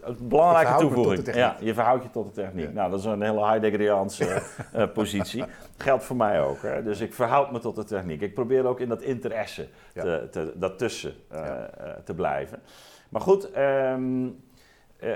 Een 0.00 0.28
belangrijke 0.28 0.78
toevoeging. 0.80 1.34
ja, 1.34 1.56
je 1.60 1.74
verhoudt 1.74 2.02
je 2.02 2.10
tot 2.10 2.26
de 2.26 2.32
techniek. 2.42 2.64
Ja. 2.66 2.72
Nou, 2.72 2.90
dat 2.90 2.98
is 2.98 3.04
een 3.04 3.22
hele 3.22 3.44
Heideggeriaanse 3.46 4.24
eh, 4.72 4.86
positie. 4.94 5.44
Geldt 5.76 6.04
voor 6.04 6.16
mij 6.16 6.40
ook. 6.42 6.62
Hè. 6.62 6.82
Dus 6.82 7.00
ik 7.00 7.14
verhoud 7.14 7.52
me 7.52 7.58
tot 7.58 7.76
de 7.76 7.84
techniek. 7.84 8.20
Ik 8.20 8.34
probeer 8.34 8.66
ook 8.66 8.80
in 8.80 8.88
dat 8.88 9.02
interesse 9.02 9.68
Ja. 9.94 10.02
te, 10.02 10.28
te, 10.30 10.52
daartussen 10.56 11.14
eh, 11.28 11.38
Ja. 11.40 11.70
eh, 11.70 11.90
te 12.04 12.14
blijven. 12.14 12.58
Maar 13.08 13.20
goed, 13.20 13.50
ehm, 13.50 14.26
eh, 14.96 15.10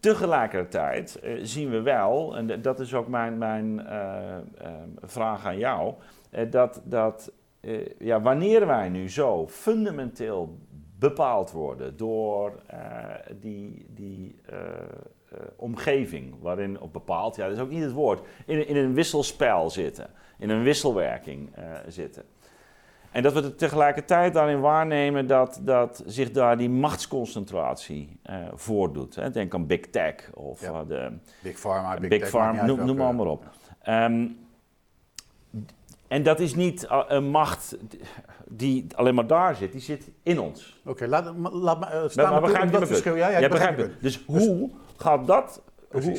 tegelijkertijd 0.00 1.18
eh, 1.22 1.32
zien 1.42 1.70
we 1.70 1.80
wel, 1.80 2.36
en 2.36 2.62
dat 2.62 2.80
is 2.80 2.94
ook 2.94 3.08
mijn, 3.08 3.38
mijn 3.38 3.86
eh, 3.86 4.34
ehm, 4.36 4.88
vraag 5.02 5.46
aan 5.46 5.58
jou, 5.58 5.94
eh, 6.30 6.50
dat, 6.50 6.80
dat 6.84 7.32
eh, 7.60 7.86
ja, 7.98 8.20
wanneer 8.20 8.66
wij 8.66 8.88
nu 8.88 9.10
zo 9.10 9.48
fundamenteel 9.48 10.58
bepaald 11.00 11.50
worden 11.50 11.96
door 11.96 12.52
eh, 12.66 12.78
die, 13.40 13.86
die 13.88 14.34
eh, 14.46 14.58
eh, 14.58 15.38
omgeving, 15.56 16.34
waarin 16.40 16.80
op 16.80 16.92
bepaald, 16.92 17.36
ja, 17.36 17.46
dat 17.46 17.56
is 17.56 17.62
ook 17.62 17.70
niet 17.70 17.82
het 17.82 17.92
woord, 17.92 18.20
in, 18.46 18.66
in 18.68 18.76
een 18.76 18.94
wisselspel 18.94 19.70
zitten, 19.70 20.06
in 20.38 20.50
een 20.50 20.62
wisselwerking 20.62 21.50
zitten. 21.88 22.22
En 23.10 23.22
dat 23.22 23.32
we 23.32 23.42
er 23.42 23.54
tegelijkertijd 23.56 24.34
daarin 24.34 24.60
waarnemen 24.60 25.26
dat, 25.26 25.60
dat 25.62 26.02
zich 26.06 26.30
daar 26.30 26.56
die 26.58 26.68
machtsconcentratie 26.70 28.20
uh, 28.30 28.36
voordoet. 28.54 29.14
Hè. 29.14 29.30
Denk 29.30 29.54
aan 29.54 29.66
Big 29.66 29.80
Tech 29.80 30.14
of 30.34 30.60
Ja. 30.60 30.70
uh, 30.72 30.88
de 30.88 31.12
Big 31.42 31.58
Pharma, 31.58 31.98
Big, 31.98 32.08
Big 32.08 32.30
Tech, 32.30 32.34
uit 32.34 32.66
noem, 32.66 32.66
noem 32.66 32.86
welke- 32.86 33.02
maar, 33.02 33.14
maar 33.14 33.26
op. 33.26 33.44
Ehm, 33.82 34.26
en 36.10 36.22
dat 36.22 36.40
is 36.40 36.54
niet 36.54 36.84
uh, 36.90 37.02
een 37.08 37.24
macht 37.30 37.76
die 38.48 38.86
alleen 38.94 39.14
maar 39.14 39.26
daar 39.26 39.54
zit, 39.56 39.72
die 39.72 39.80
zit 39.80 40.10
in 40.22 40.40
ons. 40.40 40.80
Oké, 40.84 41.06
laat, 41.06 41.24
laat 41.52 41.80
me 41.80 41.86
uh, 41.86 41.92
Maar- 41.92 42.10
staan 42.10 42.30
maar 42.32 42.40
begrijp 42.40 42.64
je 42.72 42.78
dat 42.78 42.88
verschil. 42.88 43.14
Ja, 43.14 43.48
begrijp 43.48 43.76
het. 43.76 43.92
Dus 44.00 44.22
hoe 44.26 44.70
gaat 44.96 45.26
dat, 45.26 45.62
hoe, 45.90 46.18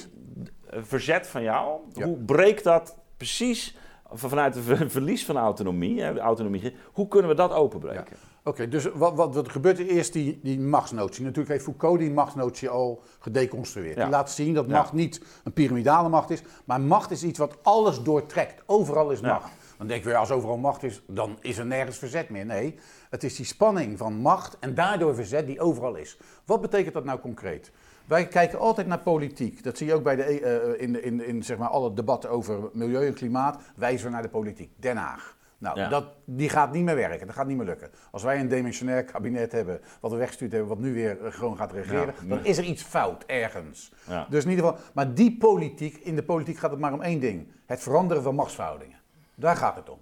eh, 0.70 0.80
verzet 0.82 1.28
van 1.28 1.44
jou, 1.44 1.80
Ja. 1.94 2.06
hoe 2.06 2.18
breekt 2.18 2.64
dat 2.64 2.96
precies 3.18 3.78
van- 4.14 4.30
vanuit 4.30 4.56
het 4.56 4.64
ver- 4.64 4.90
verlies 4.90 5.26
van 5.26 5.38
autonomie, 5.38 6.02
hè, 6.02 6.20
autonomie, 6.20 6.76
hoe 6.94 7.08
kunnen 7.08 7.30
we 7.30 7.36
dat 7.36 7.52
openbreken? 7.52 8.18
Oké, 8.44 8.68
dus 8.68 8.86
wat, 8.94 9.14
wat, 9.16 9.36
wat 9.36 9.50
gebeurt 9.50 9.80
er 9.80 9.88
eerst 9.88 10.14
die, 10.14 10.40
die 10.44 10.60
machtsnotie? 10.60 11.24
Natuurlijk 11.24 11.50
heeft 11.50 11.64
Foucault 11.64 12.00
die 12.00 12.12
machtsnotie 12.12 12.70
al 12.70 13.02
gedeconstrueerd. 13.20 13.96
Ja. 13.96 14.02
Die 14.02 14.12
laat 14.12 14.32
zien 14.32 14.54
dat 14.54 14.68
macht 14.68 14.94
niet 14.94 15.22
een 15.44 15.54
piramidale 15.54 16.10
macht 16.10 16.30
is, 16.30 16.44
maar 16.66 16.82
macht 16.82 17.12
is 17.12 17.24
iets 17.24 17.40
wat 17.40 17.58
alles 17.62 18.02
doortrekt. 18.02 18.64
Overal 18.66 19.10
is 19.12 19.22
macht. 19.22 19.50
Dan 19.82 19.89
denken 19.89 20.10
we, 20.12 20.17
als 20.17 20.32
overal 20.32 20.58
macht 20.58 20.84
is, 20.84 21.02
dan 21.08 21.38
is 21.41 21.58
er 21.58 21.65
nergens 21.65 21.98
verzet 21.98 22.30
meer. 22.30 22.46
Nee, 22.46 22.76
het 23.10 23.24
is 23.24 23.36
die 23.36 23.46
spanning 23.46 23.98
van 23.98 24.13
macht 24.13 24.58
en 24.60 24.74
daardoor 24.76 25.15
verzet 25.15 25.46
die 25.48 25.60
overal 25.60 25.96
is. 25.96 26.17
Wat 26.46 26.62
betekent 26.62 26.94
dat 26.94 27.04
nou 27.06 27.20
concreet? 27.20 27.72
Wij 28.06 28.28
kijken 28.28 28.60
altijd 28.60 28.88
naar 28.88 29.00
politiek. 29.00 29.63
Dat 29.63 29.78
zie 29.78 29.88
je 29.88 29.94
ook 29.94 30.04
bij 30.04 30.15
de, 30.15 30.24
eh, 30.24 30.82
in, 30.82 30.94
de- 30.94 31.02
in, 31.02 31.26
in 31.28 31.44
zeg 31.44 31.58
maar 31.58 31.67
alle 31.70 31.94
debatten 31.94 32.30
over 32.30 32.60
milieu 32.74 33.08
en 33.08 33.13
klimaat. 33.13 33.62
Wijzen 33.76 34.06
we 34.06 34.12
naar 34.13 34.22
de 34.22 34.30
politiek. 34.30 34.72
Den 34.76 34.98
Haag. 34.98 35.38
Nou, 35.58 35.80
Ja. 35.80 35.89
dat, 35.89 36.06
die 36.26 36.50
gaat 36.50 36.74
niet 36.74 36.84
meer 36.84 36.96
werken. 36.96 37.28
Dat 37.28 37.36
gaat 37.36 37.48
niet 37.48 37.58
meer 37.58 37.65
lukken. 37.65 37.89
Als 38.12 38.24
wij 38.24 38.39
een 38.39 38.48
dimensionair 38.48 39.04
kabinet 39.04 39.52
hebben, 39.52 39.82
wat 40.00 40.12
we 40.12 40.17
weggestuurd 40.17 40.52
hebben, 40.52 40.70
wat 40.70 40.80
nu 40.80 40.94
weer 40.94 41.26
eh, 41.26 41.32
gewoon 41.32 41.58
gaat 41.58 41.72
regeren, 41.72 42.13
Ja. 42.22 42.28
dan 42.36 42.46
is 42.46 42.58
er 42.58 42.63
iets 42.63 42.84
fout 42.84 43.24
ergens. 43.26 43.91
Ja. 44.08 44.28
Dus 44.30 44.44
in 44.44 44.50
ieder 44.50 44.65
geval, 44.65 44.80
maar 44.94 45.13
die 45.13 45.38
politiek, 45.38 45.96
in 45.98 46.15
de 46.15 46.24
politiek 46.24 46.58
gaat 46.58 46.72
het 46.72 46.80
maar 46.80 46.94
om 46.94 47.02
één 47.02 47.20
ding: 47.20 47.48
het 47.65 47.80
veranderen 47.80 48.24
van 48.24 48.36
machtsverhoudingen. 48.36 49.00
Daar 49.42 49.56
gaat 49.56 49.76
het 49.76 49.90
om. 49.90 49.98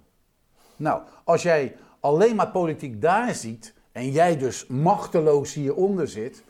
Nou, 0.76 1.02
als 1.24 1.42
jij 1.42 1.76
alleen 2.00 2.36
maar 2.36 2.48
politiek 2.50 3.00
daar 3.02 3.34
ziet 3.34 3.74
en 3.92 4.10
jij 4.10 4.36
dus 4.38 4.66
machteloos 4.66 5.54
hieronder 5.54 6.08
zit, 6.08 6.42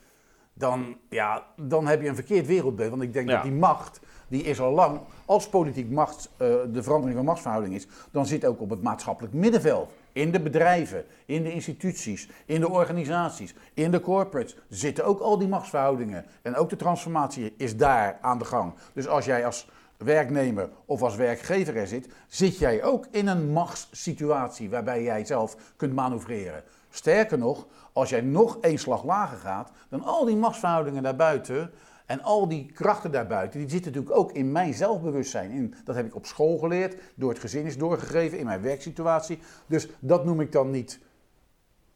dan, 0.53 0.97
ja, 1.09 1.47
dan 1.57 1.87
heb 1.87 2.03
je 2.03 2.09
een 2.09 2.15
verkeerd 2.15 2.47
wereldbeeld. 2.47 2.91
Want 2.91 3.03
ik 3.03 3.13
denk 3.13 3.29
Ja. 3.29 3.35
dat 3.35 3.43
die 3.43 3.53
macht, 3.53 4.01
die 4.29 4.43
is 4.43 4.61
al 4.61 4.73
lang, 4.73 5.01
als 5.25 5.49
politiek 5.49 5.91
macht 5.91 6.31
eh, 6.37 6.47
de 6.73 6.83
verandering 6.83 7.17
van 7.17 7.25
machtsverhouding 7.27 7.75
is, 7.75 7.87
dan 8.11 8.27
zit 8.27 8.45
ook 8.45 8.61
op 8.61 8.71
het 8.71 8.83
maatschappelijk 8.83 9.35
middenveld. 9.35 9.93
In 10.13 10.31
de 10.33 10.41
bedrijven, 10.41 11.05
in 11.27 11.43
de 11.43 11.53
instituties, 11.53 12.29
in 12.47 12.61
de 12.61 12.69
organisaties, 12.71 13.55
in 13.75 13.91
de 13.91 14.01
corporates 14.01 14.57
zitten 14.69 15.05
ook 15.05 15.21
al 15.21 15.39
die 15.39 15.49
machtsverhoudingen. 15.49 16.25
En 16.43 16.57
ook 16.57 16.69
de 16.69 16.77
transformatie 16.77 17.55
is 17.57 17.77
daar 17.77 18.19
aan 18.21 18.39
de 18.39 18.45
gang. 18.45 18.75
Dus 18.93 19.09
als 19.09 19.25
jij 19.25 19.47
als 19.47 19.69
werknemer 20.05 20.69
of 20.85 21.03
als 21.03 21.17
werkgever 21.17 21.77
er 21.77 21.87
zit, 21.87 22.09
zit 22.29 22.59
jij 22.59 22.83
ook 22.83 23.07
in 23.11 23.27
een 23.27 23.53
machtssituatie 23.53 24.71
waarbij 24.71 25.03
jij 25.03 25.25
zelf 25.25 25.57
kunt 25.77 25.95
manoeuvreren. 25.95 26.63
Sterker 26.91 27.39
nog, 27.39 27.67
als 27.93 28.11
jij 28.11 28.21
nog 28.21 28.59
één 28.61 28.79
slag 28.79 29.05
lager 29.05 29.39
gaat, 29.39 29.71
dan 29.89 30.03
al 30.03 30.25
die 30.25 30.37
machtsverhoudingen 30.37 31.03
daarbuiten 31.03 31.71
en 32.07 32.23
al 32.23 32.49
die 32.49 32.71
krachten 32.75 33.11
daarbuiten, 33.11 33.61
die 33.61 33.71
zitten 33.71 33.93
natuurlijk 33.93 34.19
ook 34.19 34.33
in 34.33 34.53
mijn 34.53 34.75
zelfbewustzijn. 34.75 35.51
In, 35.51 35.75
dat 35.85 35.95
heb 35.95 36.07
ik 36.07 36.15
op 36.15 36.27
school 36.27 36.59
geleerd, 36.59 36.97
door 37.15 37.31
het 37.31 37.39
gezin 37.39 37.67
is 37.67 37.79
doorgegeven, 37.79 38.39
in 38.39 38.47
mijn 38.47 38.63
werksituatie. 38.63 39.39
Dus 39.67 39.89
dat 39.99 40.25
noem 40.25 40.41
ik 40.41 40.53
dan 40.53 40.71
niet 40.71 41.01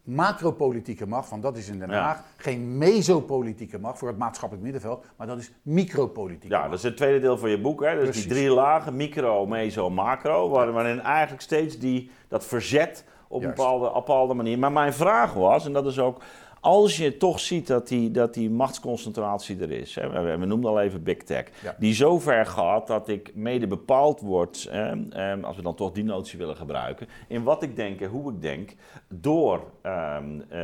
macropolitieke 0.05 1.07
macht, 1.07 1.31
want 1.31 1.43
dat 1.43 1.57
is 1.57 1.69
in 1.69 1.79
Den 1.79 1.91
Ja. 1.91 2.03
Haag. 2.03 2.23
Geen 2.37 2.79
mesopolitieke 2.79 3.79
macht 3.79 3.99
voor 3.99 4.09
het 4.09 4.19
maatschappelijk 4.19 4.65
middenveld, 4.65 5.05
maar 5.17 5.27
dat 5.27 5.39
is 5.39 5.53
micropolitieke 5.63 6.49
Ja, 6.55 6.59
macht. 6.59 6.71
dat 6.71 6.79
is 6.79 6.85
het 6.85 6.97
tweede 6.97 7.21
deel 7.21 7.39
van 7.39 7.51
je 7.51 7.61
boek. 7.61 7.83
Hè? 7.85 7.95
Dus 7.95 8.03
Precies. 8.05 8.23
die 8.23 8.33
drie 8.33 8.51
lagen, 8.51 8.97
micro, 8.97 9.47
meso, 9.47 9.91
macro, 9.91 10.49
waar- 10.49 10.73
waarin 10.73 11.01
eigenlijk 11.01 11.43
steeds 11.43 11.79
die, 11.79 12.11
dat 12.29 12.45
verzet 12.47 13.05
op 13.29 13.43
een 13.43 13.49
bepaalde, 13.49 13.91
bepaalde 13.93 14.35
manier. 14.35 14.59
Maar 14.59 14.73
mijn 14.73 14.93
vraag 14.93 15.33
was, 15.35 15.67
en 15.67 15.73
dat 15.73 15.87
is 15.87 15.99
ook, 15.99 16.23
als 16.65 16.97
je 16.97 17.17
toch 17.17 17.41
ziet 17.41 17.67
dat 17.67 17.89
die, 17.89 18.11
dat 18.11 18.35
die 18.35 18.51
machtsconcentratie 18.51 19.61
er 19.61 19.71
is, 19.71 19.95
hè, 19.95 20.09
we, 20.23 20.37
we 20.37 20.47
noemden 20.47 20.71
al 20.71 20.81
even 20.81 21.03
Big 21.03 21.17
Tech, 21.23 21.45
Ja. 21.63 21.77
die 21.79 21.95
zo 21.95 22.19
ver 22.19 22.47
gaat 22.47 22.87
dat 22.87 23.09
ik 23.09 23.31
mede 23.35 23.67
bepaald 23.67 24.21
word, 24.21 24.67
hè, 24.71 25.09
eh, 25.11 25.45
als 25.45 25.57
we 25.57 25.63
dan 25.63 25.75
toch 25.75 25.93
die 25.93 26.05
notie 26.05 26.39
willen 26.39 26.57
gebruiken, 26.57 27.07
in 27.29 27.43
wat 27.43 27.63
ik 27.63 27.77
denk 27.77 28.01
en 28.01 28.09
hoe 28.09 28.33
ik 28.33 28.41
denk, 28.43 28.75
door, 29.09 29.61
ehm, 29.83 30.41
eh, 30.49 30.61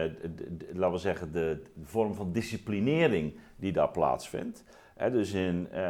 laten 0.72 0.92
we 0.92 0.98
zeggen, 0.98 1.32
de, 1.32 1.62
de 1.74 1.86
vorm 1.86 2.14
van 2.14 2.32
disciplinering 2.32 3.34
die 3.56 3.72
daar 3.72 3.90
plaatsvindt. 3.90 4.64
Dus 5.12 5.32
in 5.32 5.68
eh, 5.70 5.80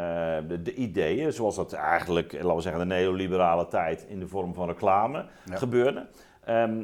de, 0.49 0.63
de 0.63 0.75
ideeën, 0.75 1.33
zoals 1.33 1.57
dat 1.57 1.73
eigenlijk, 1.73 2.33
laten 2.33 2.55
we 2.55 2.61
zeggen, 2.61 2.89
de 2.89 2.95
neoliberale 2.95 3.67
tijd 3.69 4.05
in 4.09 4.19
de 4.19 4.27
vorm 4.29 4.55
van 4.55 4.69
reclame 4.69 5.25
Ja. 5.45 5.57
gebeurde. 5.57 6.07
Ehm, 6.45 6.83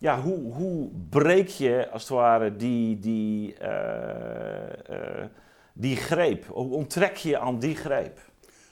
ja, 0.00 0.20
hoe, 0.20 0.52
hoe 0.52 0.90
breek 1.08 1.48
je 1.48 1.88
als 1.90 2.02
het 2.02 2.10
ware 2.12 2.56
die, 2.56 2.98
die, 2.98 3.54
eh, 3.54 5.20
eh, 5.20 5.26
die 5.72 5.96
greep? 5.96 6.46
Hoe 6.46 6.74
onttrek 6.74 7.16
je 7.16 7.38
aan 7.38 7.58
die 7.58 7.76
greep? 7.76 8.18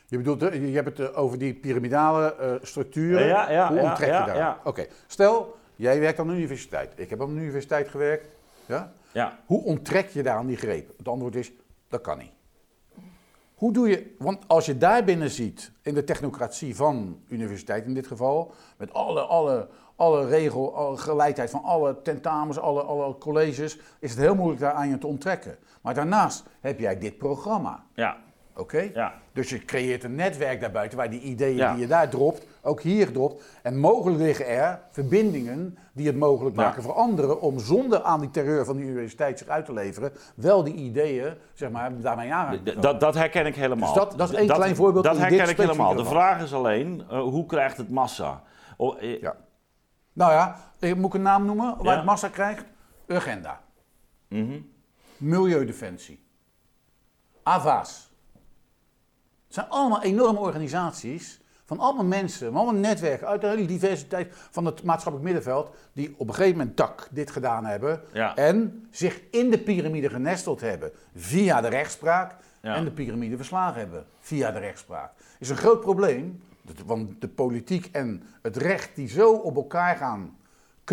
Je 0.07 0.17
bedoelt, 0.17 0.41
je 0.41 0.71
hebt 0.73 0.99
het 0.99 1.11
eh, 1.11 1.19
over 1.19 1.39
die 1.39 1.55
piramidale 1.55 2.35
eh, 2.35 2.53
structuren. 2.63 3.27
Ja, 3.27 3.51
ja, 3.51 3.69
Hoe 3.69 3.81
onttrek 3.81 4.09
ja, 4.09 4.21
je 4.21 4.27
daar? 4.27 4.37
ja. 4.37 4.61
Oké, 4.65 4.87
stel, 5.07 5.57
jij 5.77 6.01
werkt 6.01 6.19
aan 6.19 6.27
de 6.29 6.35
universiteit. 6.35 6.93
Ik 6.97 7.11
heb 7.11 7.21
op 7.21 7.29
een 7.29 7.37
universiteit 7.37 7.89
gewerkt. 7.89 8.29
Ja? 8.67 8.93
Ja, 9.13 9.39
Hoe 9.47 9.65
onttrek 9.65 10.09
je 10.09 10.23
daar 10.23 10.37
aan 10.37 10.47
die 10.47 10.57
greep? 10.57 10.93
Het 10.99 11.09
antwoord 11.09 11.35
is, 11.35 11.53
dat 11.89 12.01
kan 12.01 12.19
niet. 12.19 12.33
Hoe 13.59 13.73
doe 13.73 13.89
je, 13.89 14.15
want 14.19 14.39
als 14.47 14.67
je 14.67 14.79
daar 14.79 15.05
binnen 15.05 15.31
ziet, 15.31 15.73
in 15.83 15.95
de 15.95 16.05
technocratie 16.05 16.77
van 16.77 17.21
universiteit 17.29 17.85
in 17.87 17.95
dit 17.95 18.07
geval, 18.07 18.53
met 18.77 18.93
alle, 18.93 19.21
alle, 19.21 19.69
alle 19.97 20.27
regel, 20.27 20.75
alle 20.77 20.97
geleidheid 20.97 21.51
van 21.51 21.63
alle 21.63 22.03
tentamens, 22.03 22.59
alle, 22.59 22.83
alle 22.83 23.19
colleges, 23.19 23.79
is 23.99 24.11
het 24.11 24.19
heel 24.21 24.35
moeilijk 24.35 24.61
daar 24.61 24.73
aan 24.73 24.89
je 24.89 24.99
te 24.99 25.07
onttrekken. 25.07 25.57
Maar 25.81 25.95
daarnaast 25.95 26.45
heb 26.61 26.79
jij 26.81 26.99
dit 26.99 27.19
programma, 27.19 27.85
ja, 27.95 28.17
oké? 28.57 28.91
ja. 28.95 29.15
Dus 29.33 29.49
je 29.51 29.65
creëert 29.65 30.05
een 30.05 30.15
netwerk 30.15 30.61
daarbuiten 30.61 30.99
waar 30.99 31.11
die 31.11 31.21
ideeën 31.21 31.57
Ja. 31.57 31.73
die 31.73 31.81
je 31.81 31.87
daar 31.87 32.09
dropt, 32.09 32.47
ook 32.69 32.81
hier 32.81 33.13
dropt. 33.13 33.43
En 33.63 33.79
mogelijk 33.79 34.19
liggen 34.21 34.47
er 34.47 34.81
verbindingen 34.91 35.79
die 35.93 36.07
het 36.07 36.17
mogelijk 36.17 36.57
Ja. 36.57 36.63
maken 36.63 36.83
voor 36.83 36.93
anderen 36.95 37.41
om 37.41 37.59
zonder 37.59 38.03
aan 38.03 38.21
die 38.21 38.31
terreur 38.31 38.65
van 38.65 38.77
de 38.77 38.83
universiteit 38.83 39.39
zich 39.39 39.49
uit 39.49 39.65
te 39.65 39.73
leveren, 39.73 40.13
wel 40.35 40.65
die 40.65 40.75
ideeën, 40.75 41.35
zeg 41.55 41.71
maar, 41.71 42.01
daarmee 42.01 42.33
aan 42.33 42.63
te. 42.65 42.79
Dat, 42.79 43.01
dat 43.01 43.15
herken 43.15 43.47
ik 43.47 43.55
helemaal. 43.55 43.95
Dus 43.95 44.03
dat- 44.03 44.19
dat 44.19 44.31
is 44.31 44.37
één 44.37 44.49
klein 44.49 44.77
voorbeeld 44.77 45.05
Dat 45.05 45.17
herken 45.19 45.49
ik 45.49 45.57
helemaal. 45.57 45.95
De 45.95 46.05
vraag 46.05 46.43
is 46.43 46.53
alleen, 46.53 47.03
eh, 47.11 47.21
hoe 47.21 47.47
krijgt 47.47 47.77
het 47.77 47.91
massa? 47.91 48.43
Oh, 48.77 49.03
eh, 49.03 49.21
Ja. 49.21 49.37
Nou 50.13 50.33
ja, 50.33 50.57
eh, 50.79 50.95
moet 50.95 51.07
ik 51.07 51.15
een 51.15 51.23
naam 51.23 51.45
noemen 51.45 51.77
waar 51.77 51.85
Ja. 51.93 51.97
het 51.97 52.05
massa 52.05 52.29
krijgt? 52.29 52.65
Urgenda. 53.07 53.61
mhm. 54.29 54.61
Milieudefensie. 55.17 56.27
AVAS. 57.43 58.11
Het 59.47 59.55
zijn 59.55 59.69
allemaal 59.69 60.03
enorme 60.03 60.39
organisaties 60.39 61.41
van 61.69 61.79
allemaal 61.79 62.05
mensen, 62.05 62.47
van 62.53 62.57
allemaal 62.63 62.81
netwerken 62.81 63.27
uit 63.27 63.41
de 63.41 63.47
hele 63.47 63.67
diversiteit 63.67 64.29
van 64.51 64.65
het 64.65 64.83
maatschappelijk 64.83 65.25
middenveld, 65.33 65.75
die 65.93 66.15
op 66.17 66.29
een 66.29 66.35
gegeven 66.35 66.59
moment 66.59 66.77
tak 66.77 67.09
dit 67.11 67.31
gedaan 67.31 67.65
hebben 67.65 68.01
Ja. 68.13 68.37
en 68.37 68.87
zich 68.91 69.21
in 69.31 69.51
de 69.51 69.59
piramide 69.59 70.09
genesteld 70.09 70.61
hebben 70.61 70.91
via 71.17 71.61
de 71.61 71.69
rechtspraak 71.69 72.37
Ja. 72.61 72.75
en 72.75 72.85
de 72.85 72.91
piramide 72.91 73.37
verslagen 73.37 73.81
hebben 73.81 74.05
via 74.21 74.51
de 74.51 74.59
rechtspraak. 74.59 75.13
Is 75.39 75.49
een 75.49 75.57
groot 75.57 75.81
probleem, 75.81 76.43
want 76.87 77.21
de 77.21 77.29
politiek 77.29 77.89
en 77.93 78.23
het 78.43 78.57
recht 78.57 78.91
die 78.97 79.09
zo 79.09 79.33
op 79.33 79.57
elkaar 79.57 79.97
gaan 79.97 80.37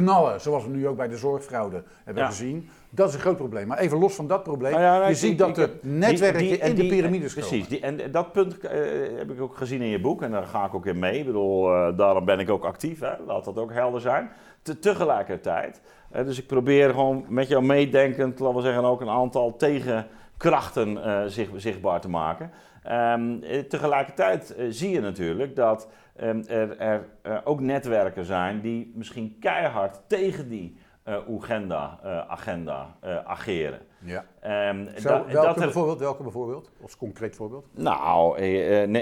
knallen, 0.04 0.42
zoals 0.42 0.64
we 0.64 0.70
nu 0.70 0.88
ook 0.88 0.96
bij 0.98 1.08
de 1.08 1.18
zorgfraude 1.18 1.84
hebben 2.04 2.24
Ja. 2.24 2.30
gezien, 2.30 2.70
dat 2.90 3.08
is 3.10 3.14
een 3.14 3.20
groot 3.20 3.38
probleem. 3.38 3.68
Maar 3.68 3.78
even 3.78 3.98
los 3.98 4.16
van 4.16 4.28
dat 4.28 4.44
probleem, 4.44 4.72
Nou 4.72 4.84
ja, 4.84 5.08
je 5.08 5.16
ziet 5.16 5.38
dat 5.38 5.56
de 5.56 5.70
netwerken 5.82 6.40
die- 6.40 6.58
in 6.58 6.76
de 6.76 6.88
piramides 6.88 7.36
en- 7.36 7.42
komen. 7.42 7.50
Precies, 7.60 7.68
die, 7.68 7.80
en 7.80 8.12
dat 8.12 8.32
punt 8.32 8.60
eh, 8.60 8.80
heb 9.18 9.32
ik 9.32 9.42
ook 9.42 9.58
gezien 9.58 9.82
in 9.82 9.88
je 9.88 10.00
boek 10.02 10.22
en 10.22 10.32
daar 10.32 10.44
ga 10.44 10.66
ik 10.66 10.74
ook 10.74 10.86
in 10.86 11.00
mee. 11.00 11.20
Ik 11.20 11.26
bedoel, 11.26 11.74
eh, 11.74 11.98
daarom 11.98 12.26
ben 12.26 12.40
ik 12.40 12.50
ook 12.50 12.66
actief, 12.66 13.00
hè. 13.00 13.12
laat 13.28 13.46
dat 13.46 13.58
ook 13.58 13.72
helder 13.74 14.02
zijn. 14.02 14.30
Te, 14.62 14.80
tegelijkertijd, 14.80 15.82
eh, 16.12 16.26
dus 16.26 16.38
ik 16.40 16.48
probeer 16.48 16.90
gewoon 16.90 17.26
met 17.30 17.48
jou 17.48 17.64
meedenkend, 17.64 18.40
laten 18.40 18.56
we 18.56 18.62
zeggen, 18.62 18.84
ook 18.84 19.02
een 19.02 19.10
aantal 19.10 19.56
tegenkrachten 19.58 21.04
eh, 21.04 21.24
zich, 21.26 21.50
zichtbaar 21.56 22.02
te 22.02 22.10
maken. 22.10 22.52
Ehm, 22.84 23.42
eh, 23.44 23.60
tegelijkertijd 23.60 24.56
eh, 24.56 24.66
zie 24.70 24.90
je 24.90 25.00
natuurlijk 25.02 25.56
dat 25.56 25.88
er, 26.16 26.78
er 26.80 27.08
eh, 27.22 27.38
ook 27.44 27.60
netwerken 27.60 28.26
zijn 28.26 28.62
die 28.62 28.92
misschien 28.96 29.38
keihard 29.40 30.00
tegen 30.08 30.50
die 30.50 30.78
uh, 31.08 31.18
agenda, 31.42 32.00
agenda 32.28 32.96
ageren. 33.26 33.80
Ja. 34.00 34.26
Um, 34.70 34.88
Zo, 34.98 35.10
welke, 35.10 35.32
dat 35.32 35.56
bijvoorbeeld, 35.56 36.00
welke 36.00 36.24
bijvoorbeeld? 36.24 36.72
Als 36.82 36.98
concreet 36.98 37.36
voorbeeld? 37.36 37.68
Nou, 37.72 38.42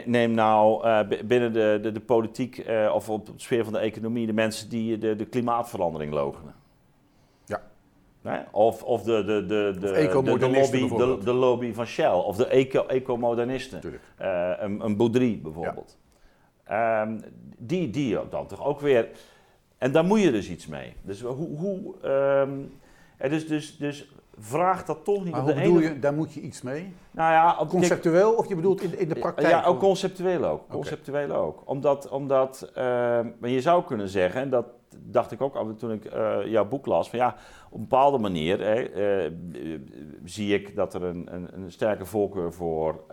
neem 0.06 0.32
nou 0.32 0.84
binnen 1.26 1.54
de, 1.54 1.80
de, 1.82 1.92
de 1.92 2.00
politiek 2.00 2.66
of 2.94 3.10
op 3.10 3.26
de 3.26 3.32
sfeer 3.36 3.64
van 3.64 3.74
de 3.74 3.80
economie 3.80 4.26
de 4.26 4.34
mensen 4.34 4.70
die 4.70 4.98
de, 4.98 5.16
de 5.16 5.26
klimaatverandering 5.26 6.14
logenen. 6.14 6.54
Ja. 8.24 8.48
Of, 8.52 8.84
of 8.84 9.04
de, 9.04 9.24
de, 9.24 9.46
de, 9.46 9.76
de, 9.80 9.80
de, 9.80 10.38
de 10.38 10.50
lobby, 10.50 10.88
de, 10.88 11.18
de, 11.24 11.34
lobby 11.34 11.74
van 11.74 11.86
Shell, 11.86 12.12
of 12.12 12.36
de 12.36 12.48
eco, 12.48 12.86
ecomodernisten. 12.88 13.82
Uh, 14.22 14.52
een, 14.60 14.86
een 14.86 14.98
Boudry 14.98 15.40
bijvoorbeeld. 15.42 15.98
Ja. 15.98 16.03
Um, 16.74 17.22
die, 17.58 17.90
die 17.90 18.20
dan 18.30 18.48
toch 18.48 18.66
ook 18.66 18.80
weer. 18.80 19.10
En 19.78 19.92
daar 19.92 20.06
moet 20.06 20.22
je 20.22 20.32
dus 20.32 20.50
iets 20.50 20.68
mee. 20.68 20.94
Dus 21.02 21.22
hoe. 21.22 21.58
hoe 21.58 22.10
um, 22.10 22.72
dus, 23.18 23.48
dus, 23.48 23.78
dus 23.78 24.08
vraag 24.38 24.86
dat 24.86 25.04
toch 25.04 25.24
niet 25.24 25.32
maar 25.32 25.42
op 25.42 25.48
de 25.48 25.54
bedoel 25.54 25.80
je, 25.80 26.00
daar 26.00 26.14
moet 26.14 26.34
je 26.34 26.42
iets 26.42 26.62
mee? 26.62 26.94
Nou 27.12 27.32
ja, 27.32 27.66
conceptueel 27.68 28.34
of 28.34 28.48
je 28.48 28.56
bedoelt 28.56 28.82
in, 28.82 29.00
in 29.00 29.10
de 29.10 29.16
praktijk? 29.16 29.50
Ja, 29.50 29.64
ook 29.64 29.80
conceptueel 29.80 30.46
ook. 30.46 30.70
Conceptueel 30.70 31.32
ook. 31.32 31.62
Omdat, 31.66 32.10
omdat 32.10 32.70
uh, 32.70 32.76
maar 33.40 33.50
je 33.50 33.62
zou 33.62 33.84
kunnen 33.84 34.10
zeggen, 34.10 34.42
en 34.42 34.50
dat 34.50 34.66
dacht 35.00 35.32
ik 35.32 35.42
ook 35.42 35.78
toen 35.78 35.92
ik 35.92 36.14
uh, 36.14 36.38
jouw 36.46 36.66
boek 36.66 36.86
las, 36.86 37.10
van 37.10 37.20
ja, 37.20 37.36
op 37.70 37.74
een 37.74 37.88
bepaalde 37.88 38.18
manier 38.18 38.60
hè, 38.60 39.26
uh, 39.26 39.32
zie 40.24 40.54
ik 40.54 40.76
dat 40.76 40.94
er 40.94 41.04
een, 41.04 41.34
een, 41.34 41.48
een 41.54 41.72
sterke 41.72 42.06
voorkeur 42.06 42.54
voor, 42.54 43.04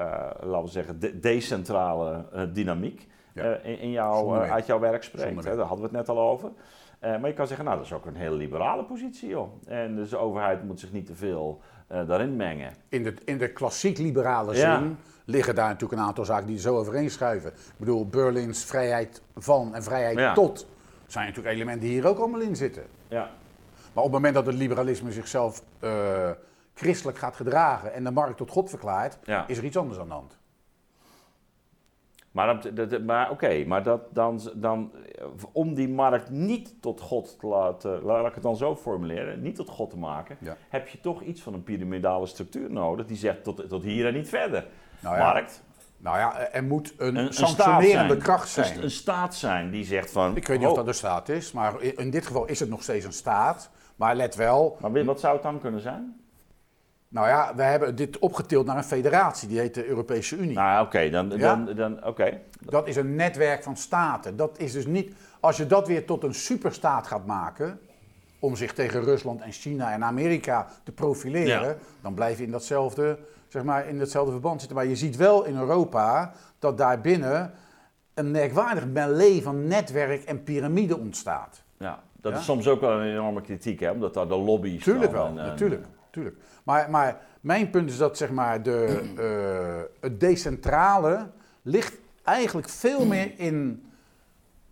laten 0.41 0.63
we 0.63 0.71
zeggen, 0.71 1.01
de 1.01 1.21
decentrale 1.21 2.25
dynamiek 2.53 3.09
in, 3.63 3.79
in 3.79 3.91
jou, 3.91 4.39
uit 4.39 4.67
jouw 4.67 4.79
werk 4.79 5.03
spreekt. 5.03 5.45
Hè, 5.45 5.57
daar 5.57 5.67
hadden 5.67 5.91
we 5.91 5.97
het 5.97 6.07
net 6.07 6.09
al 6.09 6.19
over. 6.19 6.51
Uh, 7.05 7.19
maar 7.19 7.29
je 7.29 7.35
kan 7.35 7.47
zeggen, 7.47 7.65
nou, 7.65 7.77
dat 7.77 7.87
is 7.87 7.93
ook 7.93 8.07
een 8.07 8.17
hele 8.17 8.37
liberale 8.37 8.85
positie, 8.85 9.29
joh. 9.29 9.53
En 9.67 9.97
dus 9.97 10.11
de 10.11 10.17
overheid 10.17 10.65
moet 10.65 10.81
zich 10.81 10.93
niet 10.93 11.07
te 11.07 11.15
veel 11.15 11.61
uh, 11.93 12.09
daarin 12.09 12.37
mengen. 12.37 12.73
In 12.89 13.03
de, 13.03 13.15
in 13.25 13.39
de 13.39 13.53
klassiek 13.53 13.99
liberale 13.99 14.55
zin 14.55 14.97
liggen 15.25 15.55
daar 15.55 15.69
natuurlijk 15.69 16.01
een 16.01 16.07
aantal 16.07 16.25
zaken 16.25 16.47
die 16.47 16.59
zo 16.59 16.77
overeen 16.77 17.11
schuiven. 17.11 17.51
Ik 17.51 17.75
bedoel, 17.77 18.07
Berlins 18.07 18.65
vrijheid 18.65 19.23
van 19.37 19.75
en 19.75 19.83
vrijheid 19.83 20.35
tot 20.35 20.67
zijn 21.07 21.27
natuurlijk 21.27 21.55
elementen 21.55 21.81
die 21.81 21.91
hier 21.91 22.07
ook 22.07 22.19
allemaal 22.19 22.41
in 22.41 22.57
zitten. 22.57 22.83
Ja. 23.09 23.31
Maar 23.93 24.05
op 24.05 24.13
het 24.13 24.13
moment 24.13 24.35
dat 24.35 24.47
het 24.47 24.55
liberalisme 24.55 25.13
zichzelf 25.13 25.63
uh, 25.81 26.31
christelijk 26.75 27.19
gaat 27.19 27.37
gedragen 27.37 27.93
en 27.93 28.05
de 28.05 28.11
markt 28.11 28.37
tot 28.37 28.51
God 28.51 28.71
verklaart, 28.71 29.19
is 29.47 29.59
er 29.59 29.65
iets 29.65 29.77
anders 29.77 29.99
aan 29.99 30.09
de 30.09 30.15
hand. 30.15 30.39
Maar, 32.31 32.73
maar 33.05 33.31
oké, 33.31 33.65
maar 33.65 33.83
dat, 33.83 34.01
dan, 34.13 34.41
dan, 34.55 34.93
om 35.53 35.75
die 35.75 35.89
markt 35.89 36.31
niet 36.31 36.83
tot 36.83 37.01
God 37.01 37.39
te 37.39 37.47
laten, 37.47 38.03
laat 38.03 38.27
ik 38.27 38.35
het 38.35 38.43
dan 38.43 38.57
zo 38.57 38.77
formuleren, 38.77 39.43
niet 39.43 39.57
tot 39.57 39.69
God 39.69 39.91
te 39.91 39.99
maken, 39.99 40.39
heb 40.69 40.89
je 40.89 41.01
toch 41.01 41.23
iets 41.23 41.43
van 41.43 41.55
een 41.55 41.63
piramidale 41.63 42.27
structuur 42.27 42.71
nodig 42.71 43.07
die 43.07 43.17
zegt 43.17 43.45
tot, 43.45 43.69
tot 43.69 43.83
hier 43.83 44.07
en 44.07 44.15
niet 44.15 44.29
verder. 44.29 44.67
Nou 45.01 45.17
ja, 45.17 45.33
markt. 45.33 45.63
Nou 45.97 46.19
ja, 46.19 46.39
er 46.39 46.65
moet 46.65 46.95
een, 46.97 47.17
een 47.17 47.33
sanctionerende 47.33 48.17
kracht 48.17 48.49
zijn. 48.49 48.77
Een, 48.77 48.83
een, 48.83 48.91
staat 48.91 49.35
zijn 49.35 49.71
die 49.71 49.85
zegt 49.85 50.11
van... 50.11 50.37
Ik 50.37 50.47
weet 50.47 50.59
niet 50.59 50.67
of 50.67 50.73
oh. 50.73 50.79
dat 50.79 50.89
een 50.89 50.95
staat 50.95 51.29
is, 51.29 51.53
maar 51.53 51.83
in 51.83 52.11
dit 52.11 52.27
geval 52.27 52.47
is 52.47 52.61
het 52.61 52.69
nog 52.69 52.83
steeds 52.83 53.05
een 53.05 53.13
staat. 53.13 53.71
Maar 53.97 54.17
let 54.17 54.35
wel... 54.35 54.77
Maar 54.81 55.05
wat 55.05 55.21
zou 55.21 55.35
het 55.35 55.43
dan 55.43 55.61
kunnen 55.61 55.81
zijn? 55.81 56.20
Nou 57.11 57.29
ja, 57.29 57.53
we 57.55 57.63
hebben 57.63 57.97
dit 57.97 58.19
opgetild 58.19 58.67
naar 58.67 58.77
een 58.77 58.85
federatie, 58.85 59.49
die 59.49 59.59
heet 59.59 59.75
de 59.75 59.87
Europese 59.87 60.37
Unie. 60.37 60.55
Nou 60.55 60.87
oké, 60.87 61.11
dan, 61.11 61.29
dan, 61.29 61.75
dan 61.75 62.05
oké. 62.05 62.41
Dat 62.61 62.89
is 62.89 62.97
een 62.97 63.15
netwerk 63.15 63.63
van 63.63 63.77
staten. 63.77 64.37
Dat 64.37 64.59
is 64.59 64.73
dus 64.73 64.87
niet, 64.87 65.15
als 65.41 65.57
je 65.57 65.67
dat 65.67 65.89
weer 65.89 66.07
tot 66.07 66.25
een 66.25 66.35
superstaat 66.35 67.07
gaat 67.07 67.27
maken, 67.27 67.81
om 68.39 68.57
zich 68.57 68.73
tegen 68.73 69.03
Rusland 69.03 69.41
en 69.41 69.53
China 69.53 69.93
en 69.93 70.05
Amerika 70.05 70.67
te 70.83 70.93
profileren, 70.93 71.79
dan 72.03 72.15
blijf 72.15 72.39
je 72.39 72.45
in 72.45 72.51
datzelfde, 72.51 73.19
zeg 73.49 73.63
maar, 73.63 73.89
in 73.89 73.99
datzelfde 73.99 74.33
verband 74.33 74.59
zitten. 74.61 74.77
Maar 74.77 74.87
je 74.87 74.97
ziet 74.97 75.17
wel 75.17 75.45
in 75.45 75.57
Europa 75.57 76.33
dat 76.59 76.79
daarbinnen 76.79 77.53
een 78.15 78.31
merkwaardig 78.31 78.87
melee 78.87 79.43
van 79.43 79.67
netwerk 79.67 80.25
en 80.25 80.43
piramide 80.43 80.99
ontstaat. 80.99 81.63
Ja, 81.77 82.03
dat 82.13 82.37
is 82.37 82.45
soms 82.45 82.69
ook 82.69 82.81
wel 82.81 82.91
een 82.91 83.11
enorme 83.11 83.41
kritiek, 83.41 83.81
hè? 83.81 83.91
omdat 83.91 84.15
daar 84.15 84.29
de 84.29 84.37
lobby's... 84.37 84.83
Tuurlijk 84.83 85.13
wel, 85.13 85.33
natuurlijk. 85.33 85.85
Tuurlijk. 86.11 86.37
Maar, 86.65 86.91
maar 86.91 87.21
mijn 87.41 87.71
punt 87.71 87.91
is 87.91 87.97
dat 87.97 88.17
zeg 88.17 88.31
maar, 88.31 88.63
de, 88.63 89.03
uh, 89.19 90.01
het 90.01 90.21
decentrale 90.21 91.31
ligt 91.63 91.99
eigenlijk 92.23 92.69
veel 92.69 93.07
meer 93.07 93.33
in 93.39 93.85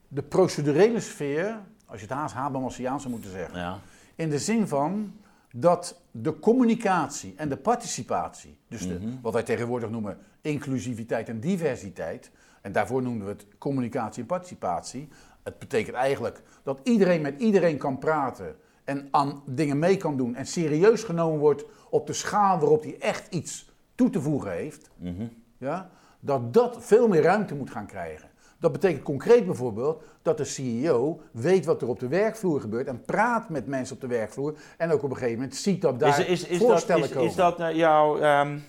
de 0.08 0.22
procedurele 0.22 1.00
sfeer, 1.00 1.58
als 1.86 2.00
je 2.00 2.06
het 2.06 2.14
haast 2.14 2.34
Habermasiaans 2.34 3.02
zou 3.02 3.14
moeten 3.14 3.30
zeggen. 3.30 3.58
Ja. 3.58 3.78
In 4.14 4.30
de 4.30 4.38
zin 4.38 4.68
van 4.68 5.12
dat 5.52 6.00
de 6.10 6.38
communicatie 6.38 7.34
en 7.36 7.48
de 7.48 7.56
participatie, 7.56 8.58
dus 8.68 8.88
de, 8.88 8.94
mhm. 8.94 9.08
wat 9.22 9.32
wij 9.32 9.42
tegenwoordig 9.42 9.90
noemen 9.90 10.18
inclusiviteit 10.40 11.28
en 11.28 11.40
diversiteit, 11.40 12.30
en 12.60 12.72
daarvoor 12.72 13.02
noemen 13.02 13.26
we 13.26 13.32
het 13.32 13.46
communicatie 13.58 14.22
en 14.22 14.28
participatie. 14.28 15.08
Het 15.42 15.58
betekent 15.58 15.96
eigenlijk 15.96 16.42
dat 16.62 16.80
iedereen 16.82 17.20
met 17.20 17.40
iedereen 17.40 17.76
kan 17.76 17.98
praten 17.98 18.56
en 18.88 19.08
aan 19.10 19.42
dingen 19.46 19.78
mee 19.78 19.96
kan 19.96 20.16
doen 20.16 20.34
en 20.34 20.46
serieus 20.46 21.04
genomen 21.04 21.38
wordt 21.38 21.64
op 21.90 22.06
de 22.06 22.12
schaal 22.12 22.58
waarop 22.58 22.82
hij 22.82 22.96
echt 22.98 23.34
iets 23.34 23.70
toe 23.94 24.10
te 24.10 24.20
voegen 24.20 24.52
heeft, 24.52 24.90
mhm. 24.96 25.26
ja, 25.58 25.90
dat 26.20 26.54
dat 26.54 26.76
veel 26.80 27.08
meer 27.08 27.22
ruimte 27.22 27.54
moet 27.54 27.70
gaan 27.70 27.86
krijgen. 27.86 28.28
Dat 28.60 28.72
betekent 28.72 29.02
concreet 29.02 29.46
bijvoorbeeld 29.46 30.02
dat 30.22 30.36
de 30.36 30.44
CEO 30.44 31.20
weet 31.32 31.64
wat 31.64 31.82
er 31.82 31.88
op 31.88 32.00
de 32.00 32.08
werkvloer 32.08 32.60
gebeurt 32.60 32.86
en 32.86 33.02
praat 33.02 33.48
met 33.48 33.66
mensen 33.66 33.94
op 33.94 34.00
de 34.00 34.06
werkvloer 34.06 34.54
en 34.76 34.90
ook 34.90 35.02
op 35.02 35.10
een 35.10 35.16
gegeven 35.16 35.38
moment 35.38 35.56
ziet 35.56 35.82
dat 35.82 36.00
daar 36.00 36.18
is, 36.18 36.26
is, 36.26 36.46
is 36.46 36.58
voorstellen 36.58 37.00
dat, 37.00 37.10
is, 37.10 37.16
komen. 37.16 37.30
Is 37.30 37.36
dat 37.36 37.58
nou 37.58 37.74
jouw... 37.74 38.40
Um 38.40 38.62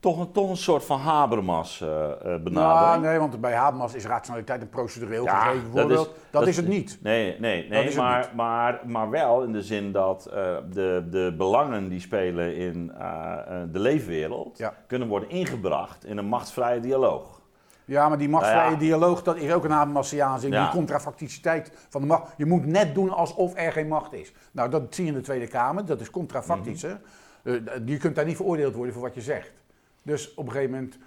toch 0.00 0.18
een, 0.18 0.32
toch 0.32 0.50
een 0.50 0.56
soort 0.56 0.84
van 0.84 0.98
Habermas 0.98 1.80
uh, 1.80 1.88
benadering. 2.22 2.54
Nou, 2.54 3.00
nee, 3.00 3.18
want 3.18 3.40
bij 3.40 3.54
Habermas 3.54 3.94
is 3.94 4.06
rationaliteit 4.06 4.60
een 4.60 4.68
procedureel 4.68 5.24
ja, 5.24 5.40
gegeven 5.40 5.70
voorbeeld. 5.70 5.88
Dat, 5.90 6.16
is, 6.16 6.22
dat, 6.30 6.46
is, 6.46 6.56
het 6.56 6.68
niet. 6.68 6.98
Nee, 7.02 7.36
nee, 7.38 7.68
nee 7.68 7.96
maar, 7.96 8.30
maar, 8.34 8.80
maar 8.86 9.10
wel 9.10 9.42
in 9.42 9.52
de 9.52 9.62
zin 9.62 9.92
dat 9.92 10.26
uh, 10.28 10.34
de, 10.70 11.06
de 11.10 11.34
belangen 11.36 11.88
die 11.88 12.00
spelen 12.00 12.56
in 12.56 12.92
uh, 12.98 13.36
de 13.72 13.78
leefwereld... 13.78 14.64
kunnen 14.86 15.08
worden 15.08 15.30
ingebracht 15.30 16.04
in 16.04 16.16
een 16.16 16.26
machtsvrije 16.26 16.80
dialoog. 16.80 17.40
Ja, 17.84 18.08
maar 18.08 18.18
die 18.18 18.28
machtsvrije 18.28 18.66
nou 18.66 18.78
dialoog, 18.78 19.22
dat 19.22 19.36
is 19.36 19.52
ook 19.52 19.64
een 19.64 19.70
Habermasiaans 19.70 20.44
in. 20.44 20.50
Die 20.50 20.68
contrafacticiteit 20.68 21.72
van 21.88 22.00
de 22.00 22.06
macht. 22.06 22.32
Je 22.36 22.46
moet 22.46 22.66
net 22.66 22.94
doen 22.94 23.10
alsof 23.10 23.52
er 23.56 23.72
geen 23.72 23.88
macht 23.88 24.12
is. 24.12 24.32
Nou, 24.52 24.70
dat 24.70 24.82
zie 24.94 25.04
je 25.04 25.10
in 25.10 25.16
de 25.16 25.22
Tweede 25.24 25.46
Kamer. 25.46 25.84
Dat 25.84 26.00
is 26.00 26.10
contrafactisch, 26.10 26.82
mm 26.82 26.98
-hmm. 27.42 27.62
je 27.84 27.96
kunt 27.96 28.14
daar 28.14 28.24
niet 28.24 28.36
veroordeeld 28.36 28.74
worden 28.74 28.94
voor 28.94 29.02
wat 29.02 29.14
je 29.14 29.20
zegt. 29.20 29.59
Dus 30.02 30.34
op 30.34 30.46
een 30.46 30.52
gegeven 30.52 30.74
moment 30.74 30.98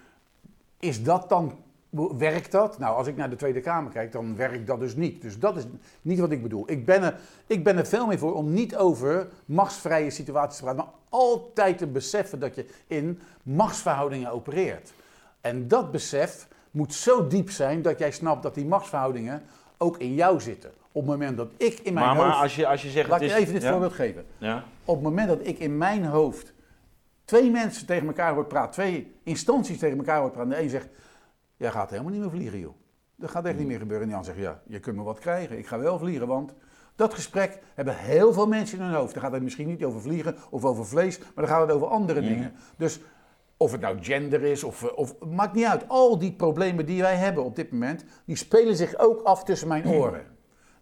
is 0.79 1.03
dat 1.03 1.29
dan. 1.29 1.57
Werkt 2.17 2.51
dat? 2.51 2.79
Nou, 2.79 2.95
als 2.95 3.07
ik 3.07 3.15
naar 3.15 3.29
de 3.29 3.35
Tweede 3.35 3.59
Kamer 3.59 3.91
kijk, 3.91 4.11
dan 4.11 4.35
werkt 4.35 4.67
dat 4.67 4.79
dus 4.79 4.95
niet. 4.95 5.21
Dus 5.21 5.39
dat 5.39 5.57
is 5.57 5.63
niet 6.01 6.19
wat 6.19 6.31
ik 6.31 6.41
bedoel. 6.41 6.63
Ik 6.71 6.85
ben 6.85 7.03
er, 7.03 7.19
ik 7.47 7.63
ben 7.63 7.77
er 7.77 7.85
veel 7.85 8.07
meer 8.07 8.17
voor 8.17 8.33
om 8.33 8.53
niet 8.53 8.75
over 8.75 9.27
machtsvrije 9.45 10.09
situaties 10.09 10.57
te 10.57 10.63
praten, 10.63 10.83
maar 10.85 10.93
altijd 11.09 11.77
te 11.77 11.87
beseffen 11.87 12.39
dat 12.39 12.55
je 12.55 12.65
in 12.87 13.19
machtsverhoudingen 13.43 14.31
opereert. 14.31 14.93
En 15.41 15.67
dat 15.67 15.91
besef 15.91 16.47
moet 16.71 16.93
zo 16.93 17.27
diep 17.27 17.49
zijn 17.49 17.81
dat 17.81 17.99
jij 17.99 18.11
snapt 18.11 18.43
dat 18.43 18.55
die 18.55 18.65
machtsverhoudingen 18.65 19.41
ook 19.77 19.97
in 19.97 20.13
jou 20.13 20.41
zitten. 20.41 20.71
Op 20.91 21.01
het 21.01 21.11
moment 21.11 21.37
dat 21.37 21.51
ik 21.57 21.79
in 21.79 21.93
mijn 21.93 22.05
maar, 22.05 22.15
hoofd... 22.15 22.27
Maar 22.27 22.37
als 22.37 22.55
je, 22.55 22.67
als 22.67 22.81
je 22.81 22.89
zegt... 22.89 23.09
Laat 23.09 23.21
ik 23.21 23.31
even 23.31 23.53
dit 23.53 23.65
voorbeeld 23.65 23.93
geven. 23.93 24.25
Ja? 24.37 24.63
Op 24.85 24.95
het 24.95 25.03
moment 25.03 25.27
dat 25.27 25.47
ik 25.47 25.59
in 25.59 25.77
mijn 25.77 26.05
hoofd 26.05 26.52
twee 27.25 27.51
mensen 27.51 27.85
tegen 27.85 28.07
elkaar 28.07 28.33
hoort 28.33 28.47
praten, 28.47 28.71
twee 28.71 29.15
instanties 29.23 29.79
tegen 29.79 29.97
elkaar 29.97 30.19
hoort 30.19 30.31
praten. 30.31 30.49
De 30.49 30.61
een 30.61 30.69
zegt, 30.69 30.89
jij 31.57 31.71
gaat 31.71 31.89
helemaal 31.89 32.11
niet 32.11 32.21
meer 32.21 32.29
vliegen 32.29 32.59
joh. 32.59 32.75
Dat 33.15 33.31
gaat 33.31 33.45
echt 33.45 33.57
niet 33.57 33.67
meer 33.67 33.79
gebeuren. 33.79 34.01
En 34.01 34.07
die 34.07 34.17
ander 34.17 34.33
zegt, 34.33 34.45
ja, 34.45 34.61
je 34.65 34.79
kunt 34.79 34.95
me 34.95 35.03
wat 35.03 35.19
krijgen. 35.19 35.57
Ik 35.57 35.67
ga 35.67 35.79
wel 35.79 35.97
vliegen, 35.97 36.27
want 36.27 36.53
dat 36.95 37.13
gesprek 37.13 37.59
hebben 37.75 37.97
heel 37.97 38.33
veel 38.33 38.47
mensen 38.47 38.77
in 38.77 38.83
hun 38.83 38.93
hoofd. 38.93 39.13
Dan 39.13 39.23
gaat 39.23 39.31
het 39.31 39.43
misschien 39.43 39.67
niet 39.67 39.83
over 39.83 40.01
vliegen 40.01 40.35
of 40.49 40.65
over 40.65 40.85
vlees, 40.85 41.19
maar 41.19 41.29
dan 41.35 41.47
gaat 41.47 41.61
het 41.61 41.71
over 41.71 41.87
andere 41.87 42.21
dingen. 42.21 42.53
Dus 42.77 42.99
of 43.57 43.71
het 43.71 43.81
nou 43.81 44.03
gender 44.03 44.41
is, 44.43 44.63
of, 44.63 44.83
of 44.83 45.19
maakt 45.19 45.53
niet 45.53 45.65
uit. 45.65 45.87
Al 45.89 46.19
die 46.19 46.33
problemen 46.33 46.85
die 46.85 47.01
wij 47.01 47.15
hebben 47.15 47.43
op 47.43 47.55
dit 47.55 47.71
moment, 47.71 48.05
die 48.25 48.35
spelen 48.35 48.75
zich 48.75 48.97
ook 48.97 49.21
af 49.21 49.43
tussen 49.43 49.67
mijn 49.67 49.87
oren. 49.87 50.25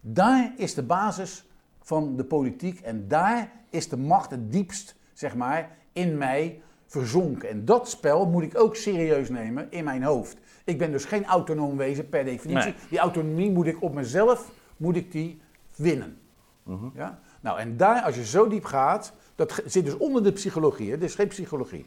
Daar 0.00 0.52
is 0.56 0.74
de 0.74 0.82
basis 0.82 1.46
van 1.80 2.16
de 2.16 2.24
politiek 2.24 2.80
en 2.80 3.08
daar 3.08 3.52
is 3.70 3.88
de 3.88 3.96
macht 3.96 4.30
het 4.30 4.52
diepst, 4.52 4.96
zeg 5.12 5.34
maar, 5.34 5.76
in 5.92 6.18
mij 6.18 6.60
verzonken. 6.86 7.48
En 7.48 7.64
dat 7.64 7.88
spel 7.88 8.26
moet 8.26 8.42
ik 8.42 8.58
ook 8.58 8.76
serieus 8.76 9.28
nemen 9.28 9.66
in 9.70 9.84
mijn 9.84 10.02
hoofd. 10.02 10.36
Ik 10.64 10.78
ben 10.78 10.92
dus 10.92 11.04
geen 11.04 11.24
autonoom 11.24 11.76
wezen 11.76 12.08
per 12.08 12.24
definitie. 12.24 12.74
Die 12.88 12.98
autonomie 12.98 13.50
moet 13.50 13.66
ik 13.66 13.82
op 13.82 13.94
mezelf 13.94 14.50
moet 14.76 14.96
ik 14.96 15.12
die 15.12 15.40
winnen. 15.76 16.18
Mhm. 16.62 16.86
ja? 16.94 17.20
Nou, 17.40 17.58
en 17.58 17.76
daar, 17.76 18.02
als 18.02 18.14
je 18.14 18.26
zo 18.26 18.48
diep 18.48 18.64
gaat, 18.64 19.12
dat 19.34 19.62
zit 19.66 19.84
dus 19.84 19.96
onder 19.96 20.22
de 20.22 20.32
psychologie. 20.32 20.90
Hè? 20.90 20.98
Dit 20.98 21.08
is 21.08 21.14
geen 21.14 21.28
psychologie. 21.28 21.86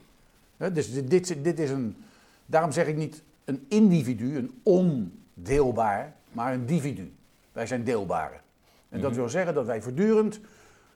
Dus 0.57 0.93
dit, 0.93 1.09
dit, 1.09 1.43
dit 1.43 1.59
is 1.59 1.69
een, 1.69 1.95
daarom 2.45 2.71
zeg 2.71 2.87
ik 2.87 2.95
niet 2.95 3.23
een 3.45 3.65
individu, 3.69 4.37
een 4.37 4.59
ondeelbaar, 4.63 6.15
maar 6.31 6.53
een 6.53 6.65
dividu. 6.65 7.13
Wij 7.51 7.67
zijn 7.67 7.83
deelbare. 7.83 8.35
En 8.89 9.01
dat 9.01 9.11
mhm. 9.11 9.19
wil 9.19 9.29
zeggen 9.29 9.53
dat 9.53 9.65
wij 9.65 9.81
voortdurend 9.81 10.39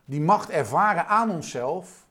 die 0.06 0.22
macht 0.22 0.50
ervaren 0.50 1.08
aan 1.08 1.30
onszelf. 1.30 2.08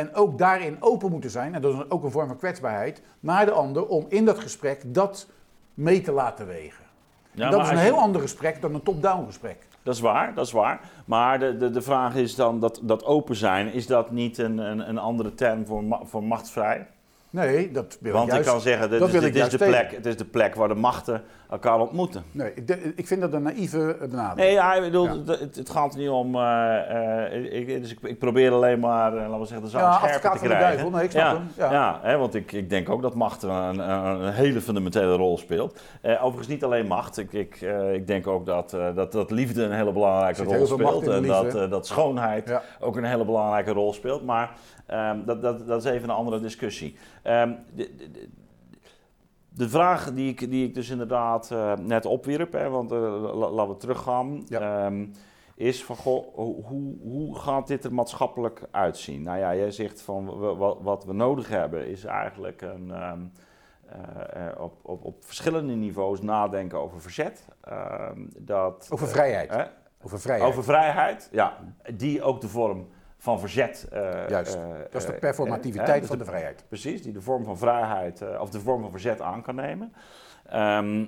En 0.00 0.14
ook 0.14 0.38
daarin 0.38 0.76
open 0.80 1.10
moeten 1.10 1.30
zijn, 1.30 1.54
en 1.54 1.62
dat 1.62 1.74
is 1.74 1.80
ook 1.88 2.04
een 2.04 2.10
vorm 2.10 2.26
van 2.26 2.36
kwetsbaarheid, 2.36 3.02
naar 3.20 3.44
de 3.44 3.52
ander 3.52 3.86
om 3.86 4.06
in 4.08 4.24
dat 4.24 4.38
gesprek 4.38 4.82
dat 4.86 5.28
mee 5.74 6.00
te 6.00 6.12
laten 6.12 6.46
wegen. 6.46 6.84
Ja, 7.32 7.50
dat 7.50 7.60
is 7.62 7.68
een 7.68 7.76
je- 7.76 7.82
heel 7.82 7.98
ander 7.98 8.20
gesprek 8.20 8.60
dan 8.60 8.74
een 8.74 8.82
top-down 8.82 9.26
gesprek. 9.26 9.66
Dat 9.82 9.94
is 9.94 10.00
waar, 10.00 10.34
dat 10.34 10.46
is 10.46 10.52
waar. 10.52 10.80
Maar 11.04 11.38
de, 11.38 11.56
de, 11.56 11.70
de 11.70 11.82
vraag 11.82 12.14
is 12.14 12.34
dan, 12.34 12.60
dat, 12.60 12.80
dat 12.82 13.04
open 13.04 13.36
zijn, 13.36 13.72
is 13.72 13.86
dat 13.86 14.10
niet 14.10 14.38
een, 14.38 14.58
een, 14.58 14.88
een 14.88 14.98
andere 14.98 15.34
term 15.34 15.66
voor, 15.66 15.82
voor 16.02 16.24
machtsvrij? 16.24 16.86
Nee, 17.30 17.70
dat 17.70 17.98
wil 18.00 18.12
Want 18.12 18.32
ik 18.32 18.38
ik 18.38 18.44
kan 18.44 18.60
zeggen, 18.60 18.90
dit, 18.90 18.98
dat 18.98 19.10
dit 19.10 19.36
is 19.36 19.48
de 19.48 19.58
tegen. 19.58 19.66
plek, 19.74 19.90
het 19.96 20.06
is 20.06 20.16
de 20.16 20.24
plek 20.24 20.54
waar 20.54 20.68
de 20.68 20.74
machten 20.74 21.22
elkaar 21.50 21.80
ontmoeten. 21.80 22.24
Nee, 22.32 22.52
ik, 22.96 23.06
vind 23.06 23.20
dat 23.20 23.32
een 23.32 23.42
naïeve 23.42 23.96
benadering. 24.00 24.36
Nee, 24.36 24.52
ja, 24.52 24.74
ik 24.74 24.82
bedoel, 24.82 25.04
Ja. 25.06 25.16
het, 25.26 25.56
het 25.56 25.70
gaat 25.70 25.96
niet 25.96 26.08
om. 26.08 26.34
eh, 26.34 27.26
eh, 27.34 27.52
ik, 27.68 27.80
dus 27.80 27.94
ik, 28.02 28.18
probeer 28.18 28.52
alleen 28.52 28.78
maar, 28.80 29.12
eh, 29.16 29.20
laten 29.20 29.38
we 29.40 29.46
zeggen, 29.46 29.64
de 29.64 29.70
zaak 29.70 29.82
Ja, 29.82 29.92
scherper 30.08 30.20
te 30.20 30.38
van 30.38 30.48
de 30.48 30.54
krijgen. 30.54 30.60
duivel. 30.68 30.90
Nee, 30.90 31.04
ik 31.04 31.10
snap 31.10 31.22
ja, 31.22 31.32
hem. 31.32 31.48
Ja. 31.56 31.72
Ja, 31.72 31.98
hè, 32.02 32.16
want 32.16 32.34
ik, 32.34 32.52
ik 32.52 32.70
denk 32.70 32.88
ook 32.88 33.02
dat 33.02 33.14
macht 33.14 33.42
een, 33.42 33.78
een, 33.90 34.32
hele 34.32 34.60
fundamentele 34.60 35.16
rol 35.16 35.38
speelt. 35.38 35.80
Eh, 36.00 36.12
overigens 36.24 36.48
niet 36.48 36.64
alleen 36.64 36.86
macht. 36.86 37.18
Ik, 37.18 37.32
ik, 37.32 37.56
eh, 37.60 37.94
ik 37.94 38.06
denk 38.06 38.26
ook 38.26 38.46
dat, 38.46 38.72
eh, 38.72 38.94
dat, 38.94 39.12
dat 39.12 39.30
liefde 39.30 39.62
een 39.62 39.72
hele 39.72 39.92
belangrijke 39.92 40.42
rol 40.42 40.66
speelt. 40.66 41.08
En 41.08 41.20
liefde, 41.20 41.26
dat, 41.42 41.54
eh, 41.54 41.70
dat 41.70 41.86
schoonheid 41.86 42.48
Ja. 42.48 42.62
ook 42.80 42.96
een 42.96 43.04
hele 43.04 43.24
belangrijke 43.24 43.72
rol 43.72 43.92
speelt. 43.92 44.24
Maar 44.24 44.50
ehm, 44.90 45.24
dat, 45.24 45.42
dat, 45.42 45.66
dat 45.66 45.84
is 45.84 45.90
even 45.90 46.08
een 46.08 46.14
andere 46.14 46.40
discussie. 46.40 46.96
Ehm, 47.22 47.52
de, 47.74 47.94
de, 47.96 48.10
de- 49.48 49.68
vraag 49.68 50.12
die 50.12 50.28
ik, 50.30 50.50
die 50.50 50.66
ik 50.66 50.74
dus 50.74 50.88
inderdaad 50.90 51.50
eh, 51.50 51.72
net 51.76 52.04
opwierp, 52.06 52.52
hè, 52.52 52.68
want 52.68 52.92
eh, 52.92 52.98
la- 53.34 53.50
laten 53.50 53.72
we 53.72 53.76
teruggaan, 53.80 54.42
Ja. 54.46 54.84
ehm, 54.86 55.06
is 55.54 55.84
van 55.84 55.96
goh, 55.96 56.34
hoe, 56.34 56.96
hoe- 57.02 57.36
gaat 57.38 57.66
dit 57.66 57.84
er 57.84 57.94
maatschappelijk 57.94 58.62
uitzien? 58.70 59.22
Nou 59.22 59.38
ja, 59.38 59.54
jij 59.54 59.70
zegt 59.70 60.02
van 60.02 60.38
wat, 60.56 60.78
wat 60.82 61.04
we 61.04 61.12
nodig 61.12 61.48
hebben 61.48 61.86
is 61.88 62.04
eigenlijk 62.04 62.62
een, 62.62 62.90
eh, 62.90 63.12
op, 64.58 64.72
op, 64.82 65.04
op 65.04 65.24
verschillende 65.24 65.74
niveaus 65.74 66.20
nadenken 66.22 66.78
over 66.78 67.00
verzet. 67.00 67.44
Dat, 68.38 68.88
Over 68.92 69.08
vrijheid. 69.08 69.70
Over 70.02 70.20
vrijheid. 70.20 70.48
over 70.50 70.64
vrijheid, 70.64 71.28
ja, 71.32 71.56
die 71.94 72.22
ook 72.22 72.40
de 72.40 72.48
vorm 72.48 72.88
van 73.22 73.40
verzet. 73.40 73.86
eh, 73.92 74.28
Juist. 74.28 74.54
eh, 74.54 74.60
dat 74.90 75.00
is 75.00 75.06
de 75.06 75.12
eh, 75.12 75.18
performativiteit 75.18 76.06
van 76.06 76.18
de 76.18 76.24
vrijheid. 76.24 76.64
Precies, 76.68 77.02
die 77.02 77.12
de 77.12 77.20
vorm 77.20 77.44
van 77.44 77.58
vrijheid 77.58 78.38
of 78.40 78.50
de 78.50 78.60
vorm 78.60 78.80
van 78.82 78.90
verzet 78.90 79.20
aan 79.20 79.42
kan 79.42 79.54
nemen. 79.54 79.92
Ehm, 80.46 81.04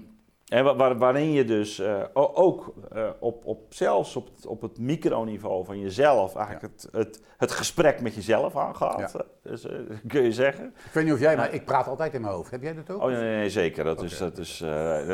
en 0.48 0.64
wa- 0.64 0.76
waar- 0.76 0.98
waarin 0.98 1.32
je 1.32 1.44
dus 1.44 1.82
ook 2.12 2.74
op, 3.20 3.46
op 3.46 3.74
zelfs 3.74 4.16
op 4.16 4.28
het, 4.36 4.46
op 4.46 4.60
het 4.62 4.78
microniveau 4.78 5.64
van 5.64 5.80
jezelf 5.80 6.34
eigenlijk 6.36 6.72
het, 6.74 6.88
het, 6.92 7.20
het 7.36 7.50
gesprek 7.50 8.00
met 8.00 8.14
jezelf 8.14 8.56
aangaat. 8.56 9.12
Ja. 9.12 9.22
Dus, 9.42 9.66
kun 10.08 10.22
je 10.22 10.32
zeggen. 10.32 10.64
Ik 10.66 10.92
weet 10.92 11.04
niet 11.04 11.12
of 11.12 11.20
jij, 11.20 11.36
maar 11.36 11.52
ik 11.54 11.64
praat 11.64 11.86
altijd 11.88 12.14
in 12.14 12.20
mijn 12.20 12.32
hoofd. 12.32 12.50
Heb 12.50 12.62
jij 12.62 12.74
dat 12.74 12.90
ook? 12.90 13.02
Oh 13.02 13.06
nee, 13.08 13.16
nee, 13.20 13.36
nee, 13.36 13.50
zeker. 13.50 13.84
Dat 13.84 14.02
is, 14.02 14.18
dat 14.18 14.38
is, 14.38 14.60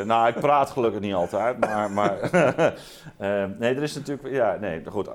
nou, 0.05 0.27
ik 0.27 0.35
praat 0.35 0.69
gelukkig 0.69 1.01
niet 1.01 1.13
altijd, 1.13 1.59
maar, 1.59 1.91
maar 1.91 2.29
nee, 3.59 3.75
er 3.75 3.83
is 3.83 3.95
natuurlijk, 3.95 4.29
ja, 4.35 4.57
nee, 4.59 4.81
goed. 4.85 5.09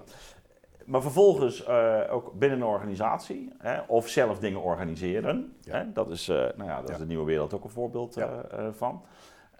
Maar 0.86 1.02
vervolgens 1.02 1.64
eh, 1.64 2.00
ook 2.10 2.32
binnen 2.32 2.58
een 2.58 2.64
organisatie 2.66 3.52
hè, 3.58 3.80
of 3.86 4.08
zelf 4.08 4.38
dingen 4.38 4.62
organiseren. 4.62 5.56
Ja. 5.60 5.76
Hè, 5.76 5.92
dat 5.92 6.10
is, 6.10 6.28
eh, 6.28 6.36
nou 6.36 6.64
ja, 6.70 6.80
dat 6.80 6.90
is 6.90 6.98
de 6.98 7.06
nieuwe 7.06 7.24
wereld 7.24 7.54
ook 7.54 7.64
een 7.64 7.70
voorbeeld 7.70 8.14
Ja. 8.14 8.42
eh, 8.50 8.66
van. 8.72 9.02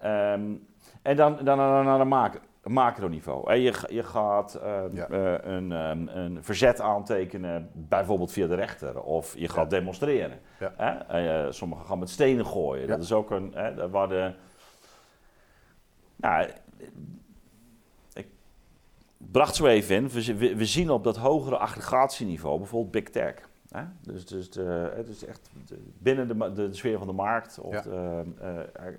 Ehm, 0.01 0.53
en 1.03 1.17
dan, 1.17 1.39
dan 1.45 1.57
naar 1.57 1.85
naar 1.85 2.01
een 2.01 2.09
macro, 2.09 2.41
macroniveau. 2.63 3.55
Je, 3.55 3.73
je 3.89 4.03
gaat 4.03 4.55
eh, 4.55 4.83
Ja. 4.93 5.07
eh, 5.09 5.53
een, 5.55 5.73
ehm, 5.73 6.07
een 6.09 6.45
verzet 6.45 6.81
aantekenen, 6.81 7.71
bijvoorbeeld 7.73 8.33
via 8.33 8.47
de 8.47 8.55
rechter, 8.55 9.03
of 9.03 9.37
je 9.39 9.49
gaat 9.49 9.71
demonstreren. 9.71 10.39
Hè? 10.77 11.53
Sommigen 11.53 11.87
gaan 11.87 11.99
met 11.99 12.11
stenen 12.11 12.47
gooien. 12.47 12.89
Dat 12.89 13.03
is 13.03 13.13
ook 13.13 13.31
een. 13.31 13.53
Hè, 13.55 13.91
waar 13.91 14.09
de, 14.09 14.33
nou, 16.17 16.49
bracht 19.35 19.55
zo 19.55 19.67
even 19.67 19.97
in. 19.97 20.09
We, 20.09 20.23
zi- 20.23 20.35
we, 20.35 20.57
we 20.57 20.65
zien 20.67 20.91
op 20.91 21.05
dat 21.05 21.17
hogere 21.17 21.57
aggregatieniveau 21.59 22.59
bijvoorbeeld 22.59 22.91
big 22.93 23.11
tech. 23.13 23.35
Hè? 23.71 23.83
Dus, 24.03 24.27
dus 24.27 24.51
de, 24.51 24.93
het 24.97 25.09
is 25.09 25.25
echt 25.25 25.51
de- 25.67 25.83
binnen 25.99 26.29
de, 26.29 26.35
ma- 26.35 26.49
de, 26.49 26.69
de 26.69 26.75
sfeer 26.75 26.99
van 26.99 27.07
de 27.07 27.13
markt 27.13 27.59
of, 27.61 27.73
Ja. 27.73 27.81
de, 27.83 28.23
eh, 28.41 28.59
eh, 28.59 28.95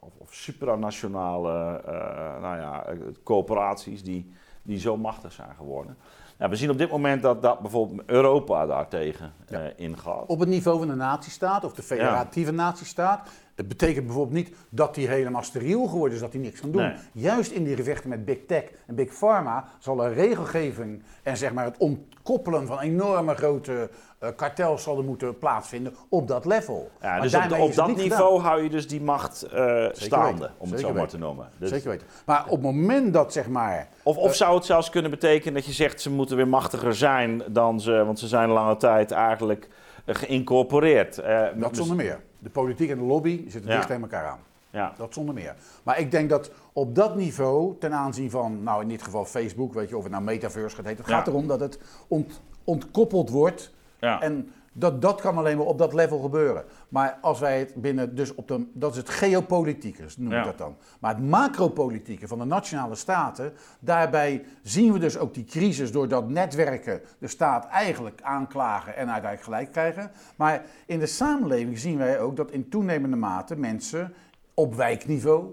of, 0.00 0.12
of 0.18 0.34
supranationale 0.34 1.80
eh, 1.86 2.40
nou 2.40 2.56
ja, 2.60 2.86
coöperaties 3.22 4.02
die, 4.02 4.32
die 4.62 4.78
zo 4.78 4.96
machtig 4.96 5.32
zijn 5.32 5.54
geworden. 5.56 5.96
Nou, 6.38 6.50
we 6.50 6.56
zien 6.56 6.70
op 6.70 6.78
dit 6.78 6.90
moment 6.90 7.22
dat, 7.22 7.42
dat 7.42 7.60
bijvoorbeeld 7.60 8.02
Europa 8.06 8.66
daartegen 8.66 9.32
Ja. 9.48 9.60
eh, 9.60 9.72
ingaat. 9.76 10.26
Op 10.26 10.38
het 10.40 10.48
niveau 10.48 10.78
van 10.78 10.88
de 10.88 10.94
natiestaat 10.94 11.64
of 11.64 11.72
de 11.74 11.82
federatieve 11.82 12.52
natiestaat. 12.52 13.28
Het 13.56 13.68
betekent 13.68 14.04
bijvoorbeeld 14.06 14.36
niet 14.36 14.56
dat 14.68 14.94
die 14.94 15.08
helemaal 15.08 15.42
steriel 15.42 15.86
geworden 15.86 16.14
is, 16.14 16.20
dat 16.20 16.32
hij 16.32 16.40
niks 16.42 16.60
kan 16.60 16.70
doen. 16.70 16.82
Nee. 16.82 16.94
Juist 17.12 17.50
in 17.50 17.64
die 17.64 17.76
gevechten 17.76 18.08
met 18.08 18.24
big 18.24 18.38
tech 18.46 18.64
en 18.86 18.94
big 18.94 19.12
pharma 19.12 19.68
zal 19.78 20.04
er 20.04 20.14
regelgeving 20.14 21.02
en 21.22 21.36
zeg 21.36 21.52
maar 21.52 21.64
het 21.64 21.76
ontkoppelen 21.78 22.66
van 22.66 22.80
enorme 22.80 23.34
grote 23.34 23.90
eh, 24.18 24.28
kartels 24.36 24.82
zal 24.82 24.98
er 24.98 25.04
moeten 25.04 25.38
plaatsvinden 25.38 25.94
op 26.08 26.28
dat 26.28 26.44
level. 26.44 26.90
Ja, 27.00 27.08
Maar 27.08 27.20
dus 27.20 27.34
op, 27.58 27.74
dat 27.74 27.96
niveau 27.96 28.40
hou 28.40 28.62
je 28.62 28.68
dus 28.68 28.88
die 28.88 29.00
macht 29.00 29.42
eh, 29.42 29.86
staande, 29.92 30.40
weten, 30.40 30.54
om 30.58 30.70
het 30.70 30.78
zeker 30.78 30.94
zo 30.94 30.98
maar 31.00 31.08
te 31.08 31.18
noemen. 31.18 31.48
Dus- 31.58 31.70
Zeker 31.70 31.90
weten. 31.90 32.06
Maar 32.26 32.44
op 32.44 32.50
het 32.50 32.62
moment 32.62 33.12
dat 33.12 33.32
zeg 33.32 33.48
maar 33.48 33.88
Of, 34.02 34.16
of 34.16 34.34
zou 34.34 34.54
het 34.54 34.64
zelfs 34.64 34.90
kunnen 34.90 35.10
betekenen 35.10 35.54
dat 35.54 35.66
je 35.66 35.72
zegt 35.72 36.00
ze 36.00 36.10
moeten 36.10 36.36
weer 36.36 36.48
machtiger 36.48 36.94
zijn 36.94 37.42
dan 37.48 37.80
ze, 37.80 38.04
want 38.04 38.18
ze 38.18 38.26
zijn 38.28 38.48
lange 38.48 38.76
tijd 38.76 39.10
eigenlijk 39.10 39.68
eh, 40.04 40.14
geïncorporeerd. 40.14 41.18
Eh, 41.18 41.46
Dat 41.56 41.76
zonder 41.76 41.96
meer. 41.96 42.20
De 42.46 42.52
politiek 42.52 42.90
en 42.90 42.98
de 42.98 43.04
lobby 43.04 43.42
zitten 43.48 43.70
Ja. 43.70 43.76
dicht 43.76 43.86
tegen 43.86 44.02
elkaar 44.02 44.26
aan. 44.26 44.38
Ja. 44.70 44.92
Dat 44.96 45.14
zonder 45.14 45.34
meer. 45.34 45.54
Maar 45.82 45.98
ik 45.98 46.10
denk 46.10 46.28
dat 46.30 46.50
op 46.72 46.94
dat 46.94 47.16
niveau, 47.16 47.74
ten 47.78 47.92
aanzien 47.92 48.30
van, 48.30 48.62
nou 48.62 48.82
in 48.82 48.88
dit 48.88 49.02
geval 49.02 49.24
Facebook, 49.24 49.74
weet 49.74 49.88
je, 49.88 49.96
of 49.96 50.02
het 50.02 50.12
nou 50.12 50.24
metaverse 50.24 50.76
gaat 50.76 50.84
heten, 50.84 51.00
het 51.00 51.10
Ja. 51.10 51.16
gaat 51.16 51.26
erom 51.26 51.46
dat 51.46 51.60
het 51.60 51.78
ont- 52.08 52.40
ontkoppeld 52.64 53.30
wordt. 53.30 53.72
Ja. 54.00 54.20
En 54.20 54.50
dat, 54.78 55.02
dat 55.02 55.20
kan 55.20 55.36
alleen 55.38 55.56
maar 55.56 55.66
op 55.66 55.78
dat 55.78 55.92
level 55.94 56.18
gebeuren. 56.18 56.64
Maar 56.88 57.18
als 57.20 57.38
wij 57.40 57.58
het 57.58 57.74
binnen, 57.74 58.14
dus 58.14 58.34
op 58.34 58.48
de, 58.48 58.66
dat 58.72 58.90
is 58.90 58.96
het 58.96 59.08
geopolitieke, 59.08 60.02
noem 60.16 60.32
ik 60.32 60.38
Ja. 60.38 60.44
dat 60.44 60.58
dan. 60.58 60.76
Maar 61.00 61.14
het 61.14 61.24
macropolitieke 61.24 62.28
van 62.28 62.38
de 62.38 62.44
nationale 62.44 62.94
staten, 62.94 63.52
daarbij 63.80 64.44
zien 64.62 64.92
we 64.92 64.98
dus 64.98 65.18
ook 65.18 65.34
die 65.34 65.44
crisis 65.44 65.92
doordat 65.92 66.28
netwerken 66.28 67.00
de 67.18 67.28
staat 67.28 67.66
eigenlijk 67.66 68.20
aanklagen 68.22 68.96
en 68.96 69.10
uiteindelijk 69.10 69.42
gelijk 69.42 69.72
krijgen. 69.72 70.10
Maar 70.36 70.64
in 70.86 70.98
de 70.98 71.06
samenleving 71.06 71.78
zien 71.78 71.98
wij 71.98 72.20
ook 72.20 72.36
dat 72.36 72.50
in 72.50 72.68
toenemende 72.68 73.16
mate 73.16 73.56
mensen 73.56 74.12
op 74.54 74.74
wijkniveau, 74.74 75.50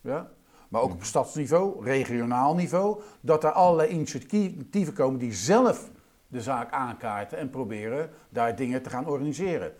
ja, 0.00 0.30
maar 0.68 0.82
ook 0.82 0.92
op 0.92 1.04
stadsniveau, 1.04 1.84
regionaal 1.84 2.54
niveau, 2.54 3.00
dat 3.20 3.44
er 3.44 3.50
allerlei 3.50 3.88
initiatieven 3.88 4.92
komen 4.94 5.18
die 5.18 5.32
zelf 5.32 5.90
de 6.30 6.40
zaak 6.40 6.72
aankaarten 6.72 7.38
en 7.38 7.50
proberen 7.50 8.10
daar 8.28 8.56
dingen 8.56 8.82
te 8.82 8.90
gaan 8.90 9.06
organiseren. 9.06 9.72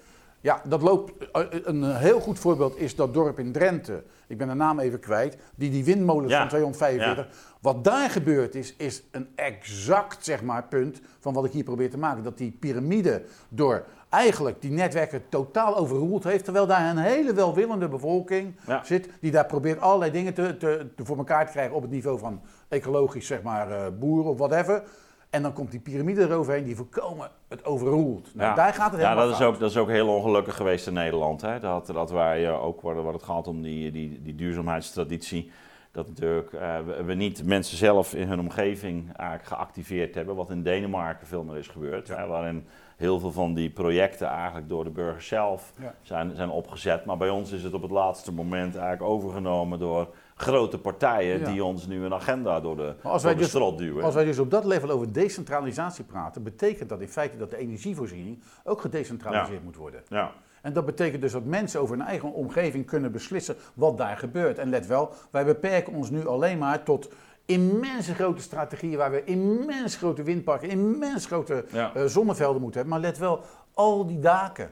Ja, 0.42 0.62
dat 0.64 0.82
loopt. 0.82 1.28
eh, 1.32 1.42
Een 1.64 1.96
heel 1.96 2.20
goed 2.20 2.38
voorbeeld 2.38 2.76
is 2.78 2.96
dat 2.96 3.14
dorp 3.14 3.38
in 3.38 3.52
Drenthe. 3.52 4.02
Ik 4.26 4.38
ben 4.38 4.48
de 4.48 4.54
naam 4.54 4.78
even 4.78 5.00
kwijt. 5.00 5.36
Die 5.54 5.70
die 5.70 5.84
windmolens 5.84 6.32
Ja. 6.32 6.38
van 6.38 6.48
245. 6.48 7.28
Wat 7.60 7.84
daar 7.84 8.10
gebeurd 8.10 8.54
is, 8.54 8.74
is 8.76 9.02
een 9.10 9.28
exact 9.34 10.24
zeg 10.24 10.42
maar, 10.42 10.64
punt 10.64 11.00
van 11.18 11.32
wat 11.34 11.44
ik 11.44 11.52
hier 11.52 11.64
probeer 11.64 11.90
te 11.90 11.98
maken. 11.98 12.22
Dat 12.22 12.38
die 12.38 12.56
piramide 12.60 13.22
door 13.48 13.84
eigenlijk 14.08 14.60
die 14.62 14.70
netwerken 14.70 15.22
totaal 15.28 15.76
overroeld 15.76 16.24
heeft. 16.24 16.44
Terwijl 16.44 16.66
daar 16.66 16.90
een 16.90 16.98
hele 16.98 17.32
welwillende 17.34 17.88
bevolking 17.88 18.54
Ja. 18.66 18.84
zit. 18.84 19.08
Die 19.20 19.30
daar 19.30 19.46
probeert 19.46 19.80
allerlei 19.80 20.10
dingen 20.10 20.34
te, 20.34 20.56
te, 20.56 20.86
te 20.96 21.04
voor 21.04 21.16
elkaar 21.16 21.46
te 21.46 21.52
krijgen 21.52 21.74
op 21.76 21.82
het 21.82 21.90
niveau 21.90 22.18
van 22.18 22.40
ecologisch 22.68 23.26
zeg 23.26 23.42
maar, 23.42 23.70
eh, 23.70 23.86
boeren 23.98 24.30
of 24.30 24.38
whatever. 24.38 24.82
En 25.30 25.42
dan 25.42 25.52
komt 25.52 25.70
die 25.70 25.80
piramide 25.80 26.22
eroverheen 26.22 26.64
die 26.64 26.76
voorkomen 26.76 27.30
het 27.48 27.64
overroelt. 27.64 28.34
Nou, 28.34 28.48
Ja. 28.48 28.54
Daar 28.54 28.74
gaat 28.74 28.90
het 28.92 29.00
Ja, 29.00 29.06
helemaal 29.08 29.28
dat 29.30 29.40
is, 29.40 29.46
ook, 29.46 29.58
dat 29.58 29.70
is 29.70 29.76
ook 29.76 29.88
heel 29.88 30.14
ongelukkig 30.14 30.56
geweest 30.56 30.86
in 30.86 30.92
Nederland. 30.92 31.40
Hè? 31.40 31.58
Dat, 31.60 31.86
dat 31.86 32.10
wij 32.10 32.46
eh, 32.46 32.64
ook, 32.64 32.80
waar, 32.80 33.02
waar 33.02 33.12
het 33.12 33.22
gaat 33.22 33.46
om 33.48 33.62
die, 33.62 33.90
die, 33.90 34.22
die 34.22 34.34
duurzaamheidstraditie, 34.34 35.50
dat 35.92 36.08
natuurlijk 36.08 36.52
eh, 36.52 36.76
we, 37.06 37.14
niet 37.14 37.44
mensen 37.44 37.76
zelf 37.76 38.14
in 38.14 38.28
hun 38.28 38.40
omgeving 38.40 39.12
eigenlijk 39.16 39.48
geactiveerd 39.48 40.14
hebben, 40.14 40.36
wat 40.36 40.50
in 40.50 40.62
Denemarken 40.62 41.26
veel 41.26 41.42
meer 41.44 41.56
is 41.56 41.68
gebeurd. 41.68 42.08
Hè? 42.08 42.26
Waarin 42.26 42.66
heel 42.96 43.18
veel 43.20 43.32
van 43.32 43.54
die 43.54 43.70
projecten 43.70 44.26
eigenlijk 44.28 44.68
door 44.68 44.84
de 44.84 44.90
burgers 44.90 45.26
zelf 45.26 45.72
Ja. 45.80 45.94
zijn, 46.02 46.34
zijn 46.36 46.50
opgezet. 46.50 47.04
Maar 47.04 47.16
bij 47.16 47.30
ons 47.30 47.52
is 47.52 47.62
het 47.62 47.74
op 47.74 47.82
het 47.82 47.90
laatste 47.90 48.32
moment 48.32 48.72
eigenlijk 48.74 49.02
overgenomen 49.12 49.78
door 49.78 50.08
grote 50.40 50.78
partijen 50.78 51.38
Ja. 51.38 51.44
die 51.44 51.64
ons 51.64 51.86
nu 51.86 52.04
een 52.04 52.14
agenda 52.14 52.60
door 52.60 52.76
de, 52.76 52.94
als 53.02 53.22
door 53.22 53.22
wij 53.22 53.32
de 53.32 53.38
dus- 53.38 53.48
strot 53.48 53.78
duwen. 53.78 54.04
Als 54.04 54.14
wij 54.14 54.24
dus 54.24 54.38
op 54.38 54.50
dat 54.50 54.64
level 54.64 54.90
over 54.90 55.12
decentralisatie 55.12 56.04
praten, 56.04 56.42
betekent 56.42 56.88
dat 56.88 57.00
in 57.00 57.08
feite 57.08 57.36
dat 57.36 57.50
de 57.50 57.56
energievoorziening 57.56 58.42
ook 58.64 58.80
gedecentraliseerd 58.80 59.58
Ja. 59.58 59.64
moet 59.64 59.76
worden. 59.76 60.02
ja. 60.08 60.32
En 60.62 60.72
dat 60.72 60.86
betekent 60.86 61.22
dus 61.22 61.32
dat 61.32 61.44
mensen 61.44 61.80
over 61.80 61.96
hun 61.96 62.06
eigen 62.06 62.32
omgeving 62.32 62.86
kunnen 62.86 63.12
beslissen 63.12 63.56
wat 63.74 63.98
daar 63.98 64.16
gebeurt. 64.16 64.58
En 64.58 64.68
let 64.68 64.86
wel, 64.86 65.12
wij 65.30 65.44
beperken 65.44 65.92
ons 65.92 66.10
nu 66.10 66.26
alleen 66.26 66.58
maar 66.58 66.82
tot 66.82 67.08
immense 67.44 68.14
grote 68.14 68.42
strategieën 68.42 68.96
waar 68.96 69.10
we 69.10 69.24
immens 69.24 69.96
grote 69.96 70.22
windparken, 70.22 70.68
immens 70.68 71.26
grote 71.26 71.64
Ja. 71.72 71.94
eh, 71.94 72.04
zonnevelden 72.04 72.60
moeten 72.62 72.80
hebben. 72.80 72.98
Maar 73.00 73.08
let 73.10 73.18
wel, 73.18 73.40
al 73.74 74.06
die 74.06 74.18
daken. 74.18 74.70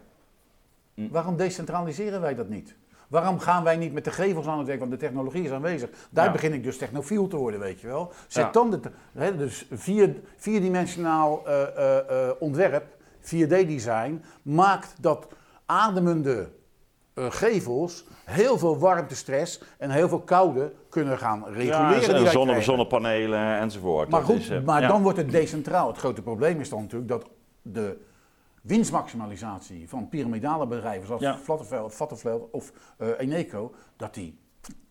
Hm. 0.95 1.09
Waarom 1.11 1.37
decentraliseren 1.37 2.21
wij 2.21 2.35
dat 2.35 2.49
niet? 2.49 2.75
Waarom 3.09 3.39
gaan 3.39 3.65
wij 3.65 3.77
niet 3.77 3.93
met 3.93 4.05
de 4.05 4.11
gevels 4.11 4.47
aan 4.47 4.59
het 4.59 4.67
werk? 4.67 4.79
Want 4.79 4.91
de 4.91 4.97
technologie 4.97 5.43
is 5.45 5.51
aanwezig. 5.51 5.91
Daar 6.11 6.25
Ja. 6.25 6.33
begin 6.33 6.53
ik 6.53 6.63
dus 6.63 6.79
technofiel 6.79 7.27
te 7.29 7.37
worden, 7.37 7.61
weet 7.61 7.81
je 7.81 7.87
wel. 7.87 8.13
Zet 8.27 8.45
Ja. 8.45 8.51
dan 8.51 8.71
de, 8.71 9.37
dus 9.37 9.67
vier, 9.71 10.17
vierdimensionaal 10.37 11.47
eh, 11.47 11.63
eh, 11.63 11.99
eh, 12.29 12.35
ontwerp, 12.39 12.85
4D-design, 13.21 14.23
maakt 14.43 14.95
dat 15.01 15.29
ademende 15.67 16.49
gevels 17.15 18.05
heel 18.25 18.59
veel 18.59 18.79
warmtestress 18.79 19.63
en 19.79 19.91
heel 19.91 20.09
veel 20.09 20.21
koude 20.21 20.73
kunnen 20.89 21.19
gaan 21.19 21.45
reguleren. 21.49 22.21
Ja, 22.23 22.31
zonne, 22.31 22.63
zonnepanelen 22.63 23.59
enzovoort. 23.59 24.09
Maar 24.09 24.23
goed, 24.23 24.65
maar 24.65 24.81
ja. 24.83 24.89
dan 24.89 25.03
wordt 25.03 25.19
het 25.19 25.31
decentraal. 25.31 25.89
Het 25.89 25.97
grote 25.99 26.23
probleem 26.23 26.61
is 26.61 26.69
dan 26.69 26.81
natuurlijk 26.81 27.11
dat 27.11 27.27
de 27.63 27.99
winstmaximalisatie 28.69 29.89
van 29.89 30.09
piramidale 30.09 30.67
bedrijven 30.67 31.07
zoals 31.07 31.23
Ja. 31.23 31.37
Vattenfeld 31.89 32.51
of 32.51 32.73
eh, 32.99 33.09
Eneco, 33.19 33.75
dat 33.97 34.15
die 34.15 34.39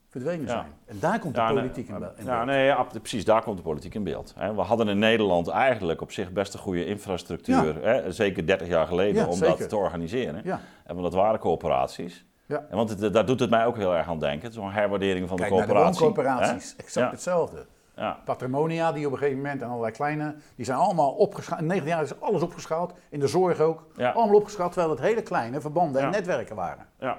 verdwenen 0.10 0.46
Ja. 0.46 0.52
zijn. 0.52 0.72
En 0.86 1.00
daar 1.00 1.20
komt 1.20 1.36
de 1.36 1.42
Ja, 1.42 1.48
nee, 1.52 1.56
politiek 1.62 1.88
in, 1.90 2.00
be- 2.00 2.12
in 2.18 2.26
Ja, 2.26 2.34
beeld. 2.36 2.46
nee, 2.46 2.66
ja, 2.66 2.84
precies, 2.84 3.26
daar 3.26 3.44
komt 3.44 3.58
de 3.58 3.64
politiek 3.64 3.94
in 3.96 4.04
beeld. 4.04 4.34
hè. 4.38 4.56
We 4.56 4.62
hadden 4.62 4.88
in 4.88 5.00
Nederland 5.00 5.48
eigenlijk 5.48 6.02
op 6.02 6.12
zich 6.12 6.32
best 6.32 6.54
een 6.54 6.60
goede 6.60 6.86
infrastructuur, 6.86 7.84
hè, 7.86 8.12
zeker 8.12 8.46
30 8.46 8.68
jaar 8.68 8.88
geleden, 8.88 9.28
om 9.28 9.34
zeker. 9.34 9.58
dat 9.58 9.70
te 9.70 9.76
organiseren. 9.78 10.42
Ja. 10.44 10.60
En 10.84 10.96
want 10.96 11.02
dat 11.02 11.14
waren 11.14 11.40
coöperaties. 11.40 12.26
Ja. 12.46 12.66
En 12.70 12.76
want 12.78 12.90
het, 13.00 13.14
daar 13.14 13.26
doet 13.26 13.40
het 13.40 13.50
mij 13.50 13.66
ook 13.66 13.76
heel 13.78 13.96
erg 13.96 14.08
aan 14.08 14.20
denken, 14.20 14.54
zo'n 14.54 14.72
herwaardering 14.72 15.28
van 15.28 15.38
Kijk 15.38 15.50
de 15.50 15.56
naar 15.56 15.66
de 15.68 15.72
coöperatie. 15.74 16.06
wooncoöperaties, 16.06 16.76
exact 16.76 17.12
hetzelfde. 17.12 17.66
Ja. 17.98 18.20
Patrimonia, 18.26 18.92
die 18.92 19.06
op 19.06 19.12
een 19.12 19.18
gegeven 19.18 19.42
moment 19.42 19.62
en 19.62 19.68
allerlei 19.68 19.92
kleine, 19.94 20.36
die 20.56 20.66
zijn 20.66 20.78
allemaal 20.78 21.12
opgeschaald. 21.12 21.62
In 21.62 21.68
19 21.68 21.94
jaar 21.94 22.04
is 22.04 22.22
alles 22.22 22.42
opgeschaald, 22.42 22.94
in 23.10 23.20
de 23.20 23.28
zorg 23.28 23.60
ook. 23.60 23.86
Ja. 23.96 24.12
Allemaal 24.12 24.36
opgeschaald, 24.36 24.72
terwijl 24.72 24.94
het 24.94 25.04
hele 25.04 25.22
kleine 25.22 25.62
verbanden 25.62 26.02
en 26.02 26.10
netwerken 26.10 26.56
waren. 26.56 26.86
Ja. 27.00 27.18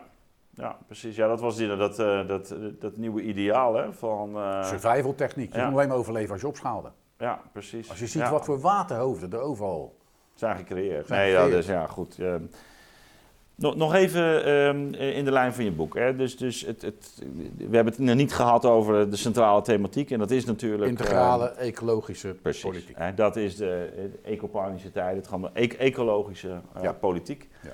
ja, 0.50 0.76
precies. 0.86 1.16
Ja, 1.16 1.26
dat 1.28 1.40
was 1.40 1.56
die, 1.56 1.76
dat, 1.76 1.98
eh, 1.98 2.26
dat, 2.26 2.54
dat 2.78 2.96
nieuwe 2.96 3.22
ideaal 3.22 3.74
hè, 3.74 3.92
van... 3.92 4.36
eh, 4.36 4.64
Survival 4.64 5.14
techniek, 5.14 5.54
je 5.54 5.60
kon 5.62 5.72
alleen 5.72 5.88
maar 5.88 5.96
overleven 5.96 6.32
als 6.32 6.40
je 6.40 6.46
opschaalde. 6.46 6.90
ja, 7.18 7.40
precies. 7.52 7.90
Als 7.90 7.98
je 7.98 8.06
ziet 8.06 8.28
wat 8.28 8.44
voor 8.44 8.60
waterhoofden 8.60 9.32
er 9.32 9.40
overal 9.40 9.96
zijn 10.34 10.56
gecreëerd. 10.56 11.06
Zijn 11.06 11.20
nee, 11.20 11.30
gecreëerd. 11.30 11.50
Ja, 11.50 11.56
dus 11.56 11.66
ja, 11.66 11.86
goed. 11.86 12.18
Nog, 13.58 13.76
nog 13.76 13.94
even 13.94 14.44
ehm, 14.44 14.94
in 14.94 15.24
de 15.24 15.32
lijn 15.32 15.52
van 15.52 15.64
je 15.64 15.70
boek. 15.70 15.94
Hè. 15.94 16.16
Dus, 16.16 16.36
dus 16.36 16.66
het, 16.66 16.82
het, 16.82 17.22
we 17.56 17.76
hebben 17.76 17.92
het 17.92 17.98
nog 17.98 18.14
niet 18.14 18.34
gehad 18.34 18.64
over 18.64 19.10
de 19.10 19.16
centrale 19.16 19.62
thematiek. 19.62 20.10
En 20.10 20.18
dat 20.18 20.30
is 20.30 20.44
natuurlijk... 20.44 20.90
integrale, 20.90 21.50
ehm, 21.50 21.60
ecologische 21.60 22.34
precies. 22.42 22.62
politiek. 22.62 22.96
Hè, 22.98 23.14
dat 23.14 23.36
is 23.36 23.56
de, 23.56 23.90
de 23.94 24.30
ecoplanische 24.30 24.92
tijd. 24.92 25.16
Het 25.16 25.28
gaat 25.28 25.38
om 25.38 25.48
e- 25.52 25.66
ecologische 25.66 26.60
eh, 26.74 26.82
Ja. 26.82 26.92
politiek. 26.92 27.48
Ja. 27.62 27.70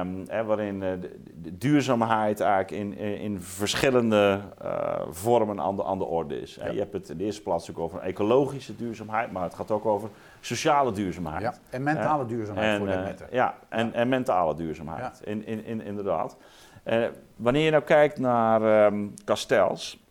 Ehm, 0.00 0.08
hè, 0.26 0.44
waarin 0.44 0.82
eh, 0.82 0.90
de, 1.00 1.10
de 1.42 1.58
duurzaamheid 1.58 2.40
eigenlijk 2.40 2.70
in, 2.70 2.98
in, 2.98 3.40
verschillende 3.40 4.40
eh, 4.62 5.00
vormen 5.10 5.60
aan 5.60 5.76
de, 5.76 5.84
aan 5.84 5.98
de 5.98 6.04
orde 6.04 6.40
is. 6.40 6.54
Ja. 6.54 6.70
Je 6.70 6.78
hebt 6.78 6.92
het 6.92 7.08
in 7.08 7.16
de 7.16 7.24
eerste 7.24 7.42
plaats 7.42 7.66
natuurlijk 7.66 7.94
over 7.94 8.08
ecologische 8.08 8.76
duurzaamheid, 8.76 9.32
maar 9.32 9.42
het 9.42 9.54
gaat 9.54 9.70
ook 9.70 9.86
over 9.86 10.08
sociale 10.40 10.92
duurzaamheid. 10.92 11.42
Ja, 11.42 11.54
en 11.70 11.82
mentale 11.82 12.26
duurzaamheid 12.26 12.76
voor 12.78 12.86
de 12.86 12.92
eh, 12.92 13.02
netten. 13.04 13.26
ja, 13.30 13.54
en, 13.68 13.94
en 13.94 14.08
mentale 14.08 14.54
duurzaamheid, 14.54 15.20
in, 15.24 15.46
in, 15.46 15.64
in, 15.64 15.80
inderdaad. 15.82 16.36
Eh, 16.82 17.04
wanneer 17.36 17.64
je 17.64 17.70
nou 17.70 17.82
kijkt 17.82 18.18
naar 18.18 18.62
ehm 18.86 19.06
Castells 19.24 20.04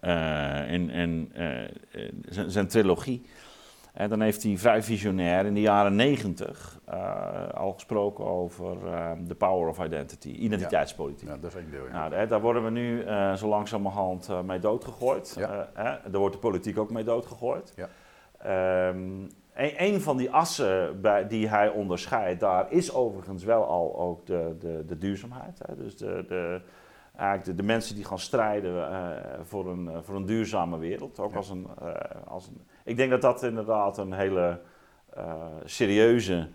eh, 0.00 0.10
zijn- 2.28 2.50
zijn 2.50 2.68
trilogie, 2.68 3.26
dan 4.08 4.20
heeft 4.20 4.42
hij 4.42 4.56
vrij 4.56 4.82
visionair 4.82 5.46
in 5.46 5.54
de 5.54 5.60
jaren 5.60 5.96
negentig 5.96 6.78
eh, 6.84 7.48
al 7.54 7.72
gesproken 7.72 8.24
over 8.24 8.76
ehm, 8.92 9.24
the 9.26 9.34
power 9.34 9.68
of 9.68 9.78
identity, 9.84 10.28
identiteitspolitiek. 10.28 11.28
Ja, 11.28 11.36
dat 11.40 11.54
is 11.54 11.60
één 11.60 11.70
deel. 11.70 11.84
Ja. 11.86 11.92
Nou, 11.92 12.14
hè, 12.14 12.26
daar 12.26 12.40
worden 12.40 12.64
we 12.64 12.70
nu 12.70 13.02
eh, 13.02 13.32
zo 13.34 13.48
langzamerhand 13.48 14.30
mee 14.44 14.58
doodgegooid. 14.58 15.34
Ja. 15.38 15.68
Daar 15.74 16.20
wordt 16.20 16.34
de 16.34 16.40
politiek 16.40 16.78
ook 16.78 16.90
mee 16.90 17.04
doodgegooid. 17.04 17.72
Ja. 17.76 17.88
Ehm, 18.38 19.20
een, 19.54 19.82
een 19.82 20.00
van 20.00 20.16
die 20.16 20.30
assen 20.30 21.00
bij, 21.00 21.26
die 21.26 21.48
hij 21.48 21.68
onderscheidt, 21.68 22.40
daar 22.40 22.72
is 22.72 22.92
overigens 22.92 23.44
wel 23.44 23.64
al 23.66 23.98
ook 23.98 24.26
de, 24.26 24.56
de, 24.58 24.84
de 24.86 24.98
duurzaamheid. 24.98 25.60
Hè. 25.66 25.76
Dus 25.76 25.96
de, 25.96 26.24
de, 26.28 26.60
eigenlijk 27.16 27.44
de, 27.50 27.54
de 27.62 27.68
mensen 27.68 27.94
die 27.94 28.04
gaan 28.04 28.18
strijden 28.18 28.90
eh, 28.90 29.10
voor, 29.42 29.68
een, 29.68 29.88
eh, 29.88 29.98
voor 30.02 30.16
een 30.16 30.26
duurzame 30.26 30.78
wereld. 30.78 31.18
Ook 31.18 31.30
Ja. 31.30 31.36
als, 31.36 31.50
een, 31.50 31.66
eh, 31.82 31.94
als 32.26 32.46
een. 32.46 32.60
Ik 32.84 32.96
denk 32.96 33.10
dat 33.10 33.22
dat 33.22 33.42
inderdaad 33.42 33.98
een 33.98 34.12
hele 34.12 34.60
serieuze 35.64 36.48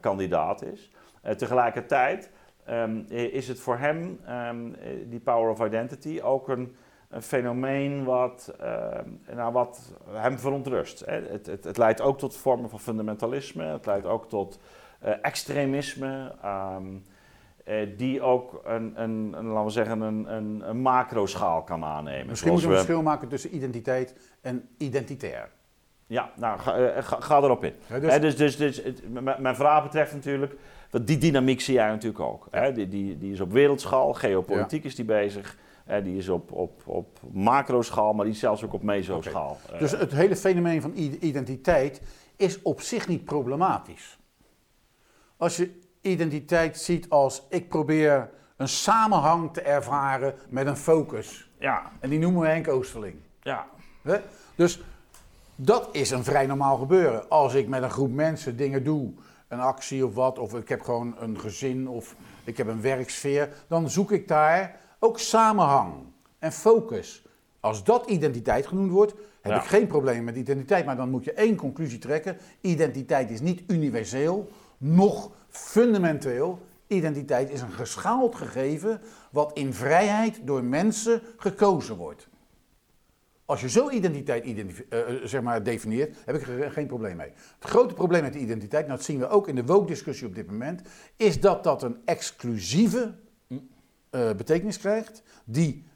kandidaat 0.00 0.62
is. 0.62 0.90
Tegelijkertijd 1.36 2.30
ehm, 2.64 2.98
is 3.08 3.48
het 3.48 3.60
voor 3.60 3.78
hem, 3.78 4.20
ehm, 4.24 4.74
eh, 4.74 4.90
die 5.06 5.20
power 5.20 5.50
of 5.50 5.64
identity, 5.64 6.20
ook 6.22 6.48
een, 6.48 6.76
een 7.10 7.22
fenomeen 7.22 8.04
wat, 8.04 8.54
ehm, 8.60 9.08
nou, 9.34 9.52
wat 9.52 9.92
hem 10.10 10.38
verontrust. 10.38 11.02
Hè. 11.06 11.12
Het, 11.14 11.46
het, 11.46 11.64
het 11.64 11.76
leidt 11.76 12.00
ook 12.00 12.18
tot 12.18 12.36
vormen 12.36 12.70
van 12.70 12.80
fundamentalisme, 12.80 13.64
het 13.64 13.86
leidt 13.86 14.06
ook 14.06 14.28
tot 14.28 14.58
eh, 15.00 15.12
extremisme, 15.22 16.34
eh, 17.64 17.86
die 17.96 18.22
ook 18.22 18.60
een, 18.64 19.02
een, 19.02 19.34
een, 19.36 19.46
laten 19.46 19.64
we 19.64 19.70
zeggen, 19.70 20.00
een, 20.00 20.34
een, 20.34 20.62
een 20.68 20.80
macroschaal 20.80 21.62
kan 21.62 21.84
aannemen. 21.84 22.26
Misschien 22.26 22.52
moeten 22.52 22.68
we 22.68 22.74
Zoals 22.74 22.88
een 22.88 22.94
verschil 22.94 23.02
maken 23.02 23.28
tussen 23.28 23.54
identiteit 23.54 24.14
en 24.40 24.68
identitair. 24.78 25.50
Ja, 26.06 26.30
nou, 26.36 26.58
ga, 26.58 26.74
eh, 26.76 27.02
ga, 27.02 27.20
ga 27.20 27.36
erop 27.36 27.64
in. 27.64 27.72
Ja, 27.86 27.98
Dus, 27.98 28.20
dus, 28.20 28.36
dus, 28.36 28.56
dus 28.56 28.82
het- 28.82 29.02
mijn 29.40 29.56
vraag 29.56 29.82
betreft 29.82 30.12
natuurlijk, 30.12 30.54
want 30.90 31.06
die 31.06 31.18
dynamiek 31.18 31.60
zie 31.60 31.74
jij 31.74 31.88
natuurlijk 31.88 32.20
ook. 32.20 32.46
Die, 32.74 33.18
die 33.18 33.32
is 33.32 33.40
op 33.40 33.52
wereldschaal, 33.52 34.12
geopolitiek 34.14 34.84
is 34.84 34.94
die 34.94 35.04
bezig. 35.04 35.56
Die 35.98 36.16
is 36.16 36.28
op, 36.28 36.52
op, 36.52 36.82
op 36.86 37.18
macroschaal, 37.32 38.12
maar 38.12 38.24
die 38.24 38.34
is 38.34 38.40
zelfs 38.40 38.64
ook 38.64 38.72
op 38.72 38.82
mesoschaal. 38.82 39.58
Eh, 39.72 39.78
Dus 39.78 39.90
het 39.90 40.12
hele 40.12 40.36
fenomeen 40.36 40.82
van 40.82 40.92
identiteit 41.20 42.02
is 42.36 42.62
op 42.62 42.80
zich 42.80 43.08
niet 43.08 43.24
problematisch. 43.24 44.18
Als 45.36 45.56
je 45.56 45.78
identiteit 46.00 46.78
ziet 46.78 47.08
als 47.08 47.42
ik 47.48 47.68
probeer 47.68 48.30
een 48.56 48.68
samenhang 48.68 49.52
te 49.52 49.60
ervaren 49.60 50.34
met 50.48 50.66
een 50.66 50.76
focus. 50.76 51.50
ja, 51.58 51.90
En 52.00 52.10
die 52.10 52.18
noemen 52.18 52.40
we 52.40 52.46
Henk 52.48 52.68
Oosterling. 52.68 53.16
ja? 53.42 53.66
Dus 54.54 54.80
dat 55.56 55.88
is 55.92 56.10
een 56.10 56.24
vrij 56.24 56.46
normaal 56.46 56.76
gebeuren. 56.76 57.28
Als 57.28 57.54
ik 57.54 57.68
met 57.68 57.82
een 57.82 57.90
groep 57.90 58.12
mensen 58.12 58.56
dingen 58.56 58.84
doe, 58.84 59.12
een 59.48 59.60
actie 59.60 60.06
of 60.06 60.14
wat, 60.14 60.38
of 60.38 60.54
ik 60.54 60.68
heb 60.68 60.80
gewoon 60.82 61.14
een 61.18 61.40
gezin 61.40 61.88
of 61.88 62.14
ik 62.44 62.56
heb 62.56 62.66
een 62.66 62.80
werksfeer, 62.80 63.48
dan 63.68 63.90
zoek 63.90 64.12
ik 64.12 64.28
daar 64.28 64.79
ook 65.00 65.18
samenhang 65.18 65.94
en 66.38 66.52
focus. 66.52 67.22
Als 67.60 67.84
dat 67.84 68.10
identiteit 68.10 68.66
genoemd 68.66 68.90
wordt, 68.90 69.14
heb 69.40 69.52
Ja. 69.52 69.58
ik 69.62 69.68
geen 69.68 69.86
probleem 69.86 70.24
met 70.24 70.36
identiteit. 70.36 70.84
Maar 70.84 70.96
dan 70.96 71.10
moet 71.10 71.24
je 71.24 71.32
één 71.32 71.56
conclusie 71.56 71.98
trekken. 71.98 72.36
Identiteit 72.60 73.30
is 73.30 73.40
niet 73.40 73.62
universeel, 73.66 74.48
nog 74.78 75.30
fundamenteel. 75.48 76.58
Identiteit 76.86 77.50
is 77.50 77.60
een 77.60 77.72
geschaald 77.72 78.34
gegeven 78.34 79.00
wat 79.30 79.52
in 79.52 79.74
vrijheid 79.74 80.40
door 80.44 80.64
mensen 80.64 81.22
gekozen 81.36 81.96
wordt. 81.96 82.28
Als 83.44 83.60
je 83.60 83.68
zo 83.68 83.90
identiteit 83.90 84.44
identif- 84.44 84.84
eh, 84.88 85.00
eh, 85.00 85.24
zeg 85.24 85.42
maar 85.42 85.62
definieert, 85.62 86.16
heb 86.24 86.36
ik 86.36 86.48
er 86.48 86.70
geen 86.70 86.86
probleem 86.86 87.16
mee. 87.16 87.32
Het 87.58 87.70
grote 87.70 87.94
probleem 87.94 88.22
met 88.22 88.32
de 88.32 88.38
identiteit, 88.38 88.86
nou 88.86 88.96
dat 88.96 89.06
zien 89.06 89.18
we 89.18 89.28
ook 89.28 89.48
in 89.48 89.54
de 89.54 89.64
woke-discussie 89.64 90.26
op 90.26 90.34
dit 90.34 90.46
moment, 90.50 90.82
is 91.16 91.40
dat 91.40 91.64
dat 91.64 91.82
een 91.82 91.96
exclusieve 92.04 93.14
eh, 94.10 94.32
betekenis 94.32 94.78
krijgt, 94.78 95.22
die 95.44 95.86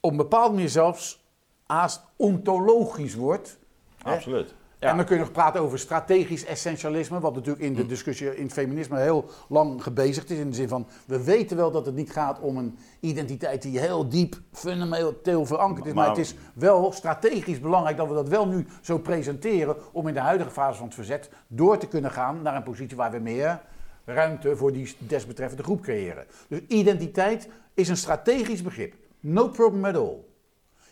op 0.00 0.10
een 0.10 0.16
bepaalde 0.16 0.54
manier 0.54 0.68
zelfs 0.68 1.24
haast 1.66 2.02
ontologisch 2.16 3.14
wordt. 3.14 3.58
Hè? 4.02 4.14
absoluut. 4.14 4.54
En 4.78 4.96
dan 4.96 5.06
kun 5.06 5.16
je 5.16 5.22
nog 5.22 5.32
praten 5.32 5.60
over 5.60 5.78
strategisch 5.78 6.44
essentialisme, 6.44 7.20
wat 7.20 7.34
natuurlijk 7.34 7.64
in 7.64 7.74
de 7.74 7.86
discussie 7.86 8.36
in 8.36 8.42
het 8.42 8.52
feminisme 8.52 8.98
heel 8.98 9.24
lang 9.48 9.82
gebezigd 9.82 10.30
is. 10.30 10.38
In 10.38 10.50
de 10.50 10.56
zin 10.56 10.68
van, 10.68 10.86
we 11.06 11.24
weten 11.24 11.56
wel 11.56 11.70
dat 11.70 11.86
het 11.86 11.94
niet 11.94 12.12
gaat 12.12 12.40
om 12.40 12.56
een 12.56 12.78
identiteit 13.00 13.62
die 13.62 13.78
heel 13.78 14.08
diep, 14.08 14.40
fundamenteel 14.52 15.46
verankerd 15.46 15.86
is. 15.86 15.92
Maar, 15.92 16.06
Maar- 16.06 16.16
het 16.16 16.24
is 16.24 16.34
wel 16.54 16.92
strategisch 16.92 17.60
belangrijk 17.60 17.96
dat 17.96 18.08
we 18.08 18.14
dat 18.14 18.28
wel 18.28 18.46
nu 18.46 18.66
zo 18.80 18.98
presenteren 18.98 19.76
om 19.92 20.08
in 20.08 20.14
de 20.14 20.20
huidige 20.20 20.50
fase 20.50 20.76
van 20.76 20.86
het 20.86 20.94
verzet 20.94 21.30
door 21.46 21.78
te 21.78 21.88
kunnen 21.88 22.10
gaan 22.10 22.42
naar 22.42 22.56
een 22.56 22.62
positie 22.62 22.96
waar 22.96 23.10
we 23.10 23.18
meer 23.18 23.60
ruimte 24.04 24.56
voor 24.56 24.72
die 24.72 24.94
desbetreffende 24.98 25.62
groep 25.62 25.82
creëren. 25.82 26.26
Dus 26.48 26.60
identiteit 26.68 27.48
is 27.74 27.88
een 27.88 27.96
strategisch 27.96 28.62
begrip. 28.62 28.94
No 29.20 29.48
problem 29.48 29.84
at 29.84 29.96
all. 29.96 30.18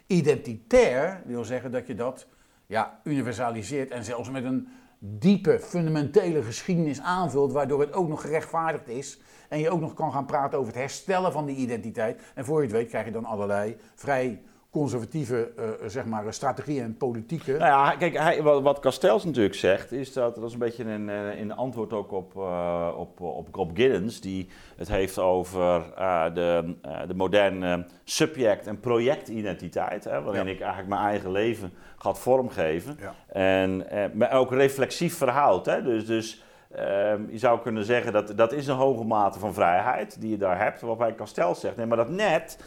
Identitair 0.07 1.23
wil 1.25 1.45
zeggen 1.45 1.71
dat 1.71 1.87
je 1.87 1.95
dat 1.95 2.27
ja, 2.67 3.01
universaliseert 3.05 3.91
en 3.91 4.05
zelfs 4.05 4.31
met 4.31 4.45
een 4.45 4.69
diepe, 4.99 5.59
fundamentele 5.61 6.43
geschiedenis 6.43 7.01
aanvult, 7.01 7.53
waardoor 7.53 7.81
het 7.81 7.93
ook 7.93 8.09
nog 8.09 8.21
gerechtvaardigd 8.21 8.89
is. 8.89 9.21
En 9.49 9.59
je 9.59 9.71
ook 9.71 9.81
nog 9.81 9.95
kan 9.95 10.13
gaan 10.13 10.27
praten 10.27 10.59
over 10.59 10.73
het 10.73 10.81
herstellen 10.81 11.33
van 11.33 11.47
die 11.47 11.57
identiteit. 11.57 12.21
En 12.35 12.45
voor 12.45 12.57
je 12.57 12.67
het 12.67 12.77
weet 12.77 12.89
krijg 12.89 13.05
je 13.05 13.13
dan 13.13 13.25
allerlei 13.25 13.77
vrij 13.95 14.43
conservatieve 14.71 15.51
uh, 15.59 15.65
zeg 15.87 16.05
maar, 16.05 16.33
strategieën 16.33 16.83
en 16.83 16.97
politieke. 16.97 17.53
Nou 17.53 17.65
ja, 17.65 17.97
kijk, 17.97 18.19
hij, 18.19 18.43
wat, 18.43 18.63
wat 18.63 18.79
Castells 18.79 19.25
natuurlijk 19.25 19.55
zegt, 19.55 19.93
is 19.93 20.13
dat, 20.13 20.35
dat 20.35 20.45
is 20.45 20.53
een 20.53 20.59
beetje 20.59 20.85
een, 20.85 21.09
in 21.37 21.55
antwoord 21.55 21.93
ook 21.93 22.13
op, 22.13 22.35
uh, 22.37 22.95
op, 22.97 23.21
op 23.21 23.55
Rob 23.55 23.77
Giddens, 23.77 24.21
die 24.21 24.49
het 24.77 24.89
heeft 24.89 25.19
over 25.19 25.83
uh, 25.99 26.25
de, 26.35 26.75
de 27.07 27.15
moderne 27.15 27.87
subject- 28.05 28.67
en 28.67 28.81
projectidentiteit, 28.81 30.05
hè, 30.05 30.23
waarin 30.23 30.47
ik 30.47 30.61
eigenlijk 30.61 30.89
mijn 30.89 31.07
eigen 31.07 31.31
leven 31.31 31.73
ga 31.97 32.15
vormgeven. 32.15 32.99
Ja. 33.01 33.15
En 33.29 33.87
maar 34.15 34.33
ook 34.33 34.53
reflexief 34.53 35.17
verhoud. 35.17 35.67
Hè, 35.67 35.83
dus, 35.83 36.07
dus 36.07 36.45
ehm, 36.75 37.23
je 37.29 37.39
zou 37.39 37.61
kunnen 37.61 37.85
zeggen 37.85 38.13
dat 38.13 38.37
dat 38.37 38.53
is 38.53 38.67
een 38.67 38.77
hoge 38.77 39.05
mate 39.05 39.39
van 39.39 39.55
vrijheid 39.55 40.21
die 40.21 40.31
je 40.31 40.37
daar 40.37 40.59
hebt, 40.59 40.81
waarbij 40.81 41.15
Castells 41.15 41.61
zegt, 41.61 41.77
nee, 41.77 41.87
maar 41.87 41.97
dat 41.97 42.09
net 42.11 42.59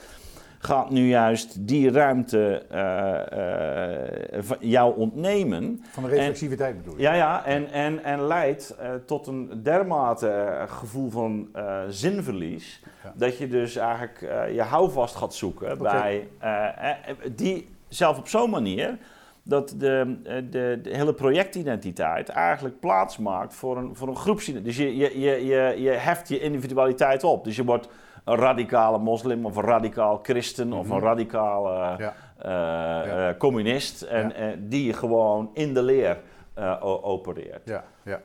gaat 0.65 0.89
nu 0.89 1.07
juist 1.07 1.67
die 1.67 1.91
ruimte 1.91 2.65
uh, 2.71 4.39
uh, 4.39 4.51
jou 4.59 4.97
ontnemen. 4.97 5.83
Van 5.91 6.03
de 6.03 6.09
reflexiviteit 6.09 6.77
bedoel 6.77 6.95
je? 6.95 7.01
Ja, 7.01 7.13
ja 7.13 7.45
en, 7.45 7.71
en, 7.71 8.03
en 8.03 8.27
leidt 8.27 8.75
uh, 8.81 8.89
tot 9.05 9.27
een 9.27 9.63
dermate 9.63 10.63
gevoel 10.67 11.09
van 11.09 11.47
zinverlies. 11.89 12.81
Ja. 13.03 13.13
Dat 13.15 13.37
je 13.37 13.47
dus 13.47 13.75
eigenlijk 13.75 14.19
je 14.53 14.61
houvast 14.61 15.15
gaat 15.15 15.33
zoeken 15.33 15.71
okay. 15.71 16.27
bij 16.39 16.95
die 17.35 17.67
zelf 17.87 18.17
op 18.17 18.27
zo'n 18.27 18.49
manier 18.49 18.97
dat 19.43 19.75
de, 19.77 20.17
de, 20.49 20.79
de, 20.81 20.89
hele 20.95 21.13
projectidentiteit 21.13 22.29
eigenlijk 22.29 22.79
plaats 22.79 23.17
maakt 23.17 23.53
voor 23.53 23.77
een, 23.77 23.95
voor 23.95 24.07
een 24.07 24.15
groepsidentiteit. 24.15 24.77
Dus 24.77 24.85
je, 24.85 24.97
je, 24.97 25.19
je, 25.19 25.45
je, 25.45 25.81
je 25.81 25.89
heft 25.89 26.29
je 26.29 26.39
individualiteit 26.39 27.23
op. 27.23 27.43
Dus 27.43 27.55
je 27.55 27.63
wordt 27.63 27.87
een 28.23 28.35
radicale 28.35 28.97
moslim 28.97 29.45
of 29.45 29.55
een 29.55 29.63
radicaal 29.63 30.19
christen 30.23 30.73
of 30.73 30.89
een 30.89 30.95
mhm. 30.95 31.05
radicale 31.05 31.95
ja. 31.97 32.13
Uh, 32.45 33.27
uh, 33.27 33.37
communist. 33.37 34.01
En 34.01 34.67
die 34.69 34.93
gewoon 34.93 35.49
in 35.53 35.73
de 35.73 35.83
leer 35.83 36.17
opereert. 36.81 37.61
Ja, 37.65 37.83
ja. 38.03 38.21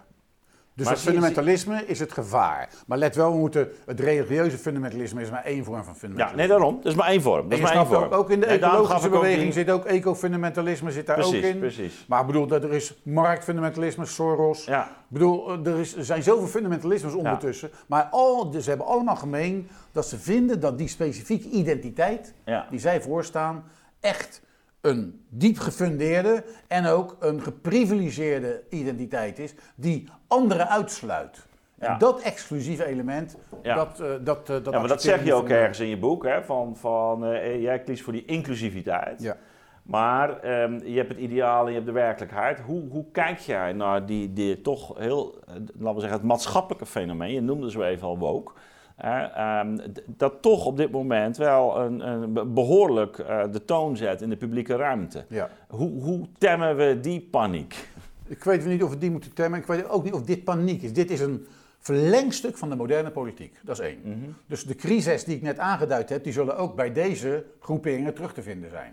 Dus 0.79 0.87
maar 0.87 0.97
het 0.97 1.05
fundamentalisme 1.05 1.87
is 1.87 1.99
het 1.99 2.13
gevaar. 2.13 2.69
Maar 2.87 2.99
let 2.99 3.17
wel, 3.17 3.33
we 3.33 3.39
moeten, 3.39 3.69
het 3.87 4.01
religieuze 4.01 4.59
fundamentalisme 4.59 5.23
is 5.23 5.31
maar 5.31 5.45
één 5.45 5.65
vorm 5.65 5.85
van 5.85 5.97
fundamentalisme. 5.97 6.43
Ja, 6.43 6.49
nee, 6.49 6.59
daarom. 6.59 6.77
Dat 6.83 6.93
is 6.93 6.99
maar 6.99 7.09
één 7.09 7.23
vorm. 7.23 7.49
Dat 7.49 7.59
is 7.59 7.65
maar 7.65 7.75
één 7.75 7.87
vorm. 7.87 8.13
Ook 8.13 8.31
in 8.31 8.41
de 8.41 8.47
ecologische 8.47 9.09
beweging 9.09 9.53
zit 9.53 9.71
ook 9.71 9.85
ecofundamentalisme 9.85 10.91
zit 10.91 11.07
daar 11.07 11.17
precies, 11.17 11.37
ook 11.37 11.51
in. 11.51 11.59
Precies. 11.59 12.05
Maar 12.09 12.21
ik 12.21 12.27
bedoel, 12.27 12.47
dat 12.47 12.63
er 12.63 12.73
is 12.73 12.95
marktfundamentalisme, 13.03 14.07
Soros. 14.07 14.65
Ja. 14.65 14.85
Ik 14.85 14.89
bedoel, 15.09 15.67
er, 15.67 15.79
is, 15.79 15.97
er 15.97 16.05
zijn 16.05 16.23
zoveel 16.23 16.47
fundamentalismes 16.47 17.15
ondertussen. 17.15 17.69
Ja. 17.73 17.79
Maar 17.87 18.09
al, 18.11 18.51
dus 18.51 18.63
ze 18.63 18.69
hebben 18.69 18.87
allemaal 18.87 19.17
gemeen 19.17 19.69
dat 19.93 20.07
ze 20.07 20.19
vinden 20.19 20.61
dat 20.61 20.79
die 20.79 20.89
specifieke 20.89 21.49
identiteit 21.49 22.35
ja. 22.45 22.67
die 22.71 22.81
zij 22.81 23.01
voorstaan 23.01 23.65
echt 24.01 24.41
een 24.89 25.25
diep 25.29 25.59
gefundeerde 25.59 26.45
en 26.69 26.87
ook 26.87 27.17
een 27.21 27.43
geprivilegeerde 27.43 28.63
identiteit 28.71 29.39
is, 29.39 29.55
die 29.75 30.09
anderen 30.27 30.69
uitsluit. 30.69 31.47
En 31.79 31.99
dat 31.99 32.21
exclusieve 32.21 32.85
element, 32.85 33.37
ja. 33.63 33.75
dat, 33.75 34.01
uh, 34.01 34.07
dat, 34.21 34.51
uh, 34.51 34.65
dat 34.65 34.73
Ja, 34.73 34.79
maar 34.79 34.89
dat 34.89 35.03
zeg 35.03 35.25
je 35.25 35.35
ook 35.35 35.49
ergens 35.49 35.81
in 35.81 35.89
je 35.89 35.99
boek, 35.99 36.25
hè, 36.25 36.43
van, 36.43 36.77
van 36.77 37.33
uh, 37.33 37.63
jij 37.63 37.81
kiest 37.81 38.03
voor 38.03 38.13
die 38.13 38.25
inclusiviteit. 38.25 39.23
Ja. 39.23 39.37
Maar 39.83 40.63
um, 40.63 40.81
je 40.85 40.97
hebt 40.97 41.09
het 41.09 41.19
ideaal 41.19 41.63
en 41.63 41.69
je 41.69 41.75
hebt 41.75 41.87
de 41.87 41.93
werkelijkheid. 41.93 42.61
Hoe, 42.61 42.89
hoe 42.91 43.05
kijk 43.13 43.39
jij 43.39 43.73
naar 43.73 44.07
die, 44.07 44.33
die 44.33 44.61
toch 44.61 44.99
heel, 44.99 45.39
laten 45.79 45.95
we 45.95 46.01
zeggen, 46.01 46.19
het 46.19 46.29
maatschappelijke 46.29 46.87
fenomeen? 46.87 47.33
Je 47.33 47.41
noemde 47.41 47.71
zo 47.71 47.83
even 47.83 48.07
al 48.07 48.19
woke. 48.19 48.53
Ehm, 48.99 49.79
dat 50.07 50.43
toch 50.43 50.67
op 50.67 50.77
dit 50.77 50.91
moment 50.91 51.37
wel 51.37 51.81
een, 51.81 52.09
een 52.09 52.55
behoorlijk 52.55 53.19
uh, 53.19 53.43
de 53.53 53.65
toon 53.65 53.97
zet 53.97 54.23
in 54.23 54.29
de 54.29 54.37
publieke 54.37 54.77
ruimte. 54.77 55.25
Ja. 55.29 55.51
Hoe, 55.69 56.03
hoe 56.03 56.27
temmen 56.39 56.77
we 56.77 56.99
die 57.01 57.21
paniek? 57.21 57.89
Ik 58.27 58.45
weet 58.45 58.67
niet 58.67 58.83
of 58.83 58.91
we 58.91 58.99
die 58.99 59.11
moeten 59.11 59.35
temmen. 59.35 59.61
Ik 59.61 59.67
weet 59.67 59.89
ook 59.89 60.05
niet 60.05 60.13
of 60.13 60.23
dit 60.23 60.45
paniek 60.45 60.83
is. 60.83 60.93
Dit 60.93 61.11
is 61.11 61.21
een 61.21 61.47
verlengstuk 61.79 62.57
van 62.57 62.69
de 62.69 62.77
moderne 62.77 63.11
politiek. 63.11 63.57
Dat 63.63 63.79
is 63.79 63.87
één. 63.87 64.01
Mm 64.03 64.13
-hmm. 64.13 64.35
Dus 64.47 64.65
de 64.65 64.75
crisis 64.75 65.25
die 65.25 65.37
ik 65.37 65.43
net 65.43 65.59
aangeduid 65.59 66.09
heb, 66.09 66.25
die 66.25 66.33
zullen 66.33 66.57
ook 66.57 66.75
bij 66.75 66.93
deze 66.93 67.45
groeperingen 67.61 68.15
terug 68.15 68.33
te 68.33 68.43
vinden 68.43 68.71
zijn. 68.71 68.93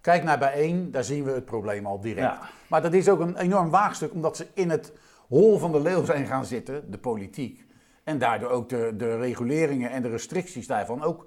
Kijk 0.00 0.24
naar 0.24 0.38
bijeen, 0.38 0.90
daar 0.90 1.04
zien 1.04 1.24
we 1.24 1.30
het 1.30 1.44
probleem 1.44 1.86
al 1.86 2.00
direct. 2.00 2.36
Ja. 2.36 2.40
Maar 2.68 2.82
dat 2.82 2.92
is 2.92 3.08
ook 3.08 3.20
een 3.20 3.36
enorm 3.36 3.70
waagstuk, 3.70 4.12
omdat 4.12 4.36
ze 4.36 4.46
in 4.54 4.70
het 4.70 4.92
hol 5.28 5.58
van 5.58 5.72
de 5.72 5.80
leeuw 5.80 6.04
zijn 6.04 6.26
gaan 6.26 6.44
zitten, 6.44 6.90
de 6.90 6.98
politiek. 6.98 7.64
En 8.04 8.18
daardoor 8.18 8.50
ook 8.50 8.68
de, 8.68 8.94
de 8.96 9.16
reguleringen 9.16 9.90
en 9.90 10.02
de 10.02 10.08
restricties 10.08 10.66
daarvan 10.66 11.02
ook 11.02 11.26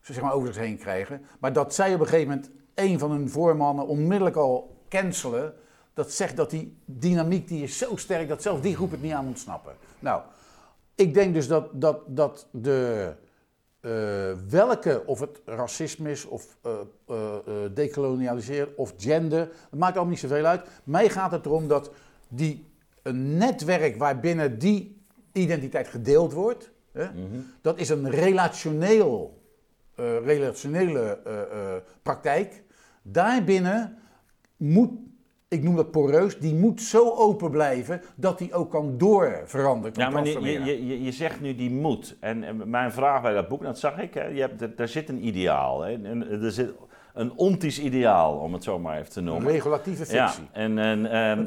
zeg 0.00 0.20
maar, 0.20 0.32
over 0.32 0.52
zich 0.52 0.62
heen 0.62 0.78
krijgen. 0.78 1.22
Maar 1.38 1.52
dat 1.52 1.74
zij 1.74 1.94
op 1.94 2.00
een 2.00 2.06
gegeven 2.06 2.28
moment 2.28 2.50
een 2.74 2.98
van 2.98 3.10
hun 3.10 3.30
voormannen 3.30 3.86
onmiddellijk 3.86 4.36
al 4.36 4.76
cancelen. 4.88 5.54
Dat 5.94 6.12
zegt 6.12 6.36
dat 6.36 6.50
die 6.50 6.76
dynamiek 6.84 7.48
die 7.48 7.62
is 7.62 7.78
zo 7.78 7.96
sterk 7.96 8.28
dat 8.28 8.42
zelfs 8.42 8.62
die 8.62 8.74
groep 8.74 8.90
het 8.90 9.02
niet 9.02 9.12
aan 9.12 9.26
ontsnappen. 9.26 9.72
Nou, 9.98 10.22
ik 10.94 11.14
denk 11.14 11.34
dus 11.34 11.48
dat, 11.48 11.68
dat, 11.72 12.00
dat 12.06 12.48
de, 12.50 13.12
uh, 13.80 13.90
welke, 14.48 15.02
of 15.06 15.20
het 15.20 15.40
racisme 15.44 16.10
is, 16.10 16.24
of 16.24 16.56
uh, 16.62 16.72
of 18.76 18.94
gender, 18.96 19.46
dat 19.70 19.78
maakt 19.78 19.94
allemaal 19.94 20.12
niet 20.12 20.18
zoveel 20.18 20.44
uit. 20.44 20.68
Mij 20.84 21.08
gaat 21.08 21.30
het 21.30 21.46
erom 21.46 21.68
dat 21.68 21.90
die, 22.28 22.66
een 23.02 23.36
netwerk 23.36 23.96
waarbinnen 23.96 24.58
die 24.58 25.03
identiteit 25.34 25.88
gedeeld 25.88 26.32
wordt. 26.32 26.72
Hè? 26.92 27.04
Mhm. 27.04 27.40
Dat 27.60 27.78
is 27.78 27.88
een 27.88 28.10
relationeel, 28.10 29.42
uh, 30.00 30.18
relationele 30.24 31.20
uh, 31.26 31.74
praktijk. 32.02 32.62
Daarbinnen 33.02 33.98
moet, 34.56 34.90
ik 35.48 35.62
noem 35.62 35.76
dat 35.76 35.90
poreus, 35.90 36.38
die 36.38 36.54
moet 36.54 36.82
zo 36.82 37.10
open 37.10 37.50
blijven 37.50 38.02
dat 38.16 38.38
die 38.38 38.54
ook 38.54 38.70
kan 38.70 38.98
doorveranderen. 38.98 39.98
Ja, 39.98 40.10
maar 40.10 40.26
je, 40.26 40.64
je, 40.64 41.02
je, 41.02 41.12
zegt 41.12 41.40
nu 41.40 41.54
die 41.54 41.70
moet. 41.70 42.16
En, 42.20 42.42
en, 42.42 42.70
mijn 42.70 42.92
vraag 42.92 43.22
bij 43.22 43.32
dat 43.32 43.48
boek, 43.48 43.62
dat 43.62 43.78
zag 43.78 43.98
ik, 43.98 44.14
hè, 44.14 44.26
je 44.26 44.40
hebt, 44.40 44.76
daar 44.76 44.88
zit 44.88 45.08
een 45.08 45.26
ideaal. 45.26 45.80
Hè, 45.80 45.92
en, 45.92 46.42
er 46.42 46.52
zit 46.52 46.72
een 47.14 47.32
ontisch 47.36 47.80
ideaal, 47.80 48.36
om 48.36 48.52
het 48.52 48.64
zo 48.64 48.78
maar 48.78 48.98
even 48.98 49.12
te 49.12 49.20
noemen. 49.20 49.46
Een 49.46 49.52
regulatieve 49.52 50.06
fictie. 50.06 50.42
Ja, 50.42 50.48
en, 50.52 50.78
en, 50.78 51.10
ehm, 51.10 51.46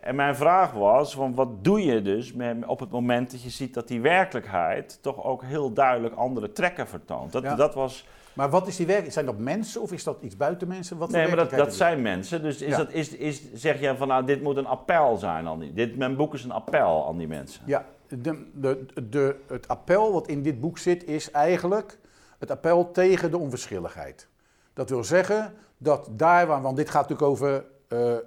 en 0.00 0.14
mijn 0.14 0.36
vraag 0.36 0.72
was, 0.72 1.14
van 1.14 1.34
wat 1.34 1.64
doe 1.64 1.84
je 1.84 2.02
dus 2.02 2.32
met, 2.32 2.66
op 2.66 2.80
het 2.80 2.90
moment 2.90 3.30
dat 3.30 3.42
je 3.42 3.50
ziet 3.50 3.74
dat 3.74 3.88
die 3.88 4.00
werkelijkheid 4.00 4.98
toch 5.00 5.24
ook 5.24 5.42
heel 5.42 5.72
duidelijk 5.72 6.14
andere 6.14 6.52
trekken 6.52 6.88
vertoont? 6.88 7.32
Dat, 7.32 7.56
dat 7.56 7.74
was... 7.74 8.06
Maar 8.32 8.50
wat 8.50 8.66
is 8.66 8.76
die 8.76 8.86
werkelijkheid? 8.86 9.26
Zijn 9.26 9.36
dat 9.36 9.44
mensen 9.44 9.80
of 9.82 9.92
is 9.92 10.04
dat 10.04 10.16
iets 10.20 10.36
buiten 10.36 10.68
mensen? 10.68 10.98
Wat 10.98 11.10
nee, 11.10 11.26
maar 11.26 11.36
dat, 11.36 11.50
dat 11.50 11.74
zijn 11.74 12.02
mensen. 12.02 12.42
Dus 12.42 12.62
is 12.62 12.76
dat, 12.76 12.92
is, 12.92 13.16
is, 13.16 13.42
zeg 13.54 13.80
je 13.80 13.96
van 13.96 14.08
nou, 14.08 14.26
dit 14.26 14.42
moet 14.42 14.56
een 14.56 14.66
appel 14.66 15.16
zijn 15.16 15.46
aan 15.46 15.58
die... 15.58 15.72
Dit, 15.72 15.96
mijn 15.96 16.16
boek 16.16 16.34
is 16.34 16.44
een 16.44 16.50
appel 16.50 17.06
aan 17.06 17.18
die 17.18 17.28
mensen. 17.28 17.62
Ja, 17.66 17.84
de, 18.08 18.46
de, 18.54 18.86
de, 19.10 19.36
het 19.46 19.68
appel 19.68 20.12
wat 20.12 20.28
in 20.28 20.42
dit 20.42 20.60
boek 20.60 20.78
zit 20.78 21.04
is 21.04 21.30
eigenlijk 21.30 21.98
het 22.38 22.50
appel 22.50 22.90
tegen 22.90 23.30
de 23.30 23.38
onverschilligheid. 23.38 24.28
Dat 24.76 24.90
wil 24.90 25.04
zeggen 25.04 25.52
dat 25.78 26.08
daar, 26.10 26.46
waar, 26.46 26.62
want 26.62 26.76
dit 26.76 26.90
gaat 26.90 27.08
natuurlijk 27.08 27.30
over 27.30 27.64
uh, 27.88 28.10
uh, 28.10 28.18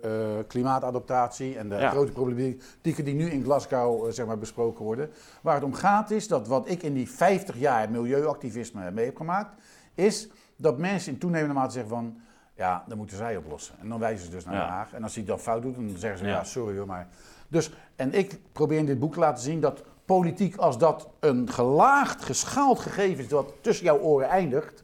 klimaatadaptatie 0.48 1.58
en 1.58 1.70
de 1.70 1.88
grote 1.88 2.12
problematieken 2.12 3.06
die 3.06 3.14
nu 3.14 3.30
in 3.30 3.44
Glasgow 3.44 4.06
uh, 4.06 4.12
zeg 4.12 4.26
maar, 4.26 4.38
besproken 4.38 4.86
worden. 4.86 5.10
Waar 5.42 5.56
het 5.56 5.64
om 5.64 5.74
gaat 5.74 6.12
is 6.12 6.28
dat 6.28 6.48
wat 6.48 6.70
ik 6.70 6.84
in 6.84 6.94
die 6.94 7.10
50 7.10 7.58
jaar 7.58 7.92
milieuactivisme 7.92 8.92
mee 8.92 9.06
heb 9.06 9.18
gemaakt, 9.18 9.56
is 9.96 10.30
dat 10.56 10.78
mensen 10.78 11.14
in 11.14 11.20
toenemende 11.20 11.54
mate 11.54 11.72
zeggen 11.72 11.90
van, 11.90 12.18
ja, 12.56 12.84
dat 12.88 12.98
moeten 12.98 13.18
zij 13.18 13.38
oplossen. 13.38 13.76
En 13.80 13.90
dan 13.90 14.00
wijzen 14.00 14.26
ze 14.26 14.32
dus 14.32 14.46
naar 14.46 14.54
Den 14.54 14.74
Haag. 14.74 14.94
En 14.94 15.04
als 15.04 15.16
hij 15.16 15.24
dat 15.24 15.42
fout 15.42 15.62
doet, 15.62 15.76
dan 15.76 15.90
zeggen 15.98 16.20
ze, 16.20 16.26
ja, 16.26 16.32
ja 16.32 16.44
sorry 16.44 16.78
hoor, 16.78 16.88
maar... 16.88 17.08
Dus, 17.48 17.72
en 17.96 18.14
ik 18.14 18.40
probeer 18.52 18.78
in 18.78 18.86
dit 18.86 19.00
boek 19.00 19.14
te 19.14 19.20
laten 19.20 19.44
zien 19.44 19.60
dat 19.60 19.84
politiek, 20.06 20.56
als 20.56 20.78
dat 20.78 21.10
een 21.20 21.50
gelaagd, 21.50 22.24
geschaald 22.24 22.80
gegeven 22.80 23.24
is, 23.24 23.30
dat 23.30 23.54
tussen 23.62 23.86
jouw 23.86 24.00
oren 24.00 24.28
eindigt, 24.28 24.84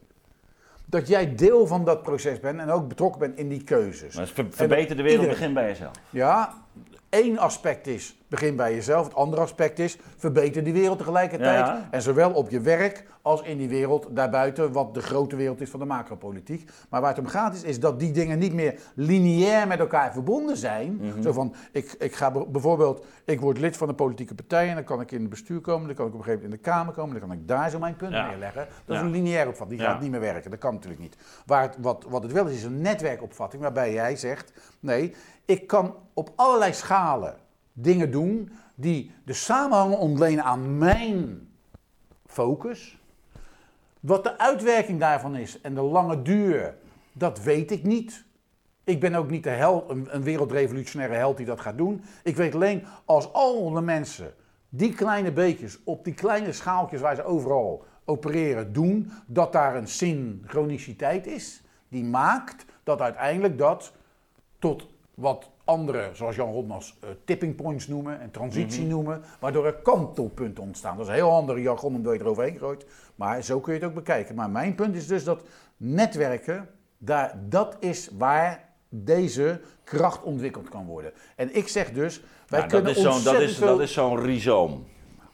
dat 0.86 1.08
jij 1.08 1.34
deel 1.34 1.66
van 1.66 1.84
dat 1.84 2.02
proces 2.02 2.40
bent 2.40 2.60
en 2.60 2.70
ook 2.70 2.88
betrokken 2.88 3.20
bent 3.20 3.38
in 3.38 3.48
die 3.48 3.64
keuzes. 3.64 4.16
Maar 4.16 4.30
verbeter 4.50 4.96
de 4.96 5.02
wereld, 5.02 5.28
begin 5.28 5.54
bij 5.54 5.66
jezelf. 5.66 5.92
Ja, 6.10 6.54
één 7.08 7.38
aspect 7.38 7.86
is, 7.86 8.16
begin 8.28 8.56
bij 8.56 8.74
jezelf. 8.74 9.04
Het 9.04 9.14
andere 9.14 9.42
aspect 9.42 9.78
is, 9.78 9.98
verbeter 10.16 10.64
die 10.64 10.72
wereld 10.72 10.98
tegelijkertijd. 10.98 11.78
En 11.90 12.02
zowel 12.02 12.32
op 12.32 12.50
je 12.50 12.60
werk 12.60 13.04
als 13.22 13.42
in 13.42 13.58
die 13.58 13.68
wereld 13.68 14.06
daarbuiten, 14.10 14.72
wat 14.72 14.94
de 14.94 15.02
grote 15.02 15.36
wereld 15.36 15.60
is 15.60 15.70
van 15.70 15.80
de 15.80 15.86
macropolitiek. 15.86 16.70
Maar 16.88 17.00
waar 17.00 17.10
het 17.10 17.18
om 17.18 17.26
gaat 17.26 17.54
is, 17.54 17.62
is 17.62 17.80
dat 17.80 18.00
die 18.00 18.12
dingen 18.12 18.38
niet 18.38 18.52
meer 18.52 18.80
lineair 18.94 19.66
met 19.66 19.78
elkaar 19.78 20.12
verbonden 20.12 20.56
zijn. 20.56 20.98
Mhm. 21.00 21.22
Zo 21.22 21.32
van, 21.32 21.54
ik, 21.72 21.94
ik 21.98 22.14
ga 22.14 22.30
bijvoorbeeld, 22.30 23.04
ik 23.24 23.40
word 23.40 23.58
lid 23.58 23.76
van 23.76 23.88
een 23.88 23.94
politieke 23.94 24.34
partij 24.34 24.68
en 24.68 24.74
dan 24.74 24.84
kan 24.84 25.00
ik 25.00 25.12
in 25.12 25.20
het 25.20 25.30
bestuur 25.30 25.60
komen, 25.60 25.86
dan 25.86 25.96
kan 25.96 26.06
ik 26.06 26.12
op 26.12 26.18
een 26.18 26.24
gegeven 26.24 26.44
moment 26.44 26.60
in 26.60 26.70
de 26.70 26.70
Kamer 26.70 26.94
komen, 26.94 27.20
dan 27.20 27.28
kan 27.28 27.38
ik 27.38 27.48
daar 27.48 27.70
zo 27.70 27.78
mijn 27.78 27.96
punt 27.96 28.12
ja. 28.12 28.28
neerleggen. 28.28 28.66
Dat 28.84 28.96
is 28.96 29.02
een 29.02 29.10
lineair 29.10 29.48
opvatting, 29.48 29.80
die 29.80 29.88
gaat 29.88 30.00
niet 30.00 30.10
meer 30.10 30.20
werken. 30.20 30.50
Dat 30.50 30.60
kan 30.60 30.74
natuurlijk 30.74 31.02
niet. 31.02 31.16
Waar 31.46 31.62
het, 31.62 31.76
wat, 31.80 32.06
wat 32.08 32.22
het 32.22 32.32
wel 32.32 32.46
is, 32.46 32.54
is 32.54 32.64
een 32.64 32.80
netwerkopvatting 32.80 33.62
waarbij 33.62 33.92
jij 33.92 34.16
zegt, 34.16 34.52
nee, 34.80 35.14
ik 35.44 35.66
kan 35.66 35.94
op 36.14 36.30
allerlei 36.36 36.72
schalen 36.72 37.34
dingen 37.78 38.10
doen 38.10 38.50
die 38.74 39.10
de 39.24 39.32
samenhang 39.32 39.94
ontlenen 39.94 40.44
aan 40.44 40.78
mijn 40.78 41.48
focus. 42.26 42.98
Wat 44.00 44.24
de 44.24 44.38
uitwerking 44.38 45.00
daarvan 45.00 45.36
is 45.36 45.60
en 45.60 45.74
de 45.74 45.80
lange 45.80 46.22
duur, 46.22 46.74
Dat 47.12 47.42
weet 47.42 47.70
ik 47.70 47.82
niet. 47.82 48.24
Ik 48.84 49.00
ben 49.00 49.14
ook 49.14 49.30
niet 49.30 49.42
de 49.42 49.50
held, 49.50 49.90
een, 49.90 50.08
een 50.10 50.22
wereldrevolutionaire 50.22 51.14
held 51.14 51.36
die 51.36 51.46
dat 51.46 51.60
gaat 51.60 51.76
doen. 51.76 52.02
Ik 52.22 52.36
weet 52.36 52.54
alleen 52.54 52.84
als 53.04 53.32
al 53.32 53.70
de 53.70 53.80
mensen 53.80 54.34
die 54.68 54.94
kleine 54.94 55.32
beetjes 55.32 55.78
op 55.84 56.04
die 56.04 56.14
kleine 56.14 56.52
schaaltjes 56.52 57.00
waar 57.00 57.14
ze 57.14 57.24
overal 57.24 57.84
opereren 58.04 58.72
doen, 58.72 59.12
dat 59.26 59.52
daar 59.52 59.76
een 59.76 59.88
synchroniciteit 59.88 61.26
is 61.26 61.62
die 61.88 62.04
maakt 62.04 62.64
dat 62.82 63.00
uiteindelijk 63.00 63.58
dat 63.58 63.92
tot 64.58 64.88
wat 65.16 65.50
anderen, 65.64 66.16
zoals 66.16 66.36
Jan 66.36 66.52
Rodmans, 66.52 66.96
uh, 67.04 67.10
tipping 67.24 67.54
points 67.56 67.86
noemen 67.86 68.20
en 68.20 68.30
transitie 68.30 68.80
Mhm. 68.80 68.90
noemen, 68.90 69.22
waardoor 69.40 69.66
er 69.66 69.74
kantelpunten 69.74 70.62
ontstaan. 70.62 70.96
Dat 70.96 71.02
is 71.06 71.08
een 71.08 71.18
heel 71.18 71.30
ander 71.30 71.58
jargon 71.60 71.94
omdat 71.94 72.14
je 72.14 72.20
eroverheen 72.20 72.58
gooit, 72.58 72.86
maar 73.14 73.42
zo 73.42 73.60
kun 73.60 73.72
je 73.74 73.78
het 73.78 73.88
ook 73.88 73.94
bekijken. 73.94 74.34
Maar 74.34 74.50
mijn 74.50 74.74
punt 74.74 74.94
is 74.96 75.06
dus 75.06 75.24
dat 75.24 75.42
netwerken, 75.76 76.68
daar, 76.98 77.34
dat 77.48 77.76
is 77.80 78.10
waar 78.18 78.64
deze 78.88 79.60
kracht 79.84 80.22
ontwikkeld 80.22 80.68
kan 80.68 80.86
worden. 80.86 81.12
En 81.36 81.56
ik 81.56 81.68
zeg 81.68 81.92
dus, 81.92 82.20
wij 82.48 82.58
Nou, 82.60 82.60
dat, 82.62 82.70
kunnen 82.70 82.96
is 82.96 83.02
zo'n, 83.24 83.32
dat, 83.32 83.42
is, 83.42 83.56
veel... 83.56 83.66
dat 83.66 83.80
is 83.80 83.92
zo'n 83.92 84.16
rhizoom. 84.20 84.86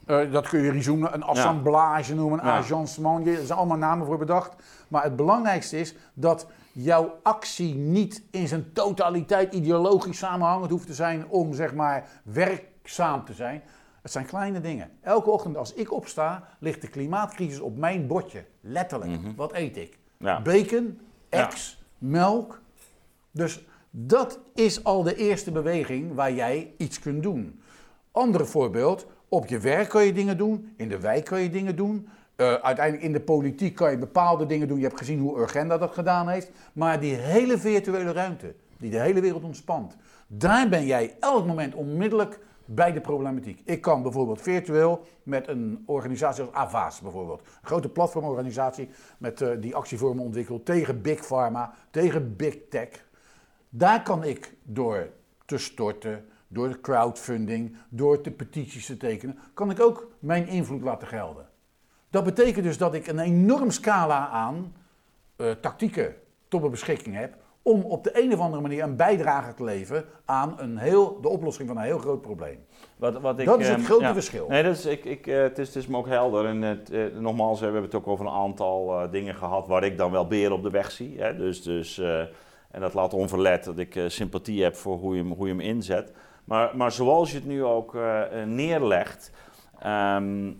Eh, 0.06 0.32
dat 0.32 0.48
kun 0.48 0.60
je 0.62 0.70
rhizoom, 0.70 1.04
een 1.04 1.22
assemblage 1.22 2.14
noemen, 2.14 2.38
een 2.38 2.46
Ja. 2.46 2.56
agencement. 2.56 3.26
Er 3.26 3.46
zijn 3.46 3.58
allemaal 3.58 3.76
namen 3.76 4.06
voor 4.06 4.18
bedacht. 4.18 4.54
Maar 4.88 5.02
het 5.02 5.16
belangrijkste 5.16 5.78
is 5.78 5.94
dat 6.14 6.46
jouw 6.72 7.18
actie 7.22 7.74
niet 7.74 8.22
in 8.30 8.48
zijn 8.48 8.72
totaliteit 8.72 9.54
ideologisch 9.54 10.18
samenhangend 10.18 10.70
hoeft 10.70 10.86
te 10.86 10.94
zijn 10.94 11.28
om 11.28 11.54
zeg 11.54 11.74
maar 11.74 12.08
werkzaam 12.24 13.24
te 13.24 13.32
zijn. 13.32 13.62
Het 14.02 14.12
zijn 14.12 14.26
kleine 14.26 14.60
dingen. 14.60 14.90
Elke 15.00 15.30
ochtend 15.30 15.56
als 15.56 15.74
ik 15.74 15.92
opsta, 15.92 16.48
ligt 16.58 16.80
de 16.80 16.88
klimaatcrisis 16.88 17.60
op 17.60 17.76
mijn 17.76 18.06
bordje. 18.06 18.44
Letterlijk. 18.60 19.36
Wat 19.36 19.52
eet 19.52 19.76
ik? 19.76 19.98
Mhm. 20.18 20.28
Ja. 20.28 20.42
Bacon, 20.42 21.00
Ja. 21.30 21.38
eggs, 21.46 21.82
melk. 21.98 22.60
Dus 23.30 23.64
dat 23.90 24.38
is 24.54 24.84
al 24.84 25.02
de 25.02 25.16
eerste 25.16 25.50
beweging 25.52 26.14
waar 26.14 26.32
jij 26.32 26.72
iets 26.76 26.98
kunt 26.98 27.22
doen. 27.22 27.60
Andere 28.10 28.44
voorbeeld, 28.44 29.06
op 29.28 29.46
je 29.46 29.58
werk 29.58 29.88
kan 29.88 30.04
je 30.04 30.12
dingen 30.12 30.38
doen, 30.38 30.72
in 30.76 30.88
de 30.88 31.00
wijk 31.00 31.24
kan 31.24 31.40
je 31.40 31.50
dingen 31.50 31.76
doen. 31.76 32.08
Eh, 32.36 32.54
uiteindelijk 32.54 33.04
in 33.04 33.12
de 33.12 33.20
politiek 33.20 33.74
kan 33.74 33.90
je 33.90 33.98
bepaalde 33.98 34.46
dingen 34.46 34.68
doen. 34.68 34.78
Je 34.78 34.86
hebt 34.86 34.98
gezien 34.98 35.20
hoe 35.20 35.38
Urgenda 35.38 35.78
dat 35.78 35.94
gedaan 35.94 36.28
heeft. 36.28 36.50
Maar 36.72 37.00
die 37.00 37.14
hele 37.14 37.58
virtuele 37.58 38.12
ruimte, 38.12 38.54
die 38.78 38.90
de 38.90 39.00
hele 39.00 39.20
wereld 39.20 39.42
ontspant, 39.42 39.96
daar 40.26 40.68
ben 40.68 40.86
jij 40.86 41.16
elk 41.20 41.46
moment 41.46 41.74
onmiddellijk 41.74 42.38
bij 42.64 42.92
de 42.92 43.00
problematiek. 43.00 43.60
Ik 43.64 43.80
kan 43.80 44.02
bijvoorbeeld 44.02 44.40
virtueel 44.40 45.06
met 45.22 45.48
een 45.48 45.82
organisatie 45.86 46.44
als 46.44 46.52
Avas 46.52 47.00
bijvoorbeeld, 47.00 47.40
een 47.40 47.46
grote 47.66 47.88
platformorganisatie 47.88 48.88
met, 49.18 49.40
eh, 49.40 49.50
die 49.60 49.74
actievormen 49.74 50.24
ontwikkelt 50.24 50.64
tegen 50.64 51.02
Big 51.02 51.26
Pharma, 51.26 51.74
tegen 51.90 52.36
Big 52.36 52.56
Tech. 52.70 52.88
Daar 53.68 54.02
kan 54.02 54.24
ik 54.24 54.54
door 54.62 55.08
te 55.44 55.58
storten, 55.58 56.24
door 56.48 56.68
de 56.68 56.80
crowdfunding, 56.80 57.76
door 57.88 58.22
de 58.22 58.30
petities 58.30 58.86
te 58.86 58.96
tekenen, 58.96 59.38
kan 59.54 59.70
ik 59.70 59.80
ook 59.80 60.10
mijn 60.18 60.46
invloed 60.46 60.82
laten 60.82 61.08
gelden. 61.08 61.50
Dat 62.12 62.24
betekent 62.24 62.64
dus 62.64 62.78
dat 62.78 62.94
ik 62.94 63.06
een 63.06 63.18
enorm 63.18 63.70
scala 63.70 64.28
aan 64.28 64.74
eh, 65.36 65.50
tactieken 65.50 66.14
tot 66.48 66.60
mijn 66.60 66.72
beschikking 66.72 67.16
heb 67.16 67.34
om 67.62 67.82
op 67.82 68.04
de 68.04 68.22
een 68.22 68.32
of 68.32 68.38
andere 68.38 68.62
manier 68.62 68.82
een 68.82 68.96
bijdrage 68.96 69.54
te 69.54 69.64
leveren 69.64 70.04
aan 70.24 70.54
een 70.60 70.76
heel, 70.76 71.20
de 71.20 71.28
oplossing 71.28 71.68
van 71.68 71.76
een 71.76 71.82
heel 71.82 71.98
groot 71.98 72.20
probleem. 72.20 72.64
Wat, 72.96 73.20
wat 73.20 73.38
ik, 73.38 73.46
Dat 73.46 73.60
is 73.60 73.68
het 73.68 73.76
ehm, 73.76 73.84
grote 73.84 74.04
ja. 74.04 74.12
verschil. 74.12 74.48
Nee, 74.48 74.62
dat 74.62 74.76
is, 74.76 74.86
ik, 74.86 75.04
ik, 75.04 75.26
eh, 75.26 75.42
het, 75.42 75.58
is, 75.58 75.66
het 75.66 75.76
is 75.76 75.86
me 75.86 75.96
ook 75.96 76.06
helder. 76.06 76.46
En 76.46 76.62
het, 76.62 76.90
eh, 76.90 77.04
nogmaals, 77.18 77.58
we 77.58 77.64
hebben 77.64 77.82
het 77.82 77.94
ook 77.94 78.06
over 78.06 78.26
een 78.26 78.32
aantal 78.32 79.10
dingen 79.10 79.34
gehad 79.34 79.66
waar 79.66 79.84
ik 79.84 79.98
dan 79.98 80.10
wel 80.10 80.26
beren 80.26 80.56
op 80.56 80.62
de 80.62 80.70
weg 80.70 80.90
zie. 80.90 81.20
Hè? 81.20 81.36
Dus, 81.36 81.62
dus, 81.62 81.98
en 82.70 82.80
dat 82.80 82.94
laat 82.94 83.14
onverlet 83.14 83.64
dat 83.64 83.78
ik 83.78 84.00
sympathie 84.06 84.62
heb 84.62 84.76
voor 84.76 84.96
hoe 84.96 85.16
je 85.16 85.22
hem, 85.22 85.32
hoe 85.32 85.46
je 85.46 85.52
hem 85.52 85.62
inzet. 85.62 86.12
Maar, 86.44 86.76
maar 86.76 86.92
zoals 86.92 87.30
je 87.30 87.36
het 87.36 87.46
nu 87.46 87.64
ook 87.64 87.96
neerlegt 88.46 89.30
ehm, 89.78 90.50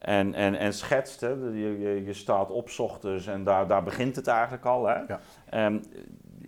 en, 0.00 0.34
en, 0.34 0.54
en 0.58 0.72
schetst, 0.74 1.20
hè? 1.20 1.28
Je, 1.28 1.76
je, 1.80 2.02
je 2.04 2.12
staat 2.12 2.50
op 2.50 2.70
ochtends 2.78 3.26
en 3.26 3.44
daar, 3.44 3.66
daar 3.66 3.82
begint 3.82 4.16
het 4.16 4.26
eigenlijk 4.26 4.64
al. 4.64 4.86
Hè? 4.86 4.94
Ja. 4.94 5.20
Ehm, 5.50 5.78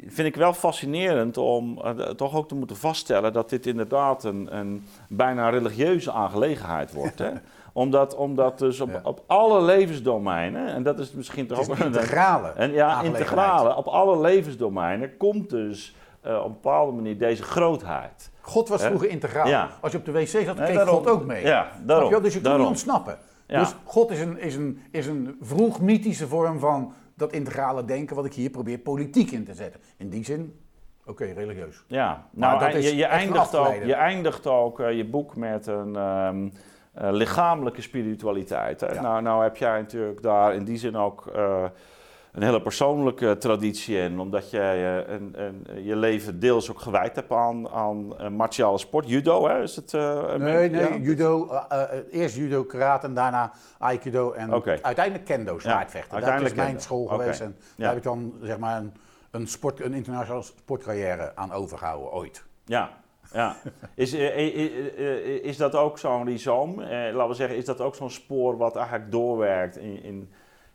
vind 0.07 0.29
ik 0.29 0.37
wel 0.37 0.53
fascinerend 0.53 1.37
om 1.37 1.79
eh, 1.85 1.91
toch 1.93 2.35
ook 2.37 2.49
te 2.49 2.55
moeten 2.55 2.77
vaststellen 2.77 3.33
dat 3.33 3.51
dit 3.51 3.67
inderdaad 3.67 4.25
een, 4.25 4.57
een 4.57 4.87
bijna 5.09 5.49
religieuze 5.49 6.13
aangelegenheid 6.13 6.93
wordt. 6.93 7.19
Hè? 7.19 7.31
omdat, 7.73 8.15
omdat 8.15 8.59
dus 8.59 8.81
op, 8.81 8.91
Ja. 8.91 9.01
op 9.03 9.23
alle 9.27 9.63
levensdomeinen, 9.63 10.67
en 10.67 10.83
dat 10.83 10.99
is 10.99 11.13
misschien 11.13 11.47
toch 11.47 11.59
ook 11.59 11.79
een 11.79 11.85
integrale 11.87 12.53
en 12.57 12.73
ja, 12.73 13.03
integrale, 13.03 13.77
op 13.77 13.87
alle 13.87 14.21
levensdomeinen 14.21 15.17
komt 15.17 15.51
dus 15.51 15.95
eh, 16.21 16.39
op 16.39 16.45
een 16.45 16.53
bepaalde 16.53 16.93
manier 16.93 17.19
deze 17.19 17.43
grootheid. 17.43 18.31
God 18.41 18.69
was 18.69 18.83
vroeger 18.83 19.09
integraal. 19.09 19.49
Ja. 19.49 19.69
Als 19.81 19.93
je 19.93 19.99
op 19.99 20.05
de 20.05 20.13
wc 20.13 20.27
zat, 20.27 20.57
Nee, 20.57 20.67
keek 20.67 20.75
daarom. 20.77 20.95
God 20.95 21.09
ook 21.09 21.25
mee. 21.25 21.45
Ja, 21.45 21.69
daarom. 21.85 22.11
je? 22.11 22.21
Dus 22.21 22.25
je 22.25 22.31
kunt 22.31 22.45
daarom. 22.45 22.61
niet 22.61 22.71
ontsnappen. 22.71 23.19
Ja. 23.47 23.59
Dus 23.59 23.75
God 23.85 24.11
is 24.11 24.21
een, 24.21 24.39
is, 24.39 24.57
een, 24.57 24.83
is 24.91 25.07
een 25.07 25.37
vroeg 25.41 25.81
mythische 25.81 26.29
vorm 26.29 26.59
van 26.59 26.93
dat 27.15 27.33
integrale 27.33 27.85
denken 27.85 28.17
wat 28.17 28.25
ik 28.25 28.35
hier 28.35 28.51
probeer 28.51 28.79
politiek 28.79 29.31
in 29.31 29.45
te 29.45 29.55
zetten. 29.55 29.81
In 29.97 30.09
die 30.09 30.25
zin, 30.25 30.61
oké, 31.07 31.25
religieus. 31.25 31.85
Ja, 31.87 32.27
Maar 32.33 32.57
nou, 32.57 32.73
dat 32.73 32.83
je, 32.83 32.97
je, 32.97 33.05
eindigt 33.05 33.55
ook, 33.55 33.75
je 33.85 33.95
eindigt 33.95 34.47
ook 34.47 34.81
eh, 34.81 34.97
je 34.97 35.05
boek 35.05 35.37
met 35.37 35.67
een 35.67 35.97
ehm, 35.97 36.49
eh, 36.93 37.09
lichamelijke 37.11 37.83
spiritualiteit. 37.83 38.81
Hè? 38.81 38.93
Ja. 38.93 39.01
Nou, 39.01 39.23
nou 39.23 39.43
heb 39.43 39.57
jij 39.57 39.81
natuurlijk 39.81 40.23
daar 40.23 40.55
in 40.55 40.65
die 40.65 40.79
zin 40.79 40.97
ook 40.97 41.27
eh, 41.27 41.65
een 42.33 42.43
hele 42.43 42.63
persoonlijke 42.63 43.37
traditie 43.39 43.97
in, 43.97 44.21
omdat 44.21 44.51
jij 44.51 45.05
eh, 45.05 45.15
een, 45.15 45.33
een, 45.37 45.85
je 45.85 45.97
leven 45.97 46.41
deels 46.41 46.71
ook 46.71 46.81
gewijd 46.81 47.17
hebt 47.17 47.33
aan, 47.33 47.69
aan 47.69 48.19
eh, 48.19 48.29
martiale 48.29 48.79
sport. 48.79 49.09
Judo, 49.09 49.49
hè? 49.49 49.63
Is 49.63 49.77
het, 49.77 49.93
een- 49.93 50.43
Nee, 50.43 50.71
nee, 50.71 50.81
ja? 50.81 50.97
judo, 50.97 51.49
eerst 52.11 52.37
judo, 52.37 52.65
karate 52.65 53.07
en 53.07 53.15
daarna 53.15 53.53
aikido 53.79 54.33
en 54.33 54.53
uiteindelijk 54.83 55.25
kendo, 55.25 55.59
zwaardvechten. 55.59 56.21
dat 56.21 56.41
is 56.41 56.55
mijn 56.55 56.67
kendo. 56.67 56.81
school 56.81 57.07
geweest 57.07 57.41
en 57.41 57.57
daar 57.77 57.89
heb 57.89 57.97
ik 57.97 58.03
dan 58.03 58.35
zeg 58.43 58.59
maar 58.59 58.77
een, 58.81 58.93
een, 59.31 59.47
sport, 59.47 59.81
een 59.81 59.95
internationale 59.95 60.43
sportcarrière 60.43 61.33
aan 61.35 61.53
overgehouden, 61.53 62.13
ooit. 62.13 62.45
Ja, 62.65 62.91
ja. 63.33 63.57
Is, 63.95 64.13
is 65.43 65.57
dat 65.57 65.75
ook 65.75 65.99
zo'n 65.99 66.25
rhizoom? 66.25 66.81
Eh, 66.81 66.89
laten 67.15 67.29
we 67.29 67.35
zeggen, 67.35 67.57
is 67.57 67.65
dat 67.65 67.81
ook 67.81 67.95
zo'n 67.95 68.11
spoor 68.11 68.57
wat 68.57 68.77
eigenlijk 68.77 69.11
doorwerkt 69.11 69.77
in, 69.77 70.03
in, 70.03 70.33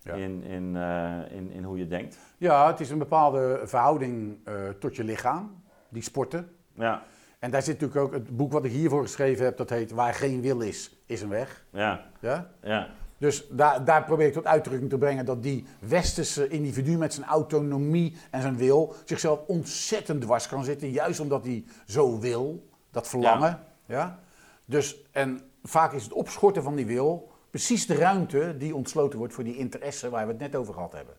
Ja. 0.07 0.13
in, 0.13 0.43
in, 0.43 0.75
eh, 0.75 1.37
in, 1.37 1.51
in 1.51 1.63
hoe 1.63 1.77
je 1.77 1.87
denkt? 1.87 2.17
Ja, 2.37 2.67
het 2.67 2.79
is 2.79 2.89
een 2.89 2.97
bepaalde 2.97 3.61
verhouding 3.63 4.37
eh, 4.43 4.53
tot 4.79 4.95
je 4.95 5.03
lichaam, 5.03 5.63
die 5.89 6.01
sporten. 6.01 6.49
Ja, 6.73 7.03
En 7.39 7.51
daar 7.51 7.61
zit 7.61 7.79
natuurlijk 7.79 8.05
ook 8.05 8.13
het 8.13 8.35
boek 8.37 8.51
wat 8.51 8.65
ik 8.65 8.71
hiervoor 8.71 9.01
geschreven 9.01 9.45
heb, 9.45 9.57
dat 9.57 9.69
heet 9.69 9.91
Waar 9.91 10.13
geen 10.13 10.41
wil 10.41 10.59
is, 10.59 10.97
is 11.05 11.21
een 11.21 11.29
weg. 11.29 11.65
ja, 11.71 12.05
Ja? 12.19 12.49
ja. 12.63 12.87
Dus 13.19 13.47
daar, 13.49 13.85
daar 13.85 14.03
probeer 14.03 14.27
ik 14.27 14.33
tot 14.33 14.45
uitdrukking 14.45 14.89
te 14.89 14.97
brengen 14.97 15.25
dat 15.25 15.43
die 15.43 15.65
westerse 15.79 16.47
individu 16.47 16.97
met 16.97 17.13
zijn 17.13 17.27
autonomie 17.27 18.15
en 18.31 18.41
zijn 18.41 18.57
wil 18.57 18.93
zichzelf 19.05 19.39
ontzettend 19.47 20.21
dwars 20.21 20.47
kan 20.47 20.63
zitten. 20.63 20.89
Juist 20.91 21.19
omdat 21.19 21.43
hij 21.43 21.63
zo 21.85 22.19
wil, 22.19 22.69
dat 22.91 23.07
verlangen. 23.07 23.59
Ja. 23.85 24.19
Dus, 24.65 24.97
en 25.11 25.41
vaak 25.63 25.93
is 25.93 26.03
het 26.03 26.13
opschorten 26.13 26.63
van 26.63 26.75
die 26.75 26.85
wil 26.85 27.31
precies 27.57 27.85
de 27.87 27.95
ruimte 27.95 28.55
die 28.57 28.75
ontsloten 28.75 29.19
wordt 29.19 29.33
voor 29.33 29.43
die 29.43 29.57
interesse 29.57 30.09
waar 30.09 30.25
we 30.25 30.31
het 30.31 30.41
net 30.41 30.55
over 30.55 30.73
gehad 30.73 30.93
hebben. 30.93 31.15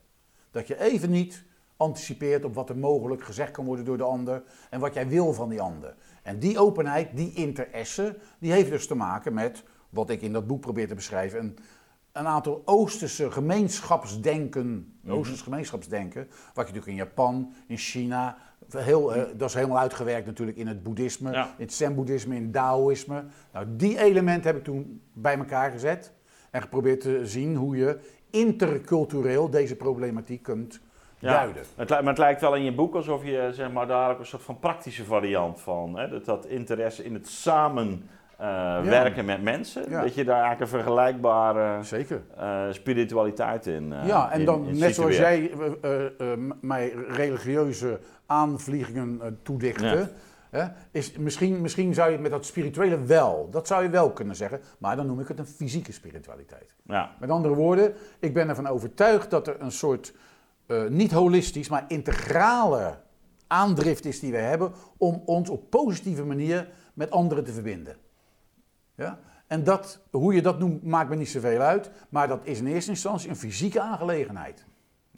Dat 0.51 0.66
je 0.66 0.80
even 0.80 1.11
niet 1.11 1.45
anticipeert 1.76 2.45
op 2.45 2.55
wat 2.55 2.68
er 2.68 2.76
mogelijk 2.76 3.22
gezegd 3.22 3.51
kan 3.51 3.64
worden 3.64 3.84
door 3.84 3.97
de 3.97 4.03
ander 4.03 4.43
en 4.70 4.80
wat 4.80 4.95
jij 4.95 5.09
wil 5.09 5.32
van 5.32 5.49
die 5.49 5.61
ander. 5.61 5.95
En 6.22 6.39
die 6.39 6.59
openheid, 6.59 7.16
die 7.16 7.32
interesse, 7.32 8.16
die 8.39 8.53
heeft 8.53 8.70
dus 8.70 8.86
te 8.86 8.95
maken 8.95 9.34
met 9.34 9.62
wat 9.91 10.11
ik 10.11 10.22
in 10.22 10.32
dat 10.32 10.47
boek 10.47 10.61
probeer 10.61 10.89
te 10.89 10.95
beschrijven. 10.95 11.39
Een, 11.39 11.59
een 12.12 12.26
aantal 12.26 12.62
Oosterse 12.64 13.30
gemeenschapsdenken, 13.30 14.99
Oosters 15.09 15.43
gemeenschapsdenken, 15.43 16.26
wat 16.28 16.68
je 16.68 16.74
natuurlijk 16.74 16.86
in 16.86 16.95
Japan, 16.95 17.53
in 17.66 17.76
China, 17.76 18.36
heel, 18.76 19.14
eh, 19.14 19.22
dat 19.36 19.49
is 19.49 19.55
helemaal 19.55 19.78
uitgewerkt 19.78 20.26
natuurlijk 20.26 20.59
in 20.59 20.66
het 20.66 20.82
boeddhisme, 20.82 21.30
Ja. 21.32 21.45
in 21.45 21.64
het 21.64 21.72
zen-boeddhisme, 21.72 22.34
in 22.36 22.43
het 22.43 22.53
Taoïsme. 22.53 23.24
Nou, 23.53 23.66
die 23.76 23.99
elementen 23.99 24.47
heb 24.47 24.57
ik 24.57 24.64
toen 24.64 25.03
bij 25.12 25.39
elkaar 25.39 25.70
gezet 25.70 26.16
en 26.51 26.62
geprobeerd 26.62 27.01
te 27.01 27.20
zien 27.26 27.57
hoe 27.57 27.76
je 27.76 27.99
intercultureel 28.30 29.51
deze 29.51 29.76
problematiek 29.76 30.42
kunt 30.42 30.80
Ja. 31.18 31.32
duiden. 31.32 31.62
Het, 31.76 31.88
maar 31.88 32.05
het 32.05 32.18
lijkt 32.18 32.40
wel 32.40 32.55
in 32.55 32.64
je 32.64 32.72
boek 32.74 32.94
alsof 32.94 33.24
je 33.24 33.49
zeg 33.53 33.72
maar, 33.72 33.86
daar 33.86 34.18
een 34.18 34.26
soort 34.26 34.42
van 34.42 34.59
praktische 34.59 35.05
variant 35.05 35.61
van, 35.61 35.99
hè, 35.99 36.09
dat, 36.09 36.24
dat 36.24 36.46
interesse 36.46 37.05
in 37.05 37.14
het 37.14 37.28
samen 37.28 38.03
eh, 38.36 38.80
werken 38.82 39.24
met 39.24 39.42
mensen, 39.42 39.90
Ja. 39.90 40.03
dat 40.03 40.14
je 40.14 40.24
daar 40.24 40.40
eigenlijk 40.42 40.72
een 40.72 40.78
vergelijkbare 40.78 41.82
Zeker. 41.82 42.22
eh, 42.36 42.62
spiritualiteit 42.70 43.66
in 43.66 43.92
uh, 43.92 44.07
ja, 44.07 44.30
en 44.32 44.38
in- 44.40 44.46
dan 44.46 44.66
in 44.66 44.78
net 44.78 44.94
zoals 44.94 45.16
jij 45.16 45.51
mij 46.61 46.92
religieuze 47.09 47.99
aanvliegingen 48.26 49.38
toedichtte. 49.42 50.09
Hè, 50.51 50.66
is, 50.90 51.12
misschien, 51.12 51.61
misschien 51.61 51.94
zou 51.94 52.07
je 52.07 52.12
het 52.12 52.22
met 52.22 52.30
dat 52.30 52.46
spirituele 52.46 53.05
wel, 53.05 53.49
dat 53.51 53.66
zou 53.66 53.82
je 53.82 53.88
wel 53.88 54.12
kunnen 54.12 54.36
zeggen, 54.36 54.61
maar 54.78 54.96
dan 54.96 55.07
noem 55.07 55.20
ik 55.20 55.28
het 55.28 55.38
een 55.38 55.46
fysieke 55.46 55.92
spiritualiteit. 55.92 56.74
Ja, 56.82 57.14
Met 57.20 57.30
andere 57.30 57.55
woorden, 57.55 57.94
ik 58.18 58.34
ben 58.34 58.49
ervan 58.49 58.66
overtuigd 58.66 59.30
dat 59.30 59.46
er 59.46 59.61
een 59.61 59.72
soort 59.72 60.14
eh, 60.66 60.86
niet 60.86 61.12
holistisch, 61.12 61.68
maar 61.68 61.84
integrale 61.88 62.99
aandrift 63.46 64.05
is 64.05 64.20
die 64.20 64.32
we 64.32 64.38
hebben 64.38 64.72
om 64.96 65.22
ons 65.24 65.49
op 65.49 65.70
positieve 65.70 66.24
manier 66.24 66.68
met 66.94 67.11
anderen 67.11 67.44
te 67.44 67.53
verbinden. 67.53 67.96
Ja? 68.94 69.18
En 69.46 69.64
dat, 69.64 70.01
hoe 70.11 70.34
je 70.34 70.42
dat 70.42 70.59
noemt, 70.59 70.82
maakt 70.82 71.09
me 71.09 71.16
niet 71.16 71.28
zoveel 71.28 71.61
uit, 71.61 71.90
maar 72.09 72.28
dat 72.28 72.40
is 72.42 72.59
in 72.59 72.66
eerste 72.66 72.90
instantie 72.90 73.28
een 73.28 73.36
fysieke 73.36 73.80
aangelegenheid. 73.80 74.66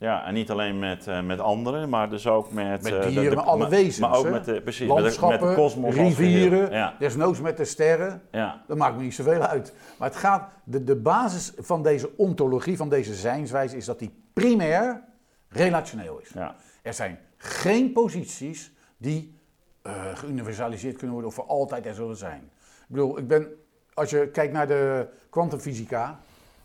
Ja, 0.01 0.26
en 0.26 0.34
niet 0.34 0.51
alleen 0.51 0.78
met, 0.78 1.07
uh, 1.07 1.22
met 1.22 1.40
anderen, 1.40 1.88
maar 1.88 2.11
dus 2.11 2.26
ook 2.26 2.53
met... 2.53 2.82
Met 2.82 2.92
uh, 2.92 3.03
dieren, 3.07 3.24
de, 3.24 3.30
de, 3.30 3.36
met 3.36 3.44
alle 3.44 3.68
wezens. 3.68 3.98
Maar 3.98 4.16
ook 4.16 4.30
met 4.30 4.44
de, 4.44 4.62
precies, 4.62 4.88
Landschappen, 4.88 5.46
met 5.46 5.57
de 5.57 5.62
kosmos 5.62 5.94
rivieren, 5.94 6.70
ja. 6.70 6.94
desnoods 6.98 7.40
met 7.40 7.57
de 7.57 7.64
sterren. 7.64 8.22
Ja. 8.30 8.62
Dat 8.66 8.76
maakt 8.76 8.96
me 8.96 9.03
niet 9.03 9.14
zoveel 9.14 9.40
uit. 9.40 9.74
Maar 9.98 10.09
het 10.09 10.16
gaat, 10.16 10.51
de, 10.64 10.84
de 10.84 10.96
basis 10.96 11.53
van 11.57 11.82
deze 11.82 12.11
ontologie, 12.16 12.76
van 12.76 12.88
deze 12.88 13.14
zijnswijze, 13.14 13.76
is 13.76 13.84
dat 13.84 13.98
die 13.98 14.22
primair 14.32 15.03
relationeel 15.48 16.18
is. 16.18 16.30
Ja. 16.34 16.55
Er 16.82 16.94
zijn 16.94 17.18
geen 17.36 17.92
posities 17.92 18.72
die 18.96 19.38
uh, 19.86 19.92
geuniversaliseerd 20.14 20.96
kunnen 20.96 21.12
worden 21.12 21.30
of 21.30 21.36
voor 21.36 21.46
altijd 21.46 21.86
er 21.86 21.94
zullen 21.94 22.16
zijn. 22.16 22.40
Ik 22.62 22.86
bedoel, 22.88 23.18
ik 23.18 23.28
ben, 23.28 23.46
als 23.94 24.11
je 24.11 24.28
kijkt 24.28 24.53
naar 24.53 24.66
de 24.66 25.09
kwantumfysica 25.30 26.20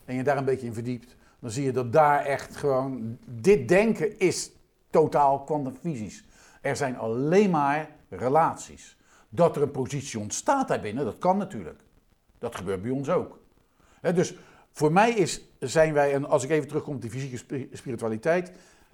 en 0.06 0.16
je 0.16 0.24
daar 0.24 0.38
een 0.38 0.46
beetje 0.46 0.68
in 0.68 0.74
verdiept, 0.74 1.16
dan 1.46 1.54
zie 1.54 1.64
je 1.64 1.72
dat 1.72 1.94
daar 1.94 2.26
echt 2.26 2.56
gewoon, 2.56 3.18
dit 3.26 3.68
denken 3.68 4.20
is 4.20 4.52
totaal 4.90 5.44
kwantumfysisch. 5.44 6.24
Er 6.62 6.76
zijn 6.76 6.98
alleen 6.98 7.50
maar 7.50 7.90
relaties. 8.10 8.98
Dat 9.30 9.56
er 9.56 9.62
een 9.62 9.72
positie 9.72 10.20
ontstaat 10.20 10.68
daarbinnen, 10.68 11.06
dat 11.06 11.18
kan 11.18 11.38
natuurlijk. 11.38 11.80
Dat 12.40 12.56
gebeurt 12.56 12.82
bij 12.82 12.92
ons 12.92 13.10
ook. 13.10 13.40
Dus 14.02 14.36
voor 14.72 14.92
mij 14.92 15.12
is, 15.12 15.42
zijn 15.60 15.94
wij, 15.94 16.14
en 16.14 16.26
als 16.26 16.44
ik 16.44 16.50
even 16.50 16.68
terugkom 16.68 16.96
op 16.96 17.02
die 17.02 17.10
fysieke 17.10 17.68
spiritualiteit, 17.72 18.52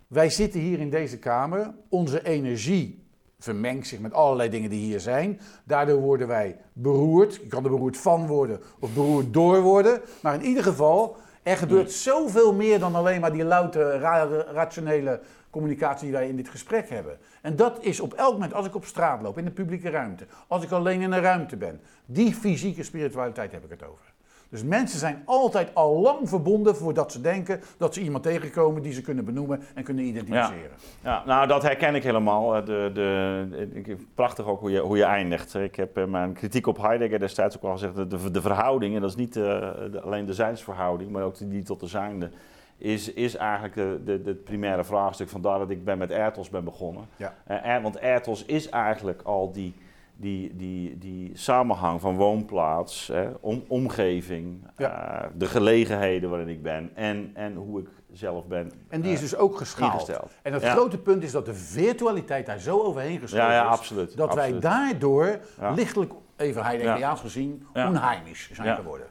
wij 0.08 0.30
zitten 0.30 0.60
hier 0.60 0.80
in 0.80 0.90
deze 0.90 1.18
kamer, 1.18 1.74
onze 1.90 2.26
energie 2.26 3.04
vermengt 3.40 3.88
zich 3.88 4.00
met 4.00 4.14
allerlei 4.14 4.50
dingen 4.50 4.70
die 4.70 4.86
hier 4.86 5.00
zijn. 5.00 5.40
Daardoor 5.64 6.00
worden 6.00 6.28
wij 6.28 6.58
beroerd. 6.74 7.36
Je 7.36 7.48
kan 7.48 7.64
er 7.64 7.70
beroerd 7.70 7.98
van 7.98 8.28
worden 8.28 8.60
of 8.80 8.94
beroerd 8.94 9.34
door 9.34 9.62
worden. 9.62 10.02
Maar 10.22 10.34
in 10.34 10.46
ieder 10.46 10.64
geval, 10.64 11.18
er 11.44 11.58
gebeurt 11.58 11.92
zoveel 11.92 12.54
meer 12.54 12.80
dan 12.80 12.96
alleen 12.96 13.22
maar 13.22 13.32
die 13.32 13.44
louter 13.44 14.00
ra 14.00 14.26
rationele 14.52 15.20
communicatie 15.50 16.04
die 16.04 16.12
wij 16.18 16.28
in 16.28 16.36
dit 16.36 16.50
gesprek 16.50 16.90
hebben. 16.90 17.18
En 17.42 17.56
dat 17.56 17.84
is 17.84 18.00
op 18.00 18.14
elk 18.14 18.34
moment, 18.34 18.54
als 18.54 18.66
ik 18.66 18.76
op 18.76 18.86
straat 18.86 19.22
loop, 19.22 19.38
in 19.38 19.46
de 19.46 19.52
publieke 19.52 19.90
ruimte, 19.90 20.26
als 20.48 20.64
ik 20.64 20.72
alleen 20.72 21.02
in 21.02 21.12
een 21.12 21.22
ruimte 21.22 21.58
ben, 21.58 21.82
die 22.06 22.34
fysieke 22.34 22.84
spiritualiteit 22.84 23.52
heb 23.52 23.64
ik 23.64 23.70
het 23.70 23.84
over. 23.84 24.11
Dus 24.52 24.64
mensen 24.64 25.00
zijn 25.00 25.22
altijd 25.26 25.76
al 25.76 26.00
lang 26.00 26.30
verbonden 26.30 26.76
voordat 26.76 27.12
ze 27.12 27.22
denken 27.22 27.62
dat 27.78 27.94
ze 27.94 28.02
iemand 28.02 28.24
tegenkomen 28.24 28.82
die 28.82 28.94
ze 28.94 29.02
kunnen 29.02 29.26
benoemen 29.26 29.64
en 29.74 29.84
kunnen 29.84 30.04
identificeren. 30.04 30.72
Ja, 31.02 31.12
ja 31.12 31.26
nou 31.26 31.48
dat 31.48 31.62
herken 31.62 31.96
ik 31.96 32.04
helemaal. 32.04 32.66
De, 32.66 32.92
de, 32.94 33.98
prachtig 34.16 34.46
ook 34.46 34.60
hoe 34.60 34.72
je, 34.72 34.80
hoe 34.80 34.98
je 34.98 35.04
eindigt. 35.04 35.54
Ik 35.54 35.76
heb 35.76 36.06
mijn 36.08 36.34
kritiek 36.34 36.68
op 36.68 36.78
Heidegger 36.78 37.20
destijds 37.20 37.56
ook 37.56 37.64
al 37.64 37.72
gezegd, 37.72 37.96
de, 37.96 38.32
de 38.32 38.42
verhouding, 38.42 38.96
en 38.96 39.02
dat 39.02 39.10
is 39.10 39.16
niet 39.16 39.34
de, 39.34 40.02
alleen 40.04 40.26
de 40.26 40.34
zijnsverhouding, 40.34 41.12
maar 41.12 41.24
ook 41.24 41.38
die, 41.38 41.64
tot 41.64 41.80
de 41.80 41.88
zijnde, 41.88 42.30
is, 42.78 43.14
is 43.14 43.36
eigenlijk 43.36 43.76
de, 43.76 44.02
de, 44.06 44.22
het 44.26 44.44
primaire 44.44 44.84
vraagstuk. 44.84 45.30
Vandaar 45.30 45.60
dat 45.60 45.70
ik 45.70 45.86
ben 45.86 45.98
met 45.98 46.12
Ertos 46.12 46.50
ben 46.50 46.64
begonnen. 46.64 47.04
Ja. 47.16 47.34
Uh, 47.78 47.84
want 47.84 47.98
Ertos 47.98 48.46
is 48.46 48.70
eigenlijk 48.70 49.22
al 49.22 49.52
die 49.52 49.74
die, 50.22 50.56
die, 50.56 50.98
die 50.98 51.32
samenhang 51.38 52.02
van 52.02 52.16
woonplaats, 52.16 53.08
hè, 53.08 53.30
om, 53.40 53.64
omgeving, 53.68 54.64
Ja. 54.78 55.24
uh, 55.24 55.30
de 55.38 55.46
gelegenheden 55.46 56.30
waarin 56.30 56.48
ik 56.48 56.62
ben 56.64 56.92
en, 56.96 57.32
en 57.34 57.56
hoe 57.56 57.80
ik 57.80 57.88
zelf 58.12 58.46
ben. 58.48 58.72
En 58.90 59.02
die 59.02 59.12
is 59.12 59.18
uh, 59.18 59.24
dus 59.24 59.36
ook 59.36 59.58
geschaald. 59.58 59.94
ingesteld. 59.94 60.32
En 60.42 60.54
het 60.54 60.62
Ja. 60.62 60.72
grote 60.72 60.98
punt 60.98 61.24
is 61.24 61.32
dat 61.32 61.46
de 61.46 61.54
virtualiteit 61.54 62.46
daar 62.46 62.60
zo 62.60 62.80
overheen 62.82 63.20
geschoven 63.20 63.46
Ja, 63.46 63.54
ja, 63.54 63.64
is, 63.72 63.78
absoluut. 63.78 64.18
dat 64.18 64.34
wij 64.34 64.60
daardoor 64.60 65.40
lichtelijk, 65.76 66.14
even 66.38 66.64
Heideggeriaans 66.64 67.20
gezien, 67.22 67.68
onheimisch 67.74 68.50
zijn 68.54 68.76
geworden. 68.76 69.08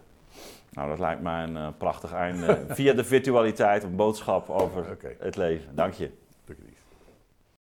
Nou, 0.71 0.89
dat 0.89 0.99
lijkt 0.99 1.23
mij 1.23 1.43
een 1.43 1.57
uh, 1.57 1.67
prachtig 1.79 2.13
einde. 2.13 2.65
Via 2.69 2.93
de 2.93 3.05
virtualiteit 3.05 3.83
een 3.83 3.97
boodschap 3.97 4.49
over 4.51 4.97
het 5.19 5.37
leven. 5.37 5.75
Dank 5.75 5.93
je. 5.95 6.11